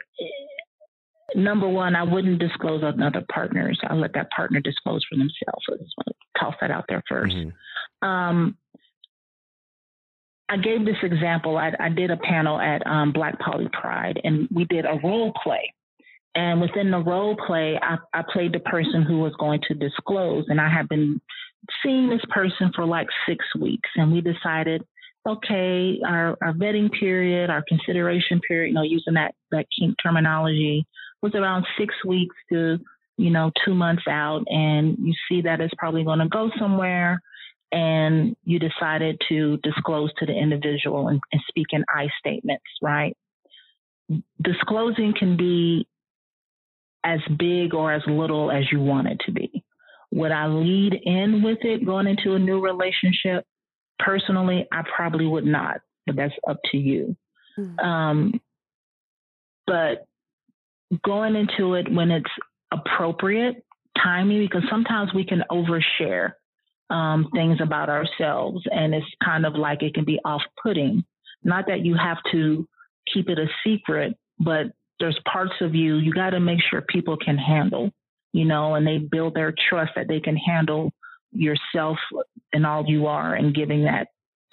number 1.34 1.68
one, 1.68 1.95
I 1.95 2.03
wouldn't 2.03 2.38
disclose 2.38 2.82
on 2.82 3.03
other 3.03 3.24
partners. 3.32 3.78
I 3.88 3.95
let 3.95 4.14
that 4.14 4.30
partner 4.30 4.61
disclose 4.61 5.05
for 5.09 5.16
themselves. 5.16 5.64
So 5.68 5.74
I 5.74 5.78
just 5.78 5.95
want 5.97 6.09
to 6.09 6.41
toss 6.41 6.55
that 6.61 6.70
out 6.70 6.84
there 6.88 7.03
1st 7.11 7.32
mm-hmm. 7.32 8.09
um, 8.09 8.57
I 10.49 10.57
gave 10.57 10.84
this 10.84 10.97
example. 11.03 11.57
I, 11.57 11.72
I 11.78 11.88
did 11.91 12.11
a 12.11 12.16
panel 12.16 12.59
at 12.59 12.84
um, 12.84 13.12
Black 13.12 13.38
Poly 13.38 13.68
Pride, 13.72 14.20
and 14.24 14.49
we 14.53 14.64
did 14.64 14.84
a 14.84 14.99
role 15.03 15.32
play. 15.45 15.72
And 16.34 16.61
within 16.61 16.91
the 16.91 16.99
role 16.99 17.36
play, 17.47 17.78
I, 17.80 17.99
I 18.12 18.22
played 18.32 18.53
the 18.53 18.61
person 18.61 19.03
who 19.03 19.20
was 19.20 19.32
going 19.38 19.61
to 19.68 19.74
disclose, 19.74 20.47
and 20.49 20.61
I 20.61 20.68
had 20.68 20.88
been 20.88 21.20
seeing 21.82 22.09
this 22.09 22.22
person 22.30 22.72
for 22.74 22.84
like 22.84 23.07
six 23.28 23.45
weeks, 23.61 23.88
and 23.95 24.12
we 24.12 24.20
decided, 24.20 24.84
okay, 25.29 26.01
our, 26.07 26.37
our 26.43 26.53
vetting 26.53 26.91
period, 26.99 27.51
our 27.51 27.62
consideration 27.68 28.41
period, 28.47 28.68
you 28.68 28.75
know, 28.75 28.83
using 28.83 29.14
that 29.14 29.35
that 29.51 29.66
kink 29.79 29.97
terminology, 30.03 30.87
was 31.23 31.35
around 31.35 31.66
six 31.79 31.95
weeks 32.05 32.37
to 32.53 32.79
you 33.16 33.31
know 33.31 33.51
two 33.64 33.75
months 33.75 34.05
out, 34.09 34.45
and 34.47 34.97
you 34.99 35.14
see 35.29 35.43
that 35.43 35.61
it's 35.61 35.75
probably 35.79 36.05
going 36.05 36.21
to 36.21 36.29
go 36.29 36.51
somewhere 36.59 37.21
and 37.73 38.35
you 38.45 38.59
decided 38.59 39.21
to 39.29 39.57
disclose 39.59 40.11
to 40.18 40.27
the 40.27 40.33
individual 40.33 41.09
and, 41.09 41.21
and 41.33 41.41
speak 41.49 41.66
in 41.71 41.85
I 41.89 42.09
statements, 42.18 42.64
right? 42.83 43.16
Disclosing 44.43 45.14
can 45.16 45.37
be 45.37 45.87
as 47.05 47.21
big 47.39 47.75
or 47.75 47.93
as 47.93 48.03
little 48.07 48.51
as 48.51 48.64
you 48.73 48.81
want 48.81 49.09
it 49.09 49.21
to 49.27 49.33
be. 49.33 49.64
Would 50.12 50.33
I 50.33 50.49
lead 50.49 50.95
in 51.05 51.43
with 51.43 51.59
it 51.62 51.87
going 51.87 52.09
into 52.09 52.35
a 52.35 52.39
new 52.39 52.61
relationship? 52.61 53.47
Personally, 54.05 54.66
I 54.72 54.82
probably 54.96 55.26
would 55.26 55.44
not, 55.44 55.80
but 56.07 56.16
that's 56.16 56.34
up 56.48 56.59
to 56.72 56.78
you. 56.78 57.16
Mm-hmm. 57.59 57.78
Um, 57.78 58.40
but 59.66 60.07
going 61.05 61.36
into 61.36 61.74
it 61.74 61.92
when 61.92 62.11
it's 62.11 62.30
appropriate 62.72 63.64
timing, 64.03 64.40
because 64.40 64.62
sometimes 64.70 65.12
we 65.14 65.24
can 65.24 65.44
overshare 65.51 66.32
um, 66.88 67.28
things 67.34 67.59
about 67.61 67.88
ourselves, 67.88 68.62
and 68.70 68.94
it's 68.94 69.07
kind 69.22 69.46
of 69.46 69.55
like 69.55 69.82
it 69.82 69.94
can 69.94 70.05
be 70.05 70.18
off-putting. 70.24 71.05
Not 71.44 71.66
that 71.68 71.84
you 71.84 71.96
have 71.96 72.18
to 72.32 72.66
keep 73.12 73.28
it 73.28 73.38
a 73.38 73.46
secret, 73.64 74.16
but 74.38 74.66
there's 74.98 75.18
parts 75.30 75.55
of 75.61 75.74
you 75.74 75.96
you 75.96 76.12
got 76.12 76.30
to 76.30 76.40
make 76.40 76.61
sure 76.68 76.82
people 76.82 77.16
can 77.16 77.38
handle, 77.38 77.90
you 78.32 78.44
know, 78.44 78.74
and 78.74 78.86
they 78.86 78.98
build 78.98 79.34
their 79.34 79.55
trust 79.68 79.92
that 79.96 80.09
they 80.09 80.20
can 80.20 80.36
handle 80.36 80.92
yourself 81.33 81.99
and 82.53 82.66
all 82.66 82.85
you 82.87 83.07
are, 83.07 83.35
and 83.35 83.55
giving 83.55 83.85
that 83.85 84.09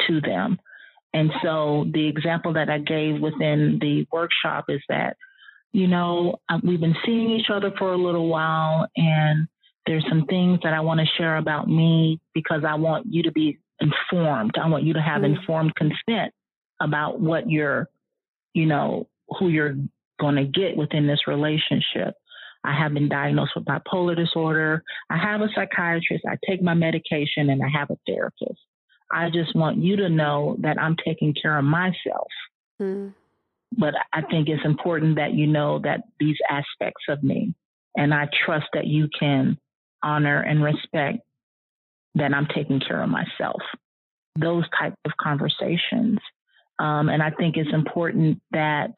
to 0.07 0.21
them. 0.21 0.59
And 1.13 1.31
so 1.41 1.85
the 1.91 2.07
example 2.07 2.53
that 2.53 2.69
I 2.69 2.79
gave 2.79 3.19
within 3.21 3.79
the 3.81 4.05
workshop 4.11 4.65
is 4.69 4.81
that, 4.89 5.17
you 5.71 5.87
know, 5.87 6.39
uh, 6.49 6.59
we've 6.63 6.79
been 6.79 6.95
seeing 7.05 7.31
each 7.31 7.49
other 7.49 7.71
for 7.77 7.93
a 7.93 7.97
little 7.97 8.27
while, 8.27 8.87
and 8.95 9.47
there's 9.85 10.05
some 10.09 10.25
things 10.25 10.59
that 10.63 10.73
I 10.73 10.81
want 10.81 10.99
to 10.99 11.05
share 11.17 11.37
about 11.37 11.67
me 11.67 12.19
because 12.33 12.63
I 12.67 12.75
want 12.75 13.07
you 13.09 13.23
to 13.23 13.31
be 13.31 13.57
informed. 13.79 14.55
I 14.61 14.67
want 14.67 14.83
you 14.83 14.93
to 14.93 15.01
have 15.01 15.21
mm-hmm. 15.21 15.35
informed 15.35 15.75
consent 15.75 16.33
about 16.79 17.19
what 17.19 17.49
you're, 17.49 17.89
you 18.53 18.65
know, 18.65 19.07
who 19.39 19.49
you're 19.49 19.75
going 20.19 20.35
to 20.35 20.45
get 20.45 20.75
within 20.75 21.07
this 21.07 21.27
relationship. 21.27 22.15
I 22.67 22.73
have 22.73 22.93
been 22.93 23.07
diagnosed 23.07 23.53
with 23.55 23.63
bipolar 23.63 24.13
disorder. 24.13 24.83
I 25.09 25.17
have 25.17 25.39
a 25.39 25.47
psychiatrist. 25.55 26.25
I 26.27 26.35
take 26.45 26.61
my 26.61 26.73
medication 26.73 27.49
and 27.49 27.63
I 27.63 27.69
have 27.69 27.89
a 27.89 27.97
therapist. 28.05 28.59
I 29.09 29.29
just 29.29 29.55
want 29.55 29.77
you 29.77 29.95
to 29.95 30.09
know 30.09 30.57
that 30.59 30.77
I'm 30.77 30.97
taking 31.03 31.33
care 31.33 31.57
of 31.57 31.63
myself. 31.63 32.27
Mm. 32.81 33.13
But 33.77 33.93
I 34.11 34.21
think 34.21 34.49
it's 34.49 34.65
important 34.65 35.15
that 35.15 35.33
you 35.33 35.47
know 35.47 35.79
that 35.79 36.01
these 36.19 36.35
aspects 36.49 37.03
of 37.07 37.23
me, 37.23 37.53
and 37.95 38.13
I 38.13 38.27
trust 38.45 38.65
that 38.73 38.85
you 38.85 39.07
can 39.17 39.57
honor, 40.03 40.41
and 40.41 40.61
respect 40.61 41.19
that 42.15 42.33
I'm 42.33 42.47
taking 42.53 42.81
care 42.81 43.01
of 43.01 43.09
myself. 43.09 43.61
Those 44.37 44.65
type 44.77 44.93
of 45.05 45.11
conversations. 45.21 46.19
Um, 46.79 47.07
and 47.07 47.23
I 47.23 47.31
think 47.31 47.55
it's 47.55 47.73
important 47.73 48.41
that 48.51 48.91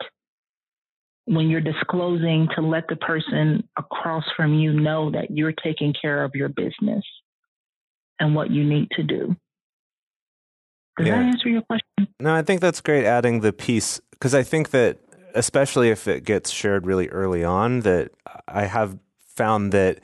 when 1.30 1.48
you're 1.48 1.62
disclosing 1.62 2.48
to 2.56 2.62
let 2.62 2.88
the 2.88 2.96
person 2.96 3.64
across 3.78 4.24
from 4.36 4.56
you 4.56 4.74
know 4.74 5.12
that 5.12 5.30
you're 5.30 5.54
taking 5.64 5.94
care 5.94 6.24
of 6.24 6.34
your 6.34 6.50
business 6.50 7.04
and 8.20 8.34
what 8.34 8.50
you 8.50 8.64
need 8.64 8.90
to 8.92 9.04
do. 9.04 9.36
Does 10.98 11.06
yeah. 11.06 11.22
that 11.22 11.26
answer 11.26 11.50
your 11.50 11.62
question? 11.62 12.08
No, 12.20 12.34
I 12.34 12.42
think 12.42 12.62
that's 12.62 12.82
great 12.82 13.06
adding 13.06 13.42
the 13.42 13.54
piece 13.54 14.02
because 14.10 14.34
I 14.34 14.42
think 14.42 14.72
that 14.72 14.98
especially 15.36 15.92
if 15.92 16.08
it 16.08 16.24
gets 16.24 16.50
shared 16.50 16.88
really 16.88 17.08
early 17.10 17.44
on 17.44 17.82
that 17.82 18.10
I 18.48 18.66
have 18.66 18.98
found 19.28 19.72
that 19.72 20.00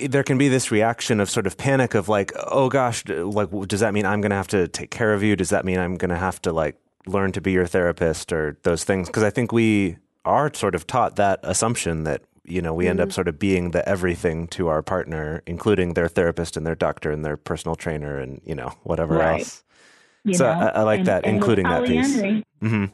there 0.00 0.24
can 0.24 0.38
be 0.38 0.48
this 0.48 0.72
reaction 0.72 1.20
of 1.20 1.30
sort 1.30 1.46
of 1.46 1.56
panic 1.56 1.94
of 1.94 2.08
like, 2.08 2.32
oh 2.50 2.68
gosh, 2.68 3.06
like 3.06 3.48
does 3.68 3.78
that 3.78 3.94
mean 3.94 4.04
I'm 4.04 4.20
going 4.20 4.30
to 4.30 4.36
have 4.36 4.48
to 4.48 4.66
take 4.66 4.90
care 4.90 5.14
of 5.14 5.22
you? 5.22 5.36
Does 5.36 5.50
that 5.50 5.64
mean 5.64 5.78
I'm 5.78 5.96
going 5.96 6.10
to 6.10 6.16
have 6.16 6.42
to 6.42 6.52
like 6.52 6.76
learn 7.06 7.30
to 7.32 7.40
be 7.40 7.52
your 7.52 7.66
therapist 7.66 8.32
or 8.32 8.58
those 8.64 8.82
things? 8.82 9.08
Because 9.08 9.22
I 9.22 9.30
think 9.30 9.52
we 9.52 9.98
are 10.28 10.52
sort 10.54 10.74
of 10.74 10.86
taught 10.86 11.16
that 11.16 11.40
assumption 11.42 12.04
that 12.04 12.22
you 12.44 12.62
know 12.62 12.74
we 12.74 12.84
mm-hmm. 12.84 12.90
end 12.90 13.00
up 13.00 13.08
mm-hmm. 13.08 13.14
sort 13.14 13.28
of 13.28 13.38
being 13.38 13.70
the 13.72 13.86
everything 13.88 14.46
to 14.48 14.68
our 14.68 14.82
partner, 14.82 15.42
including 15.46 15.94
their 15.94 16.08
therapist 16.08 16.56
and 16.56 16.66
their 16.66 16.74
doctor 16.74 17.10
and 17.10 17.24
their 17.24 17.36
personal 17.36 17.74
trainer 17.74 18.18
and 18.18 18.40
you 18.44 18.54
know 18.54 18.72
whatever 18.82 19.16
right. 19.16 19.40
else. 19.40 19.64
You 20.24 20.34
so 20.34 20.46
I, 20.46 20.66
I, 20.66 20.82
like 20.82 21.00
and, 21.00 21.08
that, 21.08 21.24
and 21.24 21.36
including 21.36 21.64
that 21.64 21.86
piece. 21.86 22.16
Mm-hmm. 22.16 22.84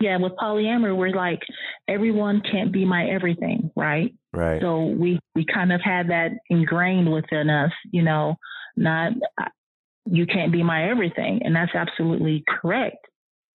Yeah, 0.00 0.16
with 0.18 0.32
polyamory, 0.32 0.96
we're 0.96 1.10
like 1.10 1.40
everyone 1.86 2.42
can't 2.50 2.72
be 2.72 2.84
my 2.84 3.08
everything, 3.08 3.70
right? 3.76 4.12
Right. 4.32 4.60
So 4.60 4.86
we 4.86 5.20
we 5.34 5.46
kind 5.46 5.72
of 5.72 5.80
had 5.80 6.10
that 6.10 6.32
ingrained 6.50 7.10
within 7.12 7.48
us, 7.48 7.72
you 7.92 8.02
know, 8.02 8.36
not 8.76 9.12
you 10.06 10.26
can't 10.26 10.52
be 10.52 10.62
my 10.62 10.90
everything, 10.90 11.42
and 11.44 11.54
that's 11.54 11.74
absolutely 11.74 12.44
correct. 12.48 12.98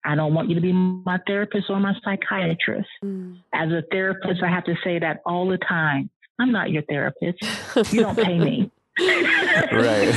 I 0.05 0.15
don't 0.15 0.33
want 0.33 0.49
you 0.49 0.55
to 0.55 0.61
be 0.61 0.71
my 0.71 1.19
therapist 1.27 1.69
or 1.69 1.79
my 1.79 1.93
psychiatrist. 2.03 2.89
Mm. 3.03 3.39
As 3.53 3.69
a 3.69 3.83
therapist, 3.91 4.41
I 4.43 4.49
have 4.49 4.63
to 4.65 4.75
say 4.83 4.99
that 4.99 5.21
all 5.25 5.47
the 5.47 5.57
time. 5.57 6.09
I'm 6.39 6.51
not 6.51 6.71
your 6.71 6.83
therapist. 6.83 7.39
You 7.93 8.01
don't 8.01 8.17
pay 8.17 8.39
me. 8.39 8.71
right. 9.71 10.13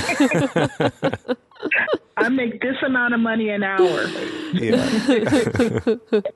I 2.16 2.28
make 2.28 2.60
this 2.60 2.76
amount 2.84 3.14
of 3.14 3.20
money 3.20 3.48
an 3.48 3.62
hour. 3.62 4.06
Yeah. 4.52 4.84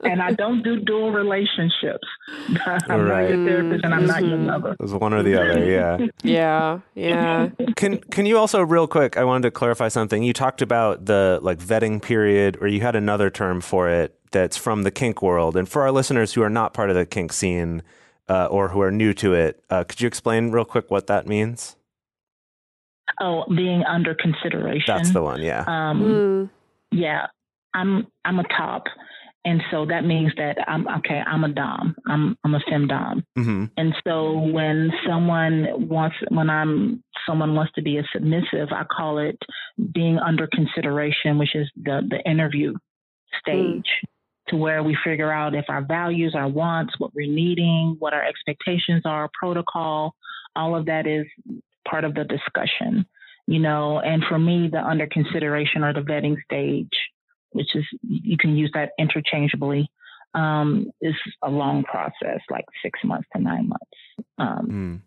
and 0.03 0.21
I 0.21 0.33
don't 0.33 0.63
do 0.63 0.79
dual 0.79 1.11
relationships. 1.11 2.07
I'm 2.65 3.01
right. 3.01 3.29
not 3.29 3.29
your 3.29 3.45
therapist 3.45 3.85
and 3.85 3.93
I'm 3.93 4.05
not 4.05 4.23
your 4.23 4.37
lover. 4.37 4.75
It's 4.79 4.91
one 4.91 5.13
or 5.13 5.23
the 5.23 5.35
other, 5.39 5.63
yeah. 5.63 6.07
yeah, 6.23 6.79
yeah. 6.95 7.49
Can 7.75 7.99
can 7.99 8.25
you 8.25 8.37
also 8.37 8.61
real 8.61 8.87
quick, 8.87 9.17
I 9.17 9.23
wanted 9.23 9.43
to 9.43 9.51
clarify 9.51 9.87
something. 9.87 10.23
You 10.23 10.33
talked 10.33 10.61
about 10.61 11.05
the 11.05 11.39
like 11.41 11.59
vetting 11.59 12.01
period 12.01 12.57
or 12.59 12.67
you 12.67 12.81
had 12.81 12.95
another 12.95 13.29
term 13.29 13.61
for 13.61 13.89
it 13.89 14.17
that's 14.31 14.57
from 14.57 14.83
the 14.83 14.91
kink 14.91 15.21
world. 15.21 15.55
And 15.55 15.69
for 15.69 15.83
our 15.83 15.91
listeners 15.91 16.33
who 16.33 16.41
are 16.41 16.49
not 16.49 16.73
part 16.73 16.89
of 16.89 16.95
the 16.95 17.05
kink 17.05 17.33
scene 17.33 17.83
uh, 18.27 18.47
or 18.47 18.69
who 18.69 18.81
are 18.81 18.91
new 18.91 19.13
to 19.15 19.33
it, 19.33 19.63
uh, 19.69 19.83
could 19.83 20.01
you 20.01 20.07
explain 20.07 20.51
real 20.51 20.65
quick 20.65 20.89
what 20.89 21.07
that 21.07 21.27
means? 21.27 21.75
Oh, 23.19 23.45
being 23.53 23.83
under 23.83 24.13
consideration. 24.15 24.83
That's 24.87 25.11
the 25.11 25.21
one. 25.21 25.41
Yeah. 25.41 25.63
Um, 25.67 26.01
mm. 26.01 26.49
Yeah, 26.91 27.27
I'm 27.73 28.07
I'm 28.25 28.39
a 28.39 28.43
top, 28.43 28.83
and 29.43 29.61
so 29.71 29.85
that 29.85 30.05
means 30.05 30.31
that 30.37 30.57
I'm 30.67 30.87
okay. 30.99 31.21
I'm 31.25 31.43
a 31.43 31.49
dom. 31.49 31.95
I'm 32.07 32.37
I'm 32.43 32.55
a 32.55 32.59
femdom. 32.59 33.23
Mm-hmm. 33.37 33.65
And 33.75 33.95
so 34.05 34.39
when 34.39 34.91
someone 35.07 35.87
wants, 35.87 36.15
when 36.29 36.49
I'm 36.49 37.03
someone 37.25 37.55
wants 37.55 37.73
to 37.75 37.81
be 37.81 37.97
a 37.97 38.03
submissive, 38.13 38.69
I 38.71 38.83
call 38.85 39.19
it 39.19 39.37
being 39.93 40.19
under 40.19 40.47
consideration, 40.47 41.37
which 41.37 41.55
is 41.55 41.69
the 41.75 42.01
the 42.07 42.19
interview 42.29 42.73
stage. 43.39 43.87
Mm. 44.03 44.09
To 44.51 44.55
where 44.55 44.81
we 44.81 44.97
figure 45.03 45.29
out 45.29 45.55
if 45.55 45.65
our 45.67 45.81
values, 45.81 46.33
our 46.33 46.47
wants, 46.47 46.93
what 46.99 47.13
we're 47.13 47.29
needing, 47.29 47.97
what 47.99 48.13
our 48.13 48.23
expectations 48.23 49.01
are, 49.03 49.29
protocol, 49.37 50.15
all 50.55 50.73
of 50.73 50.85
that 50.85 51.05
is 51.05 51.25
part 51.89 52.03
of 52.03 52.13
the 52.13 52.23
discussion, 52.23 53.05
you 53.47 53.59
know. 53.59 53.99
And 53.99 54.23
for 54.27 54.37
me, 54.37 54.69
the 54.71 54.79
under 54.79 55.07
consideration 55.07 55.83
or 55.83 55.93
the 55.93 56.01
vetting 56.01 56.37
stage, 56.43 56.89
which 57.51 57.75
is 57.75 57.85
you 58.01 58.37
can 58.37 58.55
use 58.55 58.71
that 58.73 58.91
interchangeably, 58.99 59.89
um, 60.33 60.91
is 61.01 61.15
a 61.43 61.49
long 61.49 61.83
process, 61.83 62.39
like 62.49 62.65
six 62.83 62.99
months 63.03 63.27
to 63.35 63.41
nine 63.41 63.69
months. 63.69 64.27
Um, 64.37 64.67
mm. 64.69 65.01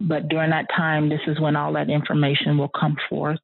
But 0.00 0.28
during 0.28 0.50
that 0.50 0.66
time, 0.76 1.08
this 1.08 1.20
is 1.26 1.40
when 1.40 1.56
all 1.56 1.72
that 1.74 1.88
information 1.88 2.58
will 2.58 2.68
come 2.68 2.96
forth. 3.08 3.40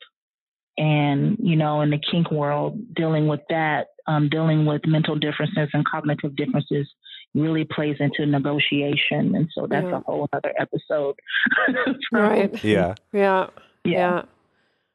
And, 0.77 1.37
you 1.41 1.57
know, 1.57 1.83
in 1.83 1.91
the 1.91 1.99
kink 1.99 2.31
world, 2.31 2.95
dealing 2.95 3.27
with 3.27 3.41
that, 3.49 3.89
um, 4.07 4.29
dealing 4.29 4.65
with 4.67 4.87
mental 4.87 5.17
differences 5.17 5.69
and 5.73 5.87
cognitive 5.87 6.35
differences 6.35 6.89
really 7.35 7.65
plays 7.65 7.97
into 8.01 8.27
negotiation. 8.27 9.35
And 9.35 9.49
so 9.55 9.67
that's 9.67 9.85
yeah. 9.87 9.99
a 9.99 10.01
whole 10.01 10.29
other 10.33 10.53
episode. 10.59 11.17
right. 12.13 12.63
Yeah. 12.63 12.95
Yeah. 13.13 13.49
Yeah. 13.85 14.23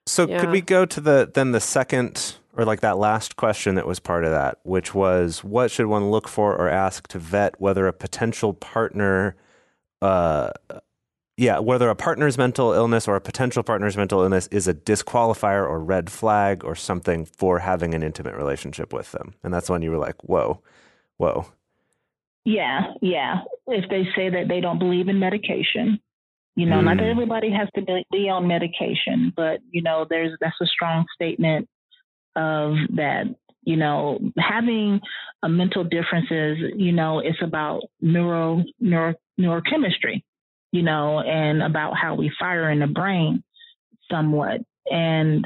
So 0.06 0.28
Yeah. 0.28 0.40
could 0.40 0.52
we 0.52 0.62
go 0.62 0.86
to 0.86 1.02
the 1.02 1.30
then 1.34 1.52
the 1.52 1.60
second 1.60 2.36
or 2.56 2.66
like 2.66 2.82
that 2.82 2.98
last 2.98 3.36
question 3.36 3.76
that 3.76 3.86
was 3.86 4.00
part 4.00 4.24
of 4.24 4.32
that, 4.32 4.60
which 4.64 4.94
was 4.94 5.44
what 5.44 5.72
should 5.72 5.88
one 5.88 6.10
look 6.12 6.28
for 6.28 6.56
or 6.56 6.70
ask 6.70 7.08
to 7.10 7.20
vet 7.20 7.60
whether 7.60 7.88
a 7.88 7.94
potential 7.94 8.54
partner 8.54 9.36
uh 10.02 10.52
yeah, 11.40 11.60
whether 11.60 11.88
a 11.90 11.96
partner's 11.96 12.36
mental 12.36 12.74
illness 12.74 13.08
or 13.08 13.16
a 13.16 13.22
potential 13.22 13.62
partner's 13.62 13.96
mental 13.96 14.24
illness 14.24 14.48
is 14.48 14.68
a 14.68 14.74
disqualifier 14.74 15.68
or 15.70 15.80
red 15.80 16.10
flag 16.10 16.64
or 16.66 16.76
something 16.76 17.26
for 17.26 17.60
having 17.60 17.94
an 17.94 18.02
intimate 18.02 18.36
relationship 18.36 18.92
with 18.92 19.12
them. 19.12 19.36
And 19.44 19.54
that's 19.54 19.70
when 19.70 19.84
you 19.84 19.92
were 19.92 20.00
like, 20.00 20.24
whoa, 20.24 20.62
whoa. 21.18 21.46
Yeah, 22.48 22.94
yeah. 23.02 23.42
If 23.68 23.90
they 23.90 24.08
say 24.16 24.30
that 24.30 24.48
they 24.48 24.62
don't 24.62 24.80
believe 24.80 25.10
in 25.10 25.20
medication, 25.20 26.00
you 26.56 26.66
know, 26.66 26.80
not 26.80 26.96
that 26.96 27.04
Mm. 27.04 27.12
everybody 27.12 27.52
has 27.52 27.68
to 27.76 27.82
be, 27.82 28.06
be 28.10 28.30
on 28.30 28.48
medication, 28.48 29.34
but 29.36 29.60
you 29.70 29.82
know, 29.82 30.06
there's 30.10 30.32
that's 30.40 30.56
a 30.62 30.66
strong 30.66 31.06
statement 31.14 31.68
of 32.38 32.78
that. 32.96 33.26
You 33.64 33.76
know, 33.76 34.32
having 34.38 35.02
a 35.44 35.50
mental 35.50 35.84
differences, 35.84 36.58
you 36.78 36.94
know, 36.94 37.20
it's 37.20 37.42
about 37.42 37.82
neuro 38.00 38.64
neuro 38.80 39.14
neurochemistry, 39.38 40.24
you 40.72 40.84
know, 40.84 41.20
and 41.20 41.62
about 41.62 41.98
how 41.98 42.16
we 42.16 42.32
fire 42.40 42.72
in 42.72 42.80
the 42.80 42.88
brain 42.88 43.44
somewhat. 44.10 44.62
And 44.90 45.46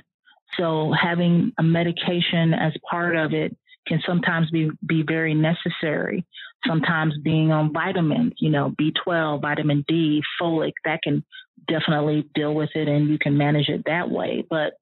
so 0.56 0.92
having 0.94 1.52
a 1.58 1.64
medication 1.64 2.54
as 2.54 2.74
part 2.88 3.16
of 3.16 3.34
it 3.34 3.58
can 3.88 4.00
sometimes 4.06 4.52
be, 4.52 4.70
be 4.86 5.02
very 5.02 5.34
necessary. 5.34 6.28
Sometimes 6.68 7.18
being 7.24 7.52
on 7.52 7.74
vitamins, 7.74 8.34
you 8.38 8.50
know, 8.50 8.74
B12, 8.80 9.42
vitamin 9.42 9.84
D, 9.88 10.22
folic, 10.40 10.74
that 10.86 11.02
can 11.04 11.24
definitely 11.68 12.28
deal 12.36 12.54
with 12.54 12.70
it 12.76 12.88
and 12.88 13.10
you 13.10 13.18
can 13.20 13.38
manage 13.38 13.70
it 13.70 13.84
that 13.86 14.10
way. 14.10 14.46
But 14.50 14.74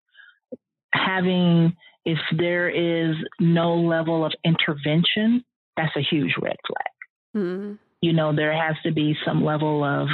having, 0.94 1.74
if 2.06 2.20
there 2.38 2.70
is 2.70 3.16
no 3.40 3.76
level 3.76 4.26
of 4.26 4.34
intervention, 4.44 5.44
that's 5.78 5.96
a 5.96 6.02
huge 6.02 6.34
red 6.42 6.58
flag. 6.68 7.44
Mm. 7.44 7.80
You 8.02 8.14
know, 8.14 8.36
there 8.36 8.54
has 8.54 8.76
to 8.84 8.92
be 8.92 9.16
some 9.26 9.44
level 9.44 9.84
of 9.84 10.08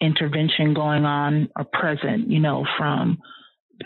intervention 0.00 0.74
going 0.74 1.04
on 1.04 1.48
or 1.56 1.64
present, 1.64 2.30
you 2.30 2.40
know, 2.40 2.64
from 2.76 3.18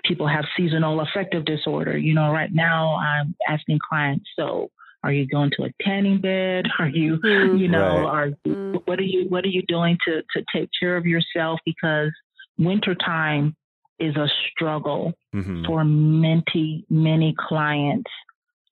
people 0.04 0.26
have 0.26 0.44
seasonal 0.56 1.00
affective 1.00 1.44
disorder. 1.44 1.96
You 1.96 2.14
know, 2.14 2.30
right 2.30 2.52
now 2.52 2.96
I'm 2.96 3.34
asking 3.48 3.78
clients, 3.88 4.26
so 4.36 4.70
are 5.02 5.12
you 5.12 5.26
going 5.26 5.50
to 5.56 5.64
a 5.64 5.70
tanning 5.82 6.20
bed? 6.20 6.66
Are 6.78 6.88
you, 6.88 7.18
Mm. 7.18 7.58
you 7.58 7.68
know, 7.68 7.98
Right. 7.98 8.06
are 8.06 8.26
you, 8.44 8.54
Mm. 8.54 8.82
what 8.86 8.98
are 8.98 9.02
you 9.02 9.28
what 9.28 9.44
are 9.44 9.48
you 9.48 9.62
doing 9.62 9.98
to 10.04 10.22
to 10.34 10.44
take 10.54 10.70
care 10.78 10.96
of 10.96 11.06
yourself? 11.06 11.60
Because 11.64 12.12
wintertime 12.58 13.56
is 13.98 14.16
a 14.16 14.28
struggle 14.50 15.14
Mhm. 15.34 15.66
for 15.66 15.84
many 15.84 16.84
many 16.90 17.34
clients 17.38 18.10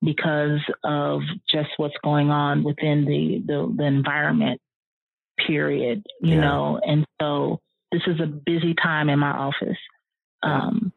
because 0.02 0.60
of 0.84 1.22
just 1.48 1.70
what's 1.76 1.96
going 2.02 2.30
on 2.30 2.62
within 2.62 3.04
the 3.04 3.42
the, 3.46 3.72
the 3.76 3.84
environment 3.84 4.60
period 5.38 6.04
you 6.20 6.34
Yeah. 6.34 6.40
know 6.40 6.80
and 6.86 7.04
so 7.20 7.60
this 7.92 8.02
is 8.06 8.20
a 8.20 8.26
busy 8.26 8.74
time 8.74 9.08
in 9.08 9.18
my 9.18 9.30
office 9.30 9.78
um 10.42 10.92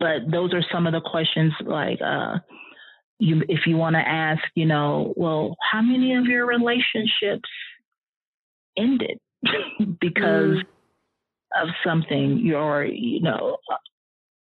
but 0.00 0.28
those 0.30 0.52
are 0.54 0.62
some 0.72 0.86
of 0.86 0.92
the 0.92 1.00
questions 1.00 1.52
like 1.64 2.00
uh 2.02 2.38
you 3.18 3.42
if 3.48 3.66
you 3.66 3.76
want 3.76 3.94
to 3.94 4.00
ask 4.00 4.42
you 4.54 4.66
know 4.66 5.12
well 5.16 5.56
how 5.70 5.80
many 5.82 6.14
of 6.14 6.24
your 6.26 6.46
relationships 6.46 7.48
ended 8.76 9.18
because 10.00 10.56
Mm. 10.58 10.64
of 11.62 11.68
something 11.84 12.38
you're 12.38 12.84
you 12.84 13.20
know 13.20 13.58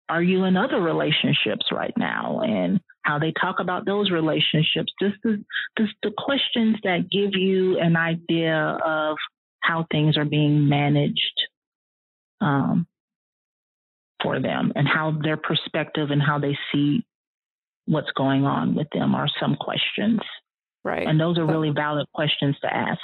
are 0.08 0.22
you 0.22 0.44
in 0.44 0.56
other 0.56 0.80
relationships 0.80 1.66
right 1.72 1.94
now 1.96 2.40
and 2.40 2.80
how 3.02 3.18
they 3.18 3.32
talk 3.32 3.60
about 3.60 3.86
those 3.86 4.10
relationships 4.10 4.92
just 5.00 5.16
the, 5.22 5.42
just 5.78 5.92
the 6.02 6.12
questions 6.16 6.76
that 6.82 7.10
give 7.10 7.34
you 7.34 7.78
an 7.78 7.96
idea 7.96 8.78
of 8.84 9.16
how 9.60 9.86
things 9.90 10.16
are 10.16 10.24
being 10.24 10.68
managed 10.68 11.40
um, 12.40 12.86
for 14.22 14.40
them 14.40 14.72
and 14.76 14.88
how 14.88 15.16
their 15.22 15.36
perspective 15.36 16.10
and 16.10 16.22
how 16.22 16.38
they 16.38 16.56
see 16.72 17.04
what's 17.86 18.10
going 18.16 18.44
on 18.44 18.74
with 18.74 18.88
them 18.92 19.14
are 19.14 19.28
some 19.40 19.56
questions 19.56 20.20
Right. 20.84 21.06
and 21.06 21.18
those 21.20 21.38
are 21.38 21.46
really 21.46 21.70
valid 21.70 22.06
questions 22.14 22.56
to 22.60 22.72
ask 22.72 23.00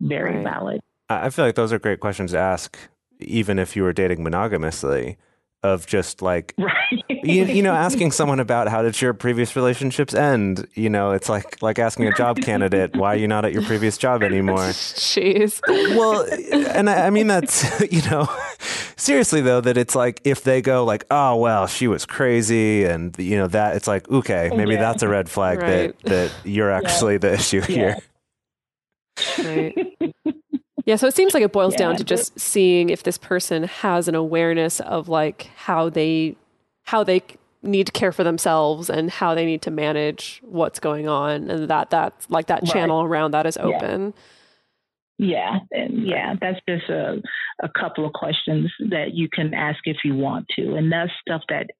very 0.00 0.36
Right. 0.36 0.44
valid 0.44 0.80
I 1.08 1.26
I 1.26 1.30
feel 1.30 1.44
like 1.44 1.54
those 1.56 1.72
are 1.72 1.78
great 1.78 2.00
questions 2.00 2.32
to 2.32 2.38
ask, 2.38 2.76
even 3.18 3.58
if 3.58 3.74
you 3.76 3.82
were 3.82 3.92
dating 3.92 4.22
monogamously, 4.24 5.16
of 5.62 5.86
just 5.86 6.22
like, 6.22 6.54
right 6.58 6.76
you, 7.08 7.44
you 7.44 7.62
know, 7.62 7.74
asking 7.74 8.12
someone 8.12 8.40
about 8.40 8.68
how 8.68 8.80
did 8.82 9.00
your 9.00 9.12
previous 9.12 9.54
relationships 9.54 10.14
end? 10.14 10.66
You 10.74 10.88
know, 10.88 11.12
it's 11.12 11.28
like 11.28 11.60
like 11.62 11.78
asking 11.78 12.06
a 12.06 12.12
job 12.14 12.38
candidate, 12.40 12.96
why 12.96 13.14
are 13.14 13.16
you 13.18 13.28
not 13.28 13.44
at 13.44 13.52
your 13.52 13.62
previous 13.62 13.98
job 13.98 14.22
anymore? 14.22 14.56
Jeez. 14.70 15.60
Well, 15.96 16.26
and 16.74 16.88
I, 16.88 17.06
I 17.06 17.10
mean 17.10 17.26
that's 17.26 17.80
you 17.92 18.00
know, 18.10 18.26
seriously 18.96 19.40
though 19.42 19.60
that 19.60 19.76
it's 19.76 19.94
like 19.94 20.20
if 20.24 20.42
they 20.44 20.62
go 20.62 20.84
like, 20.84 21.04
oh 21.10 21.36
well, 21.36 21.66
she 21.66 21.88
was 21.88 22.06
crazy, 22.06 22.84
and 22.84 23.14
you 23.18 23.36
know 23.36 23.48
that 23.48 23.76
it's 23.76 23.86
like 23.86 24.10
okay, 24.10 24.50
maybe 24.54 24.74
Yeah. 24.74 24.80
that's 24.80 25.02
a 25.02 25.08
red 25.08 25.28
flag 25.28 25.58
Right. 25.60 25.94
that 26.04 26.08
that 26.10 26.32
you're 26.44 26.70
actually 26.70 27.18
the 27.18 27.34
issue 27.34 27.60
here. 27.60 27.98
Right. 29.38 29.76
Yeah, 30.90 30.96
so 30.96 31.06
it 31.06 31.14
seems 31.14 31.34
like 31.34 31.44
it 31.44 31.52
boils 31.52 31.76
down 31.76 31.94
to 31.98 32.02
just 32.02 32.36
seeing 32.40 32.90
if 32.90 33.04
this 33.04 33.16
person 33.16 33.62
has 33.62 34.08
an 34.08 34.16
awareness 34.16 34.80
of 34.80 35.08
like 35.08 35.48
how 35.54 35.88
they 35.88 36.34
how 36.82 37.04
they 37.04 37.22
need 37.62 37.86
to 37.86 37.92
care 37.92 38.10
for 38.10 38.24
themselves 38.24 38.90
and 38.90 39.08
how 39.08 39.32
they 39.32 39.46
need 39.46 39.62
to 39.62 39.70
manage 39.70 40.40
what's 40.42 40.80
going 40.80 41.06
on 41.06 41.48
and 41.48 41.68
that 41.68 41.90
that 41.90 42.12
like 42.28 42.48
that 42.48 42.62
Right. 42.62 42.72
channel 42.72 43.02
around 43.02 43.30
that 43.30 43.46
is 43.46 43.56
open. 43.58 44.14
Yeah, 45.16 45.60
and 45.70 46.04
yeah, 46.08 46.34
that's 46.40 46.58
just 46.68 46.88
a 46.88 47.22
a 47.62 47.68
couple 47.68 48.04
of 48.04 48.12
questions 48.12 48.72
that 48.88 49.14
you 49.14 49.28
can 49.32 49.54
ask 49.54 49.78
if 49.84 49.98
you 50.02 50.16
want 50.16 50.46
to, 50.56 50.74
and 50.74 50.90
that's 50.90 51.12
stuff 51.20 51.42
that. 51.50 51.70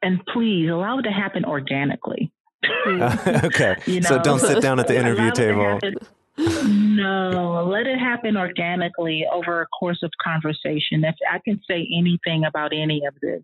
And 0.00 0.24
please 0.32 0.70
allow 0.70 1.00
it 1.00 1.02
to 1.02 1.10
happen 1.10 1.44
organically. 1.44 2.30
Hmm. 2.64 3.02
okay, 3.46 3.74
You 3.86 4.00
so 4.02 4.22
don't 4.22 4.38
sit 4.38 4.62
down 4.62 4.78
at 4.78 4.86
the 4.86 4.96
interview 5.02 5.26
it 5.26 5.34
to 5.34 5.80
table. 5.80 5.98
No, 6.38 7.68
let 7.70 7.86
it 7.86 7.98
happen 7.98 8.36
organically 8.36 9.26
over 9.32 9.62
a 9.62 9.66
course 9.66 10.02
of 10.02 10.10
conversation. 10.22 11.04
If 11.04 11.16
I 11.30 11.38
can 11.44 11.60
say 11.68 11.88
anything 11.96 12.44
about 12.44 12.72
any 12.72 13.04
of 13.06 13.14
this, 13.20 13.42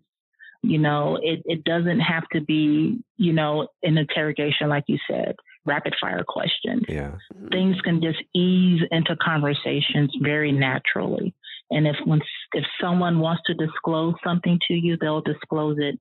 you 0.61 0.79
know, 0.79 1.19
it, 1.21 1.41
it 1.45 1.63
doesn't 1.63 1.99
have 1.99 2.27
to 2.29 2.41
be, 2.41 3.03
you 3.17 3.33
know, 3.33 3.67
an 3.83 3.97
interrogation 3.97 4.69
like 4.69 4.85
you 4.87 4.97
said, 5.09 5.35
rapid 5.65 5.95
fire 5.99 6.23
questions 6.27 6.83
Yeah. 6.87 7.15
things 7.51 7.79
can 7.81 8.01
just 8.01 8.19
ease 8.33 8.81
into 8.91 9.15
conversations 9.17 10.15
very 10.21 10.51
naturally. 10.51 11.33
And 11.71 11.87
if 11.87 11.95
once 12.05 12.23
if 12.53 12.63
someone 12.79 13.19
wants 13.19 13.43
to 13.47 13.53
disclose 13.55 14.13
something 14.23 14.59
to 14.67 14.73
you, 14.73 14.97
they'll 14.99 15.21
disclose 15.21 15.77
it 15.79 15.99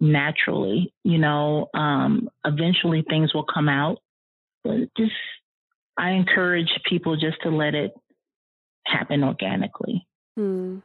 naturally. 0.00 0.92
You 1.04 1.18
know, 1.18 1.68
um, 1.74 2.28
eventually 2.44 3.02
things 3.08 3.32
will 3.34 3.46
come 3.46 3.68
out. 3.68 3.98
But 4.62 4.94
just 4.96 5.12
I 5.98 6.10
encourage 6.10 6.70
people 6.88 7.16
just 7.16 7.40
to 7.42 7.50
let 7.50 7.74
it 7.74 7.92
happen 8.86 9.24
organically. 9.24 10.06
Hmm. 10.36 10.78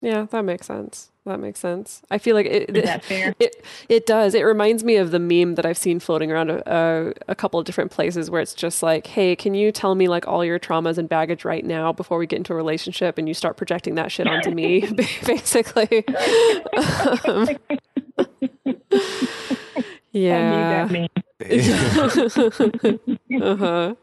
Yeah, 0.00 0.26
that 0.30 0.44
makes 0.44 0.66
sense. 0.66 1.10
That 1.24 1.40
makes 1.40 1.58
sense. 1.58 2.02
I 2.10 2.18
feel 2.18 2.36
like 2.36 2.44
it, 2.44 2.76
Is 2.76 2.84
that 2.84 3.02
fair? 3.02 3.34
It 3.40 3.64
it 3.88 4.04
does. 4.04 4.34
It 4.34 4.42
reminds 4.42 4.84
me 4.84 4.96
of 4.96 5.10
the 5.10 5.18
meme 5.18 5.54
that 5.54 5.64
I've 5.64 5.78
seen 5.78 5.98
floating 5.98 6.30
around 6.30 6.50
a, 6.50 6.62
a, 6.70 7.12
a 7.28 7.34
couple 7.34 7.58
of 7.58 7.64
different 7.64 7.90
places 7.90 8.30
where 8.30 8.42
it's 8.42 8.52
just 8.52 8.82
like, 8.82 9.06
"Hey, 9.06 9.34
can 9.34 9.54
you 9.54 9.72
tell 9.72 9.94
me 9.94 10.06
like 10.06 10.28
all 10.28 10.44
your 10.44 10.58
traumas 10.58 10.98
and 10.98 11.08
baggage 11.08 11.46
right 11.46 11.64
now 11.64 11.90
before 11.90 12.18
we 12.18 12.26
get 12.26 12.36
into 12.36 12.52
a 12.52 12.56
relationship?" 12.56 13.16
And 13.16 13.26
you 13.26 13.32
start 13.32 13.56
projecting 13.56 13.94
that 13.94 14.12
shit 14.12 14.26
onto 14.26 14.50
me, 14.50 14.80
basically. 15.24 16.04
Um, 17.26 17.48
yeah. 20.12 20.86
Uh-huh. 23.42 23.94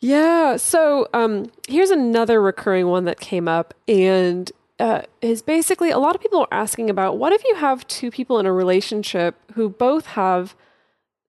Yeah. 0.00 0.56
So 0.56 1.08
um, 1.14 1.50
here's 1.68 1.90
another 1.90 2.42
recurring 2.42 2.88
one 2.88 3.04
that 3.04 3.20
came 3.20 3.48
up, 3.48 3.74
and 3.88 4.50
uh, 4.78 5.02
is 5.22 5.40
basically 5.40 5.90
a 5.90 5.98
lot 5.98 6.14
of 6.14 6.20
people 6.20 6.40
are 6.40 6.48
asking 6.50 6.90
about 6.90 7.16
what 7.16 7.32
if 7.32 7.44
you 7.44 7.54
have 7.54 7.86
two 7.86 8.10
people 8.10 8.38
in 8.38 8.46
a 8.46 8.52
relationship 8.52 9.36
who 9.54 9.70
both 9.70 10.06
have 10.06 10.54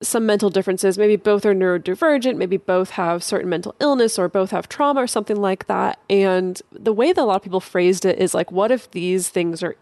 some 0.01 0.25
mental 0.25 0.49
differences, 0.49 0.97
maybe 0.97 1.15
both 1.15 1.45
are 1.45 1.55
neurodivergent, 1.55 2.35
maybe 2.37 2.57
both 2.57 2.91
have 2.91 3.23
certain 3.23 3.49
mental 3.49 3.75
illness, 3.79 4.19
or 4.19 4.27
both 4.27 4.51
have 4.51 4.67
trauma, 4.67 5.03
or 5.03 5.07
something 5.07 5.37
like 5.37 5.67
that. 5.67 5.99
And 6.09 6.61
the 6.71 6.93
way 6.93 7.13
that 7.13 7.21
a 7.21 7.23
lot 7.23 7.37
of 7.37 7.43
people 7.43 7.61
phrased 7.61 8.05
it 8.05 8.19
is 8.19 8.33
like, 8.33 8.51
what 8.51 8.71
if 8.71 8.91
these 8.91 9.29
things 9.29 9.63
are 9.63 9.75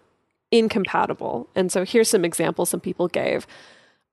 incompatible? 0.51 1.49
And 1.55 1.71
so 1.71 1.83
here's 1.83 2.09
some 2.09 2.23
examples 2.23 2.69
some 2.69 2.79
people 2.79 3.07
gave. 3.07 3.47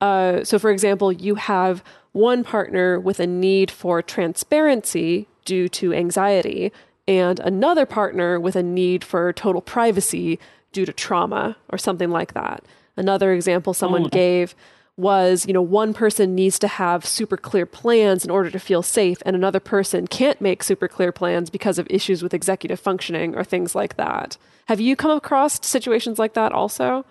Uh, 0.01 0.45
so, 0.45 0.59
for 0.59 0.71
example, 0.71 1.13
you 1.13 1.35
have 1.35 1.85
one 2.13 2.43
partner 2.43 2.99
with 2.99 3.21
a 3.21 3.27
need 3.27 3.71
for 3.71 4.03
transparency 4.03 5.29
due 5.45 5.69
to 5.69 5.93
anxiety, 5.93 6.73
and 7.07 7.41
another 7.41 7.87
partner 7.87 8.39
with 8.39 8.57
a 8.57 8.63
need 8.63 9.05
for 9.05 9.33
total 9.33 9.61
privacy 9.61 10.39
due 10.73 10.87
to 10.87 10.93
trauma 10.93 11.57
or 11.71 11.79
something 11.79 12.11
like 12.11 12.35
that. 12.35 12.65
Another 12.97 13.33
example 13.33 13.75
someone 13.75 14.05
oh. 14.05 14.09
gave 14.09 14.55
was, 14.97 15.47
you 15.47 15.53
know, 15.53 15.63
one 15.63 15.95
person 15.95 16.35
needs 16.35 16.59
to 16.59 16.69
have 16.69 17.07
super 17.07 17.37
clear 17.37 17.65
plans 17.65 18.25
in 18.25 18.31
order 18.31 18.51
to 18.51 18.59
feel 18.59 18.83
safe, 18.83 19.23
and 19.25 19.35
another 19.35 19.61
person 19.61 20.07
can't 20.07 20.41
make 20.41 20.63
super 20.63 20.89
clear 20.89 21.11
plans 21.11 21.49
because 21.51 21.79
of 21.79 21.87
issues 21.89 22.23
with 22.23 22.35
executive 22.35 22.79
functioning 22.79 23.35
or 23.35 23.43
things 23.43 23.75
like 23.75 23.97
that. 23.97 24.37
Have 24.67 24.81
you 24.81 24.97
come 24.97 25.11
across 25.11 25.65
situations 25.67 26.19
like 26.19 26.35
that 26.35 26.53
also? 26.53 27.05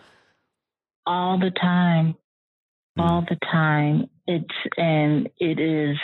All 1.06 1.40
the 1.40 1.52
time. 1.52 2.16
Hmm. 2.98 3.02
All 3.02 3.26
the 3.28 3.38
time. 3.52 4.10
It's, 4.28 4.46
and 4.78 5.30
it 5.38 5.60
is 5.60 5.98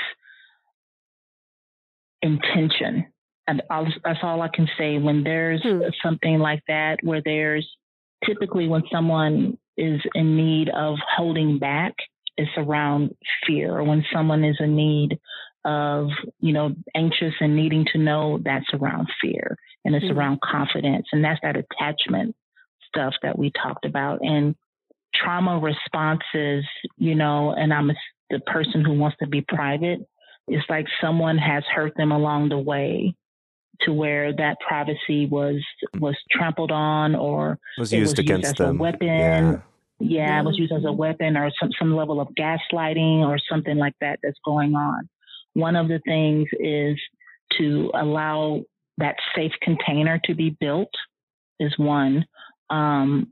intention. 2.22 3.06
And 3.48 3.62
I'll, 3.70 3.88
that's 4.04 4.20
all 4.24 4.42
I 4.42 4.50
can 4.54 4.68
say. 4.78 4.98
When 4.98 5.24
there's 5.24 5.62
hmm. 5.64 5.82
something 6.04 6.40
like 6.40 6.64
that, 6.68 6.98
where 7.04 7.22
there's 7.24 7.68
typically 8.26 8.68
when 8.68 8.84
someone 8.92 9.58
is 9.78 10.02
in 10.14 10.38
need 10.38 10.70
of 10.70 10.98
holding 11.16 11.60
back, 11.60 11.94
it's 12.38 12.52
around 12.58 13.12
fear. 13.46 13.84
When 13.84 14.04
someone 14.14 14.44
is 14.44 14.58
in 14.60 14.76
need 14.76 15.20
of, 15.64 16.10
you 16.40 16.54
know, 16.54 16.76
anxious 16.96 17.34
and 17.40 17.56
needing 17.56 17.86
to 17.94 17.98
know, 17.98 18.40
that's 18.44 18.68
around 18.74 19.08
fear 19.22 19.58
and 19.84 19.96
it's 19.96 20.06
mm-hmm. 20.06 20.18
around 20.18 20.42
confidence. 20.42 21.08
And 21.12 21.24
that's 21.24 21.40
that 21.44 21.56
attachment 21.56 22.36
stuff 22.88 23.14
that 23.22 23.38
we 23.38 23.52
talked 23.52 23.86
about. 23.86 24.20
And 24.22 24.56
trauma 25.24 25.60
responses, 25.60 26.66
you 26.98 27.16
know, 27.16 27.54
and 27.54 27.74
I'm 27.74 27.90
a, 27.90 27.96
the 28.30 28.40
person 28.42 28.84
who 28.84 28.94
wants 28.94 29.18
to 29.22 29.28
be 29.28 29.42
private. 29.42 30.00
It's 30.48 30.66
like 30.70 30.86
someone 31.02 31.38
has 31.38 31.64
hurt 31.74 31.94
them 31.98 32.12
along 32.12 32.50
the 32.50 32.58
way 32.58 33.16
to 33.82 33.94
where 33.94 34.34
that 34.34 34.58
privacy 34.66 35.26
was 35.26 35.62
was 36.00 36.16
trampled 36.32 36.72
on 36.72 37.16
or 37.16 37.60
was 37.78 37.92
used 37.92 38.14
was 38.14 38.20
against 38.20 38.48
used 38.48 38.62
as 38.62 38.68
them. 38.68 38.78
a 38.78 38.80
weapon. 38.80 39.08
Yeah. 39.08 39.58
yeah, 40.00 40.40
it 40.40 40.46
was 40.46 40.58
used 40.58 40.72
as 40.72 40.86
a 40.86 40.92
weapon 40.92 41.36
or 41.36 41.52
some 41.60 41.72
some 41.78 41.96
level 41.96 42.22
of 42.22 42.28
gaslighting 42.40 43.20
or 43.20 43.38
something 43.50 43.78
like 43.78 43.96
that 44.02 44.20
that's 44.24 44.40
going 44.46 44.76
on. 44.76 45.10
One 45.54 45.76
of 45.76 45.88
the 45.88 46.00
things 46.06 46.48
is 46.60 47.00
to 47.58 47.92
allow 47.94 48.62
that 48.98 49.16
safe 49.36 49.52
container 49.62 50.20
to 50.26 50.36
be 50.36 50.56
built 50.60 50.92
is 51.60 51.74
one. 51.78 52.26
Um, 52.70 53.32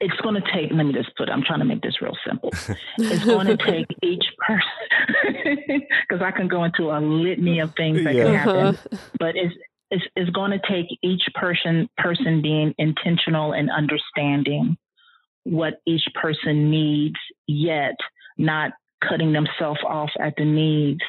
it's 0.00 0.20
going 0.20 0.34
to 0.34 0.52
take, 0.52 0.70
let 0.72 0.84
me 0.84 0.92
just 0.92 1.14
put, 1.16 1.28
I'm 1.28 1.42
trying 1.42 1.58
to 1.58 1.64
make 1.64 1.82
this 1.82 2.00
real 2.00 2.16
simple. 2.26 2.52
It's 2.98 3.24
going 3.24 3.46
to 3.46 3.56
take 3.56 3.86
each 4.02 4.24
person, 4.46 5.58
because 6.08 6.22
I 6.22 6.30
can 6.30 6.48
go 6.48 6.64
into 6.64 6.90
a 6.90 7.00
litany 7.00 7.60
of 7.60 7.74
things 7.74 8.04
that 8.04 8.14
yeah. 8.14 8.24
can 8.24 8.34
happen, 8.34 8.66
uh-huh. 8.66 8.96
but 9.18 9.36
it's, 9.36 9.54
it's, 9.90 10.04
it's 10.14 10.30
going 10.30 10.52
to 10.52 10.60
take 10.68 10.86
each 11.02 11.22
person, 11.34 11.88
person 11.96 12.42
being 12.42 12.74
intentional 12.78 13.52
and 13.52 13.70
understanding 13.70 14.76
what 15.44 15.80
each 15.86 16.06
person 16.14 16.70
needs, 16.70 17.16
yet 17.46 17.96
not 18.36 18.72
cutting 19.08 19.32
themselves 19.32 19.80
off 19.86 20.10
at 20.20 20.34
the 20.36 20.44
needs 20.44 21.00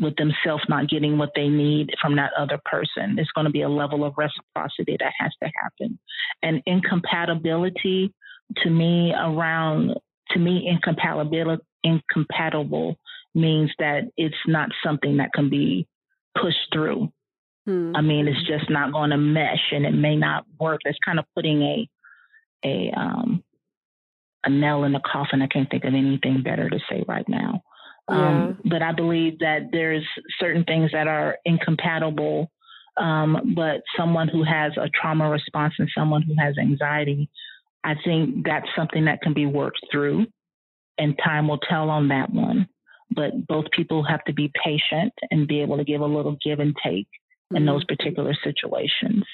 with 0.00 0.16
themselves 0.16 0.64
not 0.68 0.88
getting 0.88 1.18
what 1.18 1.30
they 1.34 1.48
need 1.48 1.90
from 2.00 2.16
that 2.16 2.32
other 2.38 2.58
person. 2.64 3.18
It's 3.18 3.30
going 3.32 3.44
to 3.44 3.50
be 3.50 3.62
a 3.62 3.68
level 3.68 4.04
of 4.04 4.14
reciprocity 4.16 4.96
that 4.98 5.12
has 5.18 5.32
to 5.42 5.50
happen. 5.62 5.98
And 6.42 6.62
incompatibility 6.66 8.12
to 8.58 8.70
me 8.70 9.12
around 9.16 9.94
to 10.30 10.38
me 10.38 10.68
incompatibility 10.68 11.62
incompatible 11.82 12.96
means 13.34 13.70
that 13.78 14.02
it's 14.16 14.34
not 14.46 14.70
something 14.84 15.18
that 15.18 15.32
can 15.32 15.48
be 15.48 15.86
pushed 16.40 16.68
through. 16.72 17.12
Hmm. 17.66 17.92
I 17.94 18.00
mean, 18.00 18.28
it's 18.28 18.46
just 18.46 18.70
not 18.70 18.92
going 18.92 19.10
to 19.10 19.16
mesh 19.16 19.72
and 19.72 19.86
it 19.86 19.92
may 19.94 20.16
not 20.16 20.44
work. 20.58 20.80
It's 20.84 20.98
kind 21.04 21.18
of 21.18 21.24
putting 21.34 21.62
a 21.62 21.88
a 22.64 22.92
um 22.96 23.42
a 24.44 24.50
nail 24.50 24.84
in 24.84 24.92
the 24.92 25.00
coffin. 25.00 25.42
I 25.42 25.46
can't 25.46 25.70
think 25.70 25.84
of 25.84 25.94
anything 25.94 26.42
better 26.42 26.68
to 26.68 26.78
say 26.88 27.04
right 27.06 27.28
now. 27.28 27.62
Um, 28.10 28.58
but 28.64 28.82
I 28.82 28.92
believe 28.92 29.38
that 29.38 29.68
there's 29.72 30.06
certain 30.38 30.64
things 30.64 30.90
that 30.92 31.06
are 31.06 31.38
incompatible. 31.44 32.50
Um, 32.96 33.54
but 33.54 33.82
someone 33.96 34.28
who 34.28 34.42
has 34.42 34.72
a 34.76 34.88
trauma 34.88 35.30
response 35.30 35.74
and 35.78 35.88
someone 35.96 36.22
who 36.22 36.34
has 36.38 36.58
anxiety, 36.58 37.30
I 37.84 37.94
think 38.04 38.44
that's 38.44 38.66
something 38.76 39.04
that 39.04 39.22
can 39.22 39.32
be 39.32 39.46
worked 39.46 39.80
through, 39.90 40.26
and 40.98 41.18
time 41.24 41.48
will 41.48 41.58
tell 41.58 41.88
on 41.88 42.08
that 42.08 42.30
one. 42.30 42.68
But 43.14 43.46
both 43.46 43.66
people 43.70 44.04
have 44.04 44.22
to 44.24 44.32
be 44.32 44.52
patient 44.62 45.12
and 45.30 45.48
be 45.48 45.62
able 45.62 45.78
to 45.78 45.84
give 45.84 46.00
a 46.00 46.06
little 46.06 46.36
give 46.44 46.60
and 46.60 46.76
take 46.82 47.06
mm-hmm. 47.06 47.56
in 47.56 47.66
those 47.66 47.84
particular 47.84 48.34
situations. 48.44 49.24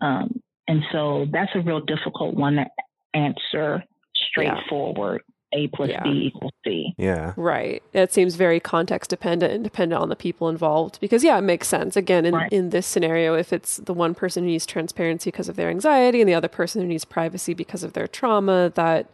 Um, 0.00 0.40
and 0.66 0.82
so 0.92 1.26
that's 1.30 1.52
a 1.54 1.60
real 1.60 1.80
difficult 1.80 2.34
one 2.34 2.56
to 2.56 2.66
answer 3.14 3.84
straightforward. 4.30 5.22
Yeah 5.26 5.34
a 5.52 5.68
plus 5.68 5.88
yeah. 5.88 6.02
B 6.02 6.26
equals 6.26 6.52
C. 6.64 6.94
Yeah. 6.98 7.32
Right. 7.36 7.82
It 7.92 8.12
seems 8.12 8.34
very 8.34 8.60
context 8.60 9.10
dependent 9.10 9.52
and 9.52 9.64
dependent 9.64 10.00
on 10.00 10.08
the 10.08 10.16
people 10.16 10.48
involved 10.48 11.00
because 11.00 11.24
yeah, 11.24 11.38
it 11.38 11.42
makes 11.42 11.68
sense. 11.68 11.96
Again, 11.96 12.26
in, 12.26 12.34
right. 12.34 12.52
in 12.52 12.70
this 12.70 12.86
scenario, 12.86 13.34
if 13.34 13.52
it's 13.52 13.78
the 13.78 13.94
one 13.94 14.14
person 14.14 14.44
who 14.44 14.50
needs 14.50 14.66
transparency 14.66 15.30
because 15.30 15.48
of 15.48 15.56
their 15.56 15.70
anxiety 15.70 16.20
and 16.20 16.28
the 16.28 16.34
other 16.34 16.48
person 16.48 16.82
who 16.82 16.88
needs 16.88 17.04
privacy 17.04 17.54
because 17.54 17.82
of 17.82 17.94
their 17.94 18.06
trauma, 18.06 18.70
that 18.74 19.06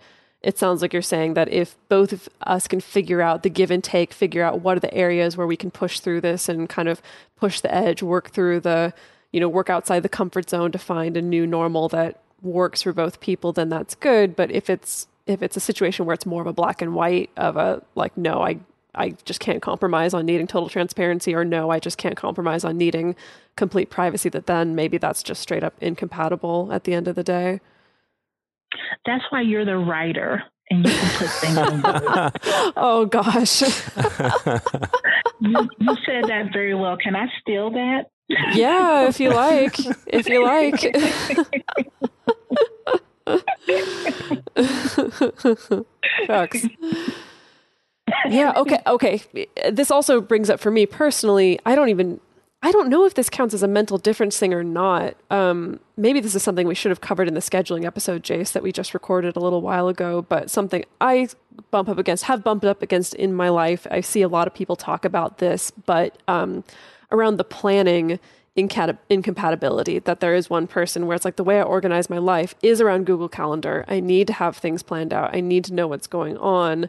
it 0.43 0.59
sounds 0.59 0.82
like 0.82 0.93
you're 0.93 1.03
saying 1.03 1.35
that 1.35 1.49
if 1.49 1.76
both 1.89 2.12
of 2.12 2.28
us 2.43 2.68
can 2.68 2.80
figure 2.80 3.22
out 3.22 3.43
the 3.43 3.51
give 3.51 3.70
and 3.70 3.82
take, 3.82 4.12
figure 4.12 4.43
out 4.43 4.61
what 4.61 4.76
are 4.76 4.80
the 4.80 4.93
areas 4.93 5.37
where 5.37 5.47
we 5.47 5.57
can 5.57 5.70
push 5.70 6.01
through 6.01 6.20
this 6.20 6.49
and 6.49 6.68
kind 6.68 6.89
of 6.89 7.01
push 7.37 7.61
the 7.61 7.74
edge, 7.74 8.03
work 8.03 8.30
through 8.30 8.61
the, 8.61 8.93
you 9.32 9.41
know, 9.41 9.49
work 9.49 9.70
outside 9.70 10.03
the 10.03 10.09
comfort 10.09 10.51
zone 10.51 10.70
to 10.72 10.78
find 10.78 11.16
a 11.16 11.22
new 11.22 11.47
normal 11.47 11.89
that 11.89 12.20
works 12.43 12.82
for 12.82 12.93
both 12.93 13.20
people, 13.20 13.53
then 13.53 13.70
that's 13.70 13.95
good. 13.95 14.37
But 14.37 14.51
if 14.51 14.68
it's 14.68 15.07
if 15.26 15.42
it's 15.42 15.56
a 15.56 15.60
situation 15.60 16.06
where 16.06 16.14
it's 16.14 16.26
more 16.26 16.40
of 16.40 16.46
a 16.46 16.52
black 16.52 16.82
and 16.82 16.94
white 16.94 17.30
of 17.36 17.56
a 17.56 17.82
like 17.94 18.16
no 18.16 18.42
i 18.42 18.58
i 18.94 19.10
just 19.24 19.40
can't 19.40 19.62
compromise 19.62 20.14
on 20.14 20.26
needing 20.26 20.46
total 20.46 20.68
transparency 20.68 21.34
or 21.34 21.44
no 21.44 21.70
i 21.70 21.78
just 21.78 21.98
can't 21.98 22.16
compromise 22.16 22.64
on 22.64 22.76
needing 22.76 23.16
complete 23.56 23.90
privacy 23.90 24.28
that 24.28 24.46
then 24.46 24.74
maybe 24.74 24.98
that's 24.98 25.22
just 25.22 25.40
straight 25.40 25.62
up 25.62 25.74
incompatible 25.80 26.70
at 26.72 26.84
the 26.84 26.94
end 26.94 27.08
of 27.08 27.14
the 27.14 27.22
day. 27.22 27.60
That's 29.06 29.24
why 29.30 29.42
you're 29.42 29.64
the 29.64 29.76
writer 29.78 30.42
and 30.70 30.84
you 30.84 30.90
can 30.92 31.18
put 31.18 31.30
things 31.30 31.56
in 31.58 31.82
oh 32.76 33.06
gosh. 33.06 33.62
You, 35.40 35.68
you 35.78 35.96
said 36.06 36.24
that 36.28 36.52
very 36.54 36.74
well. 36.74 36.96
Can 36.96 37.14
i 37.14 37.26
steal 37.40 37.70
that? 37.72 38.04
Yeah 38.28 39.08
if 39.08 39.20
you 39.20 39.30
like. 39.30 39.76
If 40.06 40.26
you 40.28 40.42
like 40.42 40.80
Shucks. 46.26 46.66
Yeah, 48.28 48.52
okay, 48.56 48.78
okay. 48.86 49.22
This 49.70 49.90
also 49.90 50.20
brings 50.20 50.50
up 50.50 50.60
for 50.60 50.70
me 50.70 50.86
personally, 50.86 51.58
I 51.64 51.74
don't 51.74 51.88
even 51.88 52.20
I 52.64 52.72
don't 52.72 52.88
know 52.88 53.04
if 53.04 53.12
this 53.12 53.28
counts 53.28 53.52
as 53.52 53.62
a 53.62 53.68
mental 53.68 53.98
difference 53.98 54.38
thing 54.38 54.54
or 54.54 54.64
not. 54.64 55.16
Um, 55.30 55.80
maybe 55.98 56.20
this 56.20 56.34
is 56.34 56.42
something 56.42 56.66
we 56.66 56.74
should 56.74 56.88
have 56.88 57.02
covered 57.02 57.28
in 57.28 57.34
the 57.34 57.40
scheduling 57.40 57.84
episode, 57.84 58.22
Jase, 58.22 58.52
that 58.52 58.62
we 58.62 58.72
just 58.72 58.94
recorded 58.94 59.36
a 59.36 59.40
little 59.40 59.60
while 59.60 59.86
ago, 59.86 60.22
but 60.22 60.50
something 60.50 60.82
I 60.98 61.28
bump 61.70 61.90
up 61.90 61.98
against, 61.98 62.24
have 62.24 62.42
bumped 62.42 62.64
up 62.64 62.80
against 62.80 63.14
in 63.16 63.34
my 63.34 63.50
life. 63.50 63.86
I 63.90 64.00
see 64.00 64.22
a 64.22 64.28
lot 64.28 64.46
of 64.46 64.54
people 64.54 64.76
talk 64.76 65.04
about 65.04 65.38
this, 65.38 65.72
but 65.72 66.16
um, 66.26 66.64
around 67.12 67.36
the 67.36 67.44
planning 67.44 68.18
incompatibility 68.57 69.98
that 69.98 70.20
there 70.20 70.34
is 70.34 70.48
one 70.48 70.66
person 70.66 71.07
where 71.07 71.16
it's 71.16 71.24
like 71.24 71.36
the 71.36 71.44
way 71.44 71.59
I 71.59 71.62
organize 71.62 72.09
my 72.09 72.18
life 72.18 72.55
is 72.62 72.80
around 72.80 73.07
Google 73.07 73.28
Calendar. 73.28 73.84
I 73.88 74.00
need 74.00 74.28
to 74.28 74.32
have 74.34 74.57
things 74.57 74.82
planned 74.82 75.12
out. 75.12 75.34
I 75.34 75.40
need 75.40 75.64
to 75.64 75.74
know 75.74 75.88
what's 75.88 76.07
going 76.07 76.36
on 76.38 76.88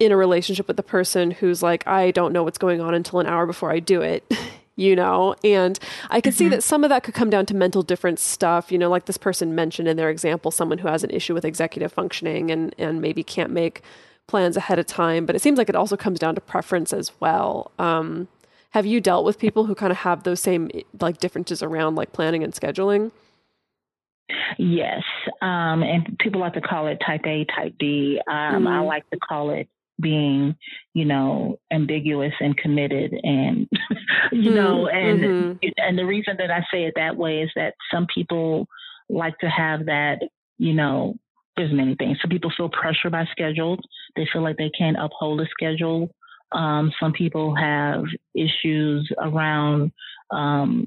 in 0.00 0.10
a 0.10 0.16
relationship 0.16 0.66
with 0.66 0.76
the 0.76 0.82
person 0.82 1.30
who's 1.30 1.62
like, 1.62 1.86
I 1.86 2.10
don't 2.10 2.32
know 2.32 2.42
what's 2.42 2.58
going 2.58 2.80
on 2.80 2.94
until 2.94 3.20
an 3.20 3.26
hour 3.26 3.46
before 3.46 3.70
I 3.70 3.78
do 3.78 4.02
it. 4.02 4.24
you 4.74 4.96
know 4.96 5.34
and 5.44 5.78
i 6.10 6.18
could 6.18 6.32
mm-hmm. 6.32 6.38
see 6.38 6.48
that 6.48 6.62
some 6.62 6.82
of 6.82 6.88
that 6.88 7.02
could 7.02 7.12
come 7.12 7.28
down 7.28 7.44
to 7.44 7.54
mental 7.54 7.82
difference 7.82 8.22
stuff 8.22 8.72
you 8.72 8.78
know 8.78 8.88
like 8.88 9.04
this 9.04 9.18
person 9.18 9.54
mentioned 9.54 9.86
in 9.86 9.98
their 9.98 10.08
example 10.08 10.50
someone 10.50 10.78
who 10.78 10.88
has 10.88 11.04
an 11.04 11.10
issue 11.10 11.34
with 11.34 11.44
executive 11.44 11.92
functioning 11.92 12.50
and 12.50 12.74
and 12.78 13.00
maybe 13.00 13.22
can't 13.22 13.50
make 13.50 13.82
plans 14.26 14.56
ahead 14.56 14.78
of 14.78 14.86
time 14.86 15.26
but 15.26 15.36
it 15.36 15.42
seems 15.42 15.58
like 15.58 15.68
it 15.68 15.76
also 15.76 15.94
comes 15.94 16.18
down 16.18 16.34
to 16.34 16.40
preference 16.40 16.92
as 16.92 17.12
well 17.20 17.70
um, 17.78 18.28
have 18.72 18.86
you 18.86 19.00
dealt 19.00 19.24
with 19.24 19.38
people 19.38 19.66
who 19.66 19.74
kind 19.74 19.90
of 19.90 19.98
have 19.98 20.24
those 20.24 20.40
same 20.40 20.70
like 21.00 21.18
differences 21.18 21.62
around 21.62 21.94
like 21.94 22.12
planning 22.12 22.42
and 22.42 22.52
scheduling? 22.52 23.12
Yes, 24.58 25.02
um, 25.40 25.82
and 25.82 26.16
people 26.18 26.40
like 26.40 26.54
to 26.54 26.60
call 26.60 26.86
it 26.86 26.98
type 27.04 27.22
A, 27.26 27.44
type 27.56 27.74
B. 27.78 28.20
Um, 28.28 28.34
mm-hmm. 28.36 28.66
I 28.68 28.80
like 28.80 29.08
to 29.10 29.18
call 29.18 29.50
it 29.50 29.68
being, 30.00 30.56
you 30.94 31.04
know, 31.04 31.58
ambiguous 31.70 32.32
and 32.40 32.56
committed, 32.56 33.12
and 33.22 33.68
you 34.32 34.50
mm-hmm. 34.50 34.54
know, 34.54 34.88
and 34.88 35.20
mm-hmm. 35.20 35.68
and 35.76 35.98
the 35.98 36.06
reason 36.06 36.36
that 36.38 36.50
I 36.50 36.60
say 36.72 36.84
it 36.84 36.94
that 36.96 37.16
way 37.16 37.42
is 37.42 37.50
that 37.56 37.74
some 37.92 38.06
people 38.12 38.66
like 39.10 39.38
to 39.40 39.48
have 39.48 39.86
that, 39.86 40.20
you 40.58 40.72
know, 40.72 41.14
there's 41.56 41.72
many 41.72 41.94
things. 41.94 42.18
Some 42.22 42.30
people 42.30 42.52
feel 42.56 42.70
pressure 42.70 43.10
by 43.10 43.26
schedules. 43.30 43.80
They 44.16 44.26
feel 44.32 44.42
like 44.42 44.56
they 44.56 44.70
can't 44.70 44.96
uphold 44.98 45.40
a 45.42 45.46
schedule. 45.50 46.10
Um, 46.54 46.92
some 47.00 47.12
people 47.12 47.54
have 47.54 48.04
issues 48.34 49.10
around 49.18 49.92
um, 50.30 50.86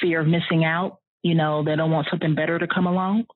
fear 0.00 0.20
of 0.20 0.26
missing 0.26 0.64
out. 0.64 0.98
you 1.22 1.34
know, 1.34 1.62
they 1.62 1.76
don't 1.76 1.90
want 1.90 2.06
something 2.10 2.34
better 2.34 2.58
to 2.58 2.66
come 2.66 2.86
along. 2.86 3.26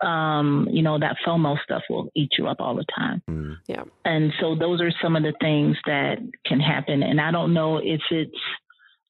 Um, 0.00 0.68
you 0.70 0.82
know, 0.82 0.98
that 0.98 1.16
FOMO 1.26 1.60
stuff 1.62 1.82
will 1.90 2.08
eat 2.14 2.30
you 2.38 2.46
up 2.46 2.58
all 2.60 2.76
the 2.76 2.86
time. 2.96 3.22
Mm. 3.28 3.56
Yeah. 3.66 3.82
And 4.04 4.32
so 4.40 4.54
those 4.54 4.80
are 4.80 4.92
some 5.02 5.16
of 5.16 5.22
the 5.24 5.34
things 5.40 5.76
that 5.86 6.18
can 6.46 6.60
happen. 6.60 7.02
And 7.02 7.20
I 7.20 7.32
don't 7.32 7.52
know 7.52 7.78
if 7.78 8.00
it's 8.10 8.38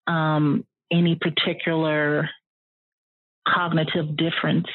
um, 0.06 0.64
any 0.90 1.14
particular 1.14 2.28
cognitive 3.46 4.16
difference 4.16 4.66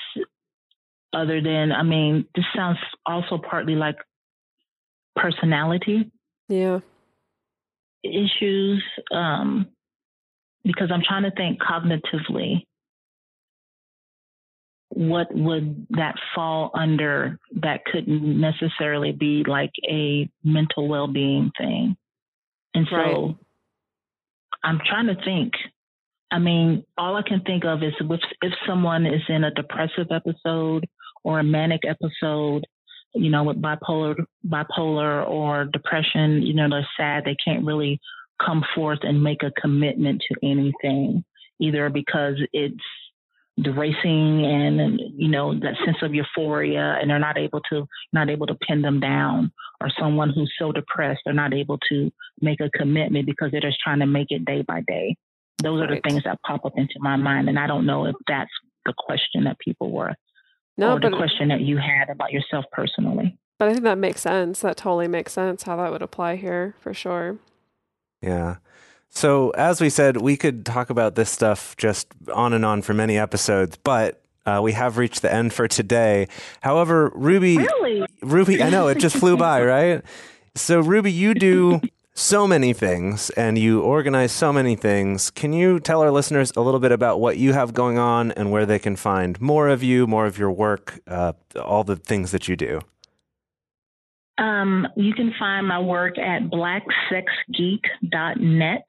other 1.13 1.41
than, 1.41 1.71
I 1.71 1.83
mean, 1.83 2.25
this 2.35 2.45
sounds 2.55 2.77
also 3.05 3.37
partly 3.37 3.75
like 3.75 3.97
personality 5.15 6.11
Yeah. 6.49 6.79
Issues 8.03 8.83
um, 9.11 9.67
because 10.63 10.91
I'm 10.91 11.03
trying 11.05 11.23
to 11.23 11.31
think 11.31 11.59
cognitively 11.61 12.63
what 14.95 15.33
would 15.33 15.87
that 15.91 16.15
fall 16.35 16.69
under 16.75 17.39
that 17.61 17.83
couldn't 17.85 18.39
necessarily 18.39 19.11
be 19.11 19.43
like 19.47 19.71
a 19.89 20.29
mental 20.43 20.87
well-being 20.87 21.51
thing 21.57 21.95
and 22.75 22.87
so 22.89 22.95
Right. 22.95 23.35
i'm 24.63 24.79
trying 24.85 25.07
to 25.07 25.15
think 25.25 25.53
i 26.29 26.37
mean 26.37 26.85
all 26.95 27.15
i 27.15 27.23
can 27.23 27.41
think 27.41 27.65
of 27.65 27.81
is 27.81 27.93
if, 27.99 28.19
if 28.43 28.53
someone 28.67 29.07
is 29.07 29.21
in 29.29 29.43
a 29.43 29.51
depressive 29.51 30.07
episode 30.11 30.87
or 31.23 31.39
a 31.39 31.43
manic 31.43 31.81
episode 31.87 32.63
you 33.13 33.29
know 33.29 33.43
with 33.43 33.61
bipolar 33.61 34.15
bipolar 34.47 35.27
or 35.27 35.65
depression 35.65 36.41
you 36.41 36.53
know 36.53 36.69
they're 36.69 36.87
sad. 36.97 37.23
They 37.25 37.35
can't 37.35 37.65
really 37.65 37.99
come 38.43 38.63
forth 38.75 38.99
and 39.03 39.23
make 39.23 39.43
a 39.43 39.51
commitment 39.51 40.23
to 40.27 40.47
anything 40.47 41.23
either 41.59 41.89
because 41.89 42.35
it's 42.51 42.83
the 43.57 43.71
racing 43.71 44.45
and 44.45 44.99
you 45.15 45.27
know 45.27 45.53
that 45.53 45.75
sense 45.85 45.97
of 46.01 46.13
euphoria 46.13 46.97
and 46.99 47.09
they're 47.09 47.19
not 47.19 47.37
able 47.37 47.61
to 47.69 47.87
not 48.11 48.29
able 48.29 48.47
to 48.47 48.55
pin 48.55 48.81
them 48.81 48.99
down 48.99 49.51
or 49.79 49.91
someone 49.99 50.31
who's 50.31 50.51
so 50.57 50.71
depressed 50.71 51.21
they're 51.23 51.35
not 51.35 51.53
able 51.53 51.77
to 51.87 52.11
make 52.41 52.59
a 52.61 52.69
commitment 52.71 53.27
because 53.27 53.51
they're 53.51 53.61
just 53.61 53.79
trying 53.79 53.99
to 53.99 54.07
make 54.07 54.27
it 54.31 54.43
day 54.45 54.63
by 54.67 54.81
day. 54.87 55.15
Those 55.61 55.81
are 55.83 55.87
the 55.87 56.01
things 56.01 56.23
that 56.23 56.41
pop 56.41 56.65
up 56.65 56.73
into 56.77 56.95
my 56.99 57.15
mind 57.15 57.47
and 57.47 57.59
i 57.59 57.67
don't 57.67 57.85
know 57.85 58.05
if 58.05 58.15
that's 58.27 58.51
the 58.85 58.93
question 58.97 59.43
that 59.43 59.59
people 59.59 59.91
were 59.91 60.15
No, 60.77 60.93
or 60.95 60.99
the 60.99 61.15
question 61.15 61.49
that 61.49 61.61
you 61.61 61.77
had 61.77 62.09
about 62.09 62.31
yourself 62.31 62.65
personally 62.71 63.37
but 63.63 63.69
I 63.69 63.71
think 63.71 63.85
that 63.85 63.97
makes 63.97 64.19
sense. 64.19 64.59
That 64.59 64.75
totally 64.75 65.07
makes 65.07 65.31
sense 65.31 65.63
how 65.63 65.77
that 65.77 65.89
would 65.89 66.01
apply 66.01 66.35
here 66.35 66.75
for 66.81 66.93
sure. 66.93 67.37
Yeah. 68.21 68.57
So, 69.09 69.51
as 69.51 69.79
we 69.79 69.89
said, 69.89 70.17
we 70.17 70.35
could 70.35 70.65
talk 70.65 70.89
about 70.89 71.15
this 71.15 71.29
stuff 71.29 71.77
just 71.77 72.07
on 72.33 72.51
and 72.51 72.65
on 72.65 72.81
for 72.81 72.93
many 72.93 73.17
episodes, 73.17 73.77
but 73.77 74.21
uh, 74.45 74.59
we 74.61 74.73
have 74.73 74.97
reached 74.97 75.21
the 75.21 75.31
end 75.31 75.53
for 75.53 75.69
today. 75.69 76.27
However, 76.59 77.09
Ruby, 77.15 77.57
really 77.57 78.05
Ruby, 78.21 78.61
I 78.61 78.69
know 78.69 78.89
it 78.89 78.97
just 78.97 79.15
flew 79.15 79.37
by, 79.37 79.63
right? 79.65 80.01
So, 80.55 80.81
Ruby, 80.81 81.13
you 81.13 81.33
do 81.33 81.79
so 82.15 82.47
many 82.47 82.73
things 82.73 83.29
and 83.31 83.57
you 83.57 83.81
organize 83.81 84.31
so 84.31 84.53
many 84.53 84.75
things. 84.75 85.31
Can 85.31 85.53
you 85.53 85.79
tell 85.79 86.01
our 86.01 86.11
listeners 86.11 86.51
a 86.55 86.61
little 86.61 86.79
bit 86.79 86.91
about 86.91 87.19
what 87.19 87.37
you 87.37 87.53
have 87.53 87.73
going 87.73 87.97
on 87.97 88.31
and 88.33 88.51
where 88.51 88.65
they 88.65 88.79
can 88.79 88.95
find 88.95 89.39
more 89.41 89.67
of 89.67 89.81
you, 89.81 90.05
more 90.05 90.25
of 90.25 90.37
your 90.37 90.51
work, 90.51 90.99
uh, 91.07 91.33
all 91.59 91.83
the 91.83 91.95
things 91.95 92.31
that 92.31 92.47
you 92.47 92.55
do? 92.55 92.81
Um, 94.37 94.87
you 94.95 95.13
can 95.13 95.33
find 95.37 95.67
my 95.67 95.79
work 95.79 96.17
at 96.17 96.49
blacksexgeek.net. 96.49 98.85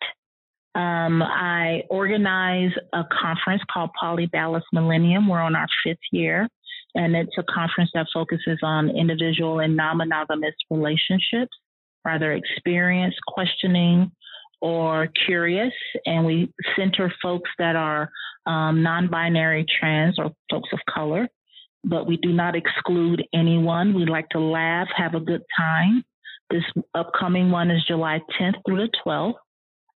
Um, 0.75 1.23
I 1.23 1.85
organize 1.89 2.73
a 2.93 3.05
conference 3.05 3.63
called 3.73 3.91
Poly 3.99 4.27
Dallas 4.27 4.65
Millennium. 4.73 5.29
We're 5.29 5.41
on 5.41 5.55
our 5.55 5.69
fifth 5.85 5.99
year, 6.11 6.49
and 6.95 7.15
it's 7.15 7.37
a 7.39 7.45
conference 7.45 7.91
that 7.95 8.07
focuses 8.13 8.59
on 8.63 8.91
individual 8.91 9.61
and 9.61 9.77
non 9.77 9.99
monogamous 9.99 10.55
relationships, 10.71 11.57
either 12.07 12.33
experienced, 12.33 13.19
questioning, 13.29 14.11
or 14.61 15.09
curious. 15.27 15.73
And 16.07 16.25
we 16.25 16.53
center 16.77 17.13
folks 17.23 17.51
that 17.59 17.77
are 17.77 18.11
um, 18.47 18.83
non 18.83 19.09
binary, 19.09 19.67
trans, 19.79 20.19
or 20.19 20.33
folks 20.51 20.71
of 20.73 20.81
color 20.93 21.29
but 21.85 22.07
we 22.07 22.17
do 22.17 22.33
not 22.33 22.57
exclude 22.57 23.23
anyone. 23.33 23.95
We 23.95 24.07
like 24.07 24.29
to 24.31 24.41
laugh, 24.41 24.89
have 24.97 25.15
a 25.15 25.21
good 25.21 25.43
time. 25.57 26.03
This 26.51 26.65
upcoming 26.95 27.51
one 27.51 27.71
is 27.71 27.85
July 27.87 28.21
10th 28.41 28.55
through 28.67 28.77
the 28.77 28.91
12th. 29.07 29.35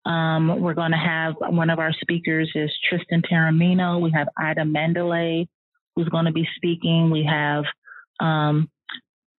Um, 0.10 0.62
we're 0.62 0.74
going 0.74 0.91
to 0.91 0.97
have 0.97 1.36
one 1.39 1.70
of 1.70 1.80
our 1.80 1.93
speakers 1.93 2.49
is 2.55 2.72
Tristan 2.88 3.22
Taormino. 3.22 4.01
We 4.01 4.12
have 4.12 4.28
Ida 4.38 4.66
Mandalay, 4.66 5.47
who's 5.95 6.08
going 6.10 6.26
to 6.26 6.32
be 6.32 6.47
speaking. 6.55 7.10
We 7.10 7.26
have, 7.26 7.66
um, 8.20 8.70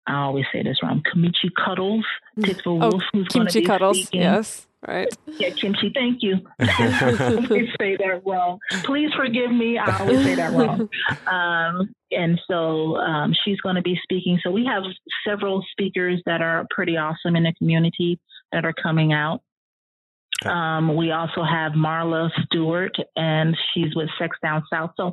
I 0.08 0.16
always 0.24 0.45
say 0.53 0.64
this 0.64 0.78
wrong, 0.82 1.03
Kamichi 1.14 1.49
Cuddles, 1.53 2.05
Tikva 2.39 2.62
Oh, 2.68 2.76
Wolf, 2.89 3.03
who's 3.12 3.28
Kimchi 3.28 3.62
cuddles. 3.62 3.97
speaking. 3.99 4.22
Yes. 4.22 4.66
Right. 4.88 5.08
Yeah, 5.26 5.49
Kimchi, 5.49 5.91
thank 5.93 6.20
you. 6.22 6.36
I 6.60 7.34
always 7.36 7.68
say 7.80 7.97
that 7.97 8.22
wrong. 8.26 8.60
Please 8.86 9.12
forgive 9.16 9.51
me. 9.51 9.78
I 9.78 9.99
always 9.99 10.24
say 10.24 10.36
that 10.36 10.53
wrong. 10.53 10.89
Um, 11.28 11.93
and 12.12 12.39
so 12.47 12.95
um, 12.97 13.34
she's 13.43 13.60
going 13.62 13.76
to 13.76 13.82
be 13.82 13.99
speaking. 14.03 14.39
So 14.41 14.49
we 14.51 14.66
have 14.66 14.84
several 15.28 15.66
speakers 15.72 16.22
that 16.26 16.41
are 16.41 16.66
pretty 16.70 16.95
awesome 16.95 17.36
in 17.36 17.43
the 17.43 17.53
community 17.58 18.20
that 18.53 18.64
are 18.64 18.74
coming 18.74 19.12
out. 19.12 19.41
Okay. 20.41 20.53
Um, 20.53 20.95
we 20.95 21.12
also 21.12 21.43
have 21.43 21.74
Marla 21.74 22.30
Stewart, 22.45 22.95
and 23.16 23.58
she's 23.74 23.93
with 23.95 24.10
Sex 24.20 24.38
Down 24.41 24.64
South. 24.72 24.91
So 24.95 25.12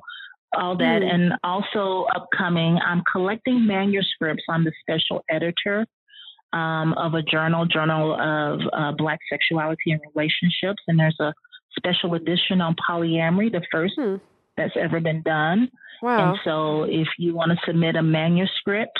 all 0.55 0.77
that, 0.77 1.03
Hmm. 1.03 1.09
and 1.09 1.33
also 1.45 2.07
upcoming, 2.15 2.79
I'm 2.79 3.03
collecting 3.11 3.67
manuscripts. 3.67 4.45
I'm 4.49 4.65
the 4.65 4.73
special 4.81 5.25
editor 5.31 5.87
um, 6.53 6.93
of 6.95 7.15
a 7.15 7.23
journal, 7.23 7.67
Journal 7.67 8.15
of 8.15 8.61
uh, 8.73 8.93
Black 8.93 9.19
Sexuality 9.29 9.91
and 9.91 10.01
Relationships, 10.15 10.83
and 10.87 10.99
there's 10.99 11.19
a 11.21 11.35
special 11.77 12.15
edition 12.15 12.61
on 12.61 12.77
polyamory, 12.89 13.51
the 13.51 13.63
first 13.73 13.95
Hmm. 13.97 14.17
that's 14.57 14.77
ever 14.77 15.01
been 15.01 15.23
done. 15.23 15.69
Wow. 16.03 16.31
And 16.31 16.39
so, 16.45 16.85
if 16.85 17.09
you 17.19 17.35
want 17.35 17.51
to 17.53 17.59
submit 17.67 17.97
a 17.97 18.03
manuscript, 18.03 18.97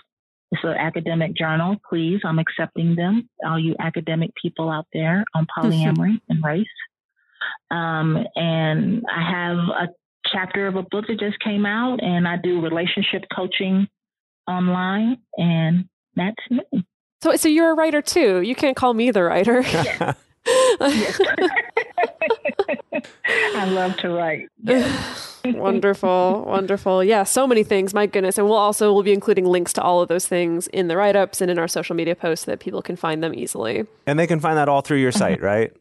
it's 0.51 0.65
an 0.65 0.71
academic 0.71 1.35
journal. 1.35 1.77
Please, 1.89 2.21
I'm 2.25 2.39
accepting 2.39 2.97
them. 2.97 3.29
All 3.45 3.59
you 3.59 3.75
academic 3.79 4.31
people 4.41 4.71
out 4.71 4.87
there 4.93 5.25
on 5.35 5.47
polyamory 5.59 6.21
and 6.29 6.43
race. 6.45 6.67
Um, 7.71 8.25
and 8.37 9.05
I 9.13 9.23
have 9.31 9.59
a 9.59 9.89
chapter 10.35 10.67
of 10.67 10.77
a 10.77 10.83
book 10.83 11.07
that 11.09 11.19
just 11.19 11.39
came 11.41 11.65
out, 11.65 12.03
and 12.03 12.27
I 12.27 12.37
do 12.37 12.61
relationship 12.61 13.25
coaching 13.35 13.89
online, 14.49 15.19
and 15.37 15.89
that's 16.17 16.37
me. 16.51 16.85
So, 17.23 17.37
so 17.37 17.49
you're 17.49 17.71
a 17.71 17.75
writer 17.75 18.03
too. 18.03 18.43
You 18.43 18.55
can't 18.55 18.77
call 18.77 18.93
me 18.93 19.11
the 19.11 19.23
writer. 19.23 19.65
I 23.27 23.65
love 23.67 23.97
to 23.99 24.11
write. 24.11 24.49
wonderful, 25.45 26.45
wonderful. 26.47 27.03
Yeah, 27.03 27.23
so 27.23 27.47
many 27.47 27.65
things. 27.65 27.95
My 27.95 28.07
goodness, 28.07 28.37
and 28.37 28.47
we'll 28.47 28.59
also 28.59 28.93
we'll 28.93 29.03
be 29.03 29.13
including 29.13 29.47
links 29.47 29.73
to 29.75 29.83
all 29.83 30.03
of 30.03 30.09
those 30.09 30.27
things 30.27 30.67
in 30.69 30.89
the 30.89 30.97
write 30.97 31.17
ups 31.17 31.41
and 31.41 31.51
in 31.51 31.59
our 31.59 31.69
social 31.69 31.97
media 31.97 32.15
posts 32.15 32.45
so 32.45 32.51
that 32.51 32.61
people 32.61 32.83
can 32.83 32.97
find 32.97 33.23
them 33.23 33.35
easily. 33.35 33.87
and 34.07 34.19
they 34.19 34.27
can 34.27 34.41
find 34.41 34.59
that 34.59 34.69
all 34.69 34.83
through 34.83 34.99
your 34.99 35.09
uh-huh. 35.09 35.19
site, 35.19 35.43
right? 35.43 35.73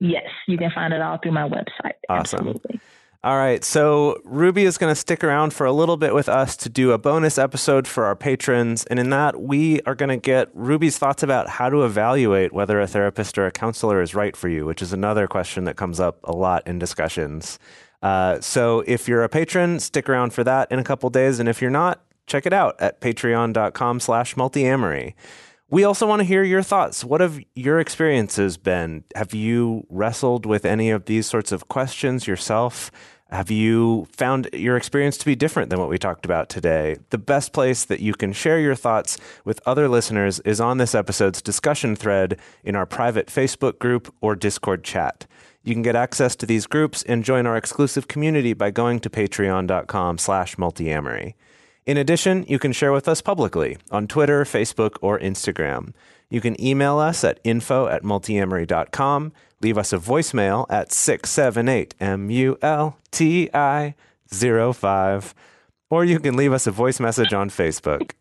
Yes, 0.00 0.28
you 0.48 0.56
can 0.56 0.70
find 0.70 0.94
it 0.94 1.02
all 1.02 1.18
through 1.22 1.32
my 1.32 1.46
website. 1.46 1.92
Awesome. 2.08 2.48
Absolutely. 2.48 2.79
All 3.22 3.36
right. 3.36 3.62
So 3.62 4.18
Ruby 4.24 4.64
is 4.64 4.78
going 4.78 4.90
to 4.90 4.98
stick 4.98 5.22
around 5.22 5.52
for 5.52 5.66
a 5.66 5.72
little 5.72 5.98
bit 5.98 6.14
with 6.14 6.26
us 6.26 6.56
to 6.56 6.70
do 6.70 6.92
a 6.92 6.98
bonus 6.98 7.36
episode 7.36 7.86
for 7.86 8.06
our 8.06 8.16
patrons. 8.16 8.84
And 8.84 8.98
in 8.98 9.10
that, 9.10 9.42
we 9.42 9.82
are 9.82 9.94
going 9.94 10.08
to 10.08 10.16
get 10.16 10.48
Ruby's 10.54 10.96
thoughts 10.96 11.22
about 11.22 11.46
how 11.50 11.68
to 11.68 11.84
evaluate 11.84 12.54
whether 12.54 12.80
a 12.80 12.86
therapist 12.86 13.36
or 13.36 13.44
a 13.44 13.50
counselor 13.50 14.00
is 14.00 14.14
right 14.14 14.34
for 14.34 14.48
you, 14.48 14.64
which 14.64 14.80
is 14.80 14.94
another 14.94 15.26
question 15.26 15.64
that 15.64 15.76
comes 15.76 16.00
up 16.00 16.18
a 16.24 16.32
lot 16.32 16.66
in 16.66 16.78
discussions. 16.78 17.58
Uh, 18.02 18.40
so 18.40 18.82
if 18.86 19.06
you're 19.06 19.22
a 19.22 19.28
patron, 19.28 19.80
stick 19.80 20.08
around 20.08 20.32
for 20.32 20.42
that 20.42 20.72
in 20.72 20.78
a 20.78 20.84
couple 20.84 21.10
days. 21.10 21.38
And 21.40 21.46
if 21.46 21.60
you're 21.60 21.70
not, 21.70 22.02
check 22.26 22.46
it 22.46 22.54
out 22.54 22.80
at 22.80 23.02
patreon.com 23.02 24.00
slash 24.00 24.34
multiamory. 24.34 25.12
We 25.70 25.84
also 25.84 26.04
want 26.04 26.18
to 26.18 26.24
hear 26.24 26.42
your 26.42 26.64
thoughts. 26.64 27.04
What 27.04 27.20
have 27.20 27.38
your 27.54 27.78
experiences 27.78 28.56
been? 28.56 29.04
Have 29.14 29.32
you 29.32 29.86
wrestled 29.88 30.44
with 30.44 30.64
any 30.64 30.90
of 30.90 31.04
these 31.04 31.28
sorts 31.28 31.52
of 31.52 31.68
questions 31.68 32.26
yourself? 32.26 32.90
Have 33.30 33.52
you 33.52 34.08
found 34.10 34.48
your 34.52 34.76
experience 34.76 35.16
to 35.18 35.24
be 35.24 35.36
different 35.36 35.70
than 35.70 35.78
what 35.78 35.88
we 35.88 35.96
talked 35.96 36.24
about 36.24 36.48
today? 36.48 36.96
The 37.10 37.18
best 37.18 37.52
place 37.52 37.84
that 37.84 38.00
you 38.00 38.14
can 38.14 38.32
share 38.32 38.58
your 38.58 38.74
thoughts 38.74 39.16
with 39.44 39.60
other 39.64 39.88
listeners 39.88 40.40
is 40.40 40.60
on 40.60 40.78
this 40.78 40.92
episode's 40.92 41.40
discussion 41.40 41.94
thread 41.94 42.40
in 42.64 42.74
our 42.74 42.86
private 42.86 43.28
Facebook 43.28 43.78
group 43.78 44.12
or 44.20 44.34
Discord 44.34 44.82
chat. 44.82 45.28
You 45.62 45.74
can 45.74 45.82
get 45.82 45.94
access 45.94 46.34
to 46.36 46.46
these 46.46 46.66
groups 46.66 47.04
and 47.04 47.22
join 47.22 47.46
our 47.46 47.56
exclusive 47.56 48.08
community 48.08 48.54
by 48.54 48.72
going 48.72 48.98
to 49.00 49.10
patreon.com 49.10 50.18
slash 50.18 50.56
multiamory. 50.56 51.34
In 51.86 51.96
addition, 51.96 52.44
you 52.46 52.58
can 52.58 52.72
share 52.72 52.92
with 52.92 53.08
us 53.08 53.22
publicly 53.22 53.78
on 53.90 54.06
Twitter, 54.06 54.44
Facebook, 54.44 54.96
or 55.00 55.18
Instagram. 55.18 55.92
You 56.28 56.40
can 56.40 56.60
email 56.62 56.98
us 56.98 57.24
at 57.24 57.40
info 57.42 57.88
at 57.88 58.02
multiamory.com, 58.02 59.32
leave 59.60 59.76
us 59.76 59.92
a 59.92 59.98
voicemail 59.98 60.66
at 60.70 60.92
678 60.92 61.94
MULTI 61.98 63.50
05, 64.72 65.34
or 65.90 66.04
you 66.04 66.20
can 66.20 66.36
leave 66.36 66.52
us 66.52 66.66
a 66.66 66.70
voice 66.70 67.00
message 67.00 67.32
on 67.32 67.50
Facebook. 67.50 68.12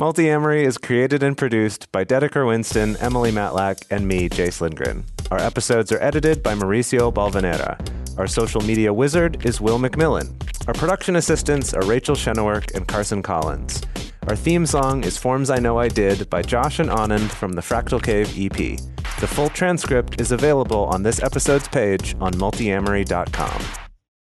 Multiamory 0.00 0.62
is 0.62 0.78
created 0.78 1.22
and 1.22 1.36
produced 1.36 1.92
by 1.92 2.06
Dedeker 2.06 2.46
Winston, 2.46 2.96
Emily 3.00 3.30
Matlack, 3.30 3.84
and 3.90 4.08
me, 4.08 4.30
Jase 4.30 4.62
Lindgren. 4.62 5.04
Our 5.30 5.36
episodes 5.36 5.92
are 5.92 6.02
edited 6.02 6.42
by 6.42 6.54
Mauricio 6.54 7.12
Balvanera. 7.12 7.76
Our 8.18 8.26
social 8.26 8.62
media 8.62 8.94
wizard 8.94 9.44
is 9.44 9.60
Will 9.60 9.78
McMillan. 9.78 10.32
Our 10.66 10.72
production 10.72 11.16
assistants 11.16 11.74
are 11.74 11.84
Rachel 11.84 12.16
Shenowork 12.16 12.74
and 12.74 12.88
Carson 12.88 13.20
Collins. 13.20 13.82
Our 14.26 14.36
theme 14.36 14.64
song 14.64 15.04
is 15.04 15.18
Forms 15.18 15.50
I 15.50 15.58
Know 15.58 15.78
I 15.78 15.88
Did 15.88 16.30
by 16.30 16.40
Josh 16.40 16.78
and 16.78 16.88
Anand 16.88 17.28
from 17.28 17.52
the 17.52 17.60
Fractal 17.60 18.02
Cave 18.02 18.32
EP. 18.38 18.78
The 19.20 19.26
full 19.26 19.50
transcript 19.50 20.18
is 20.18 20.32
available 20.32 20.86
on 20.86 21.02
this 21.02 21.22
episode's 21.22 21.68
page 21.68 22.16
on 22.22 22.32
multiamory.com. 22.32 23.89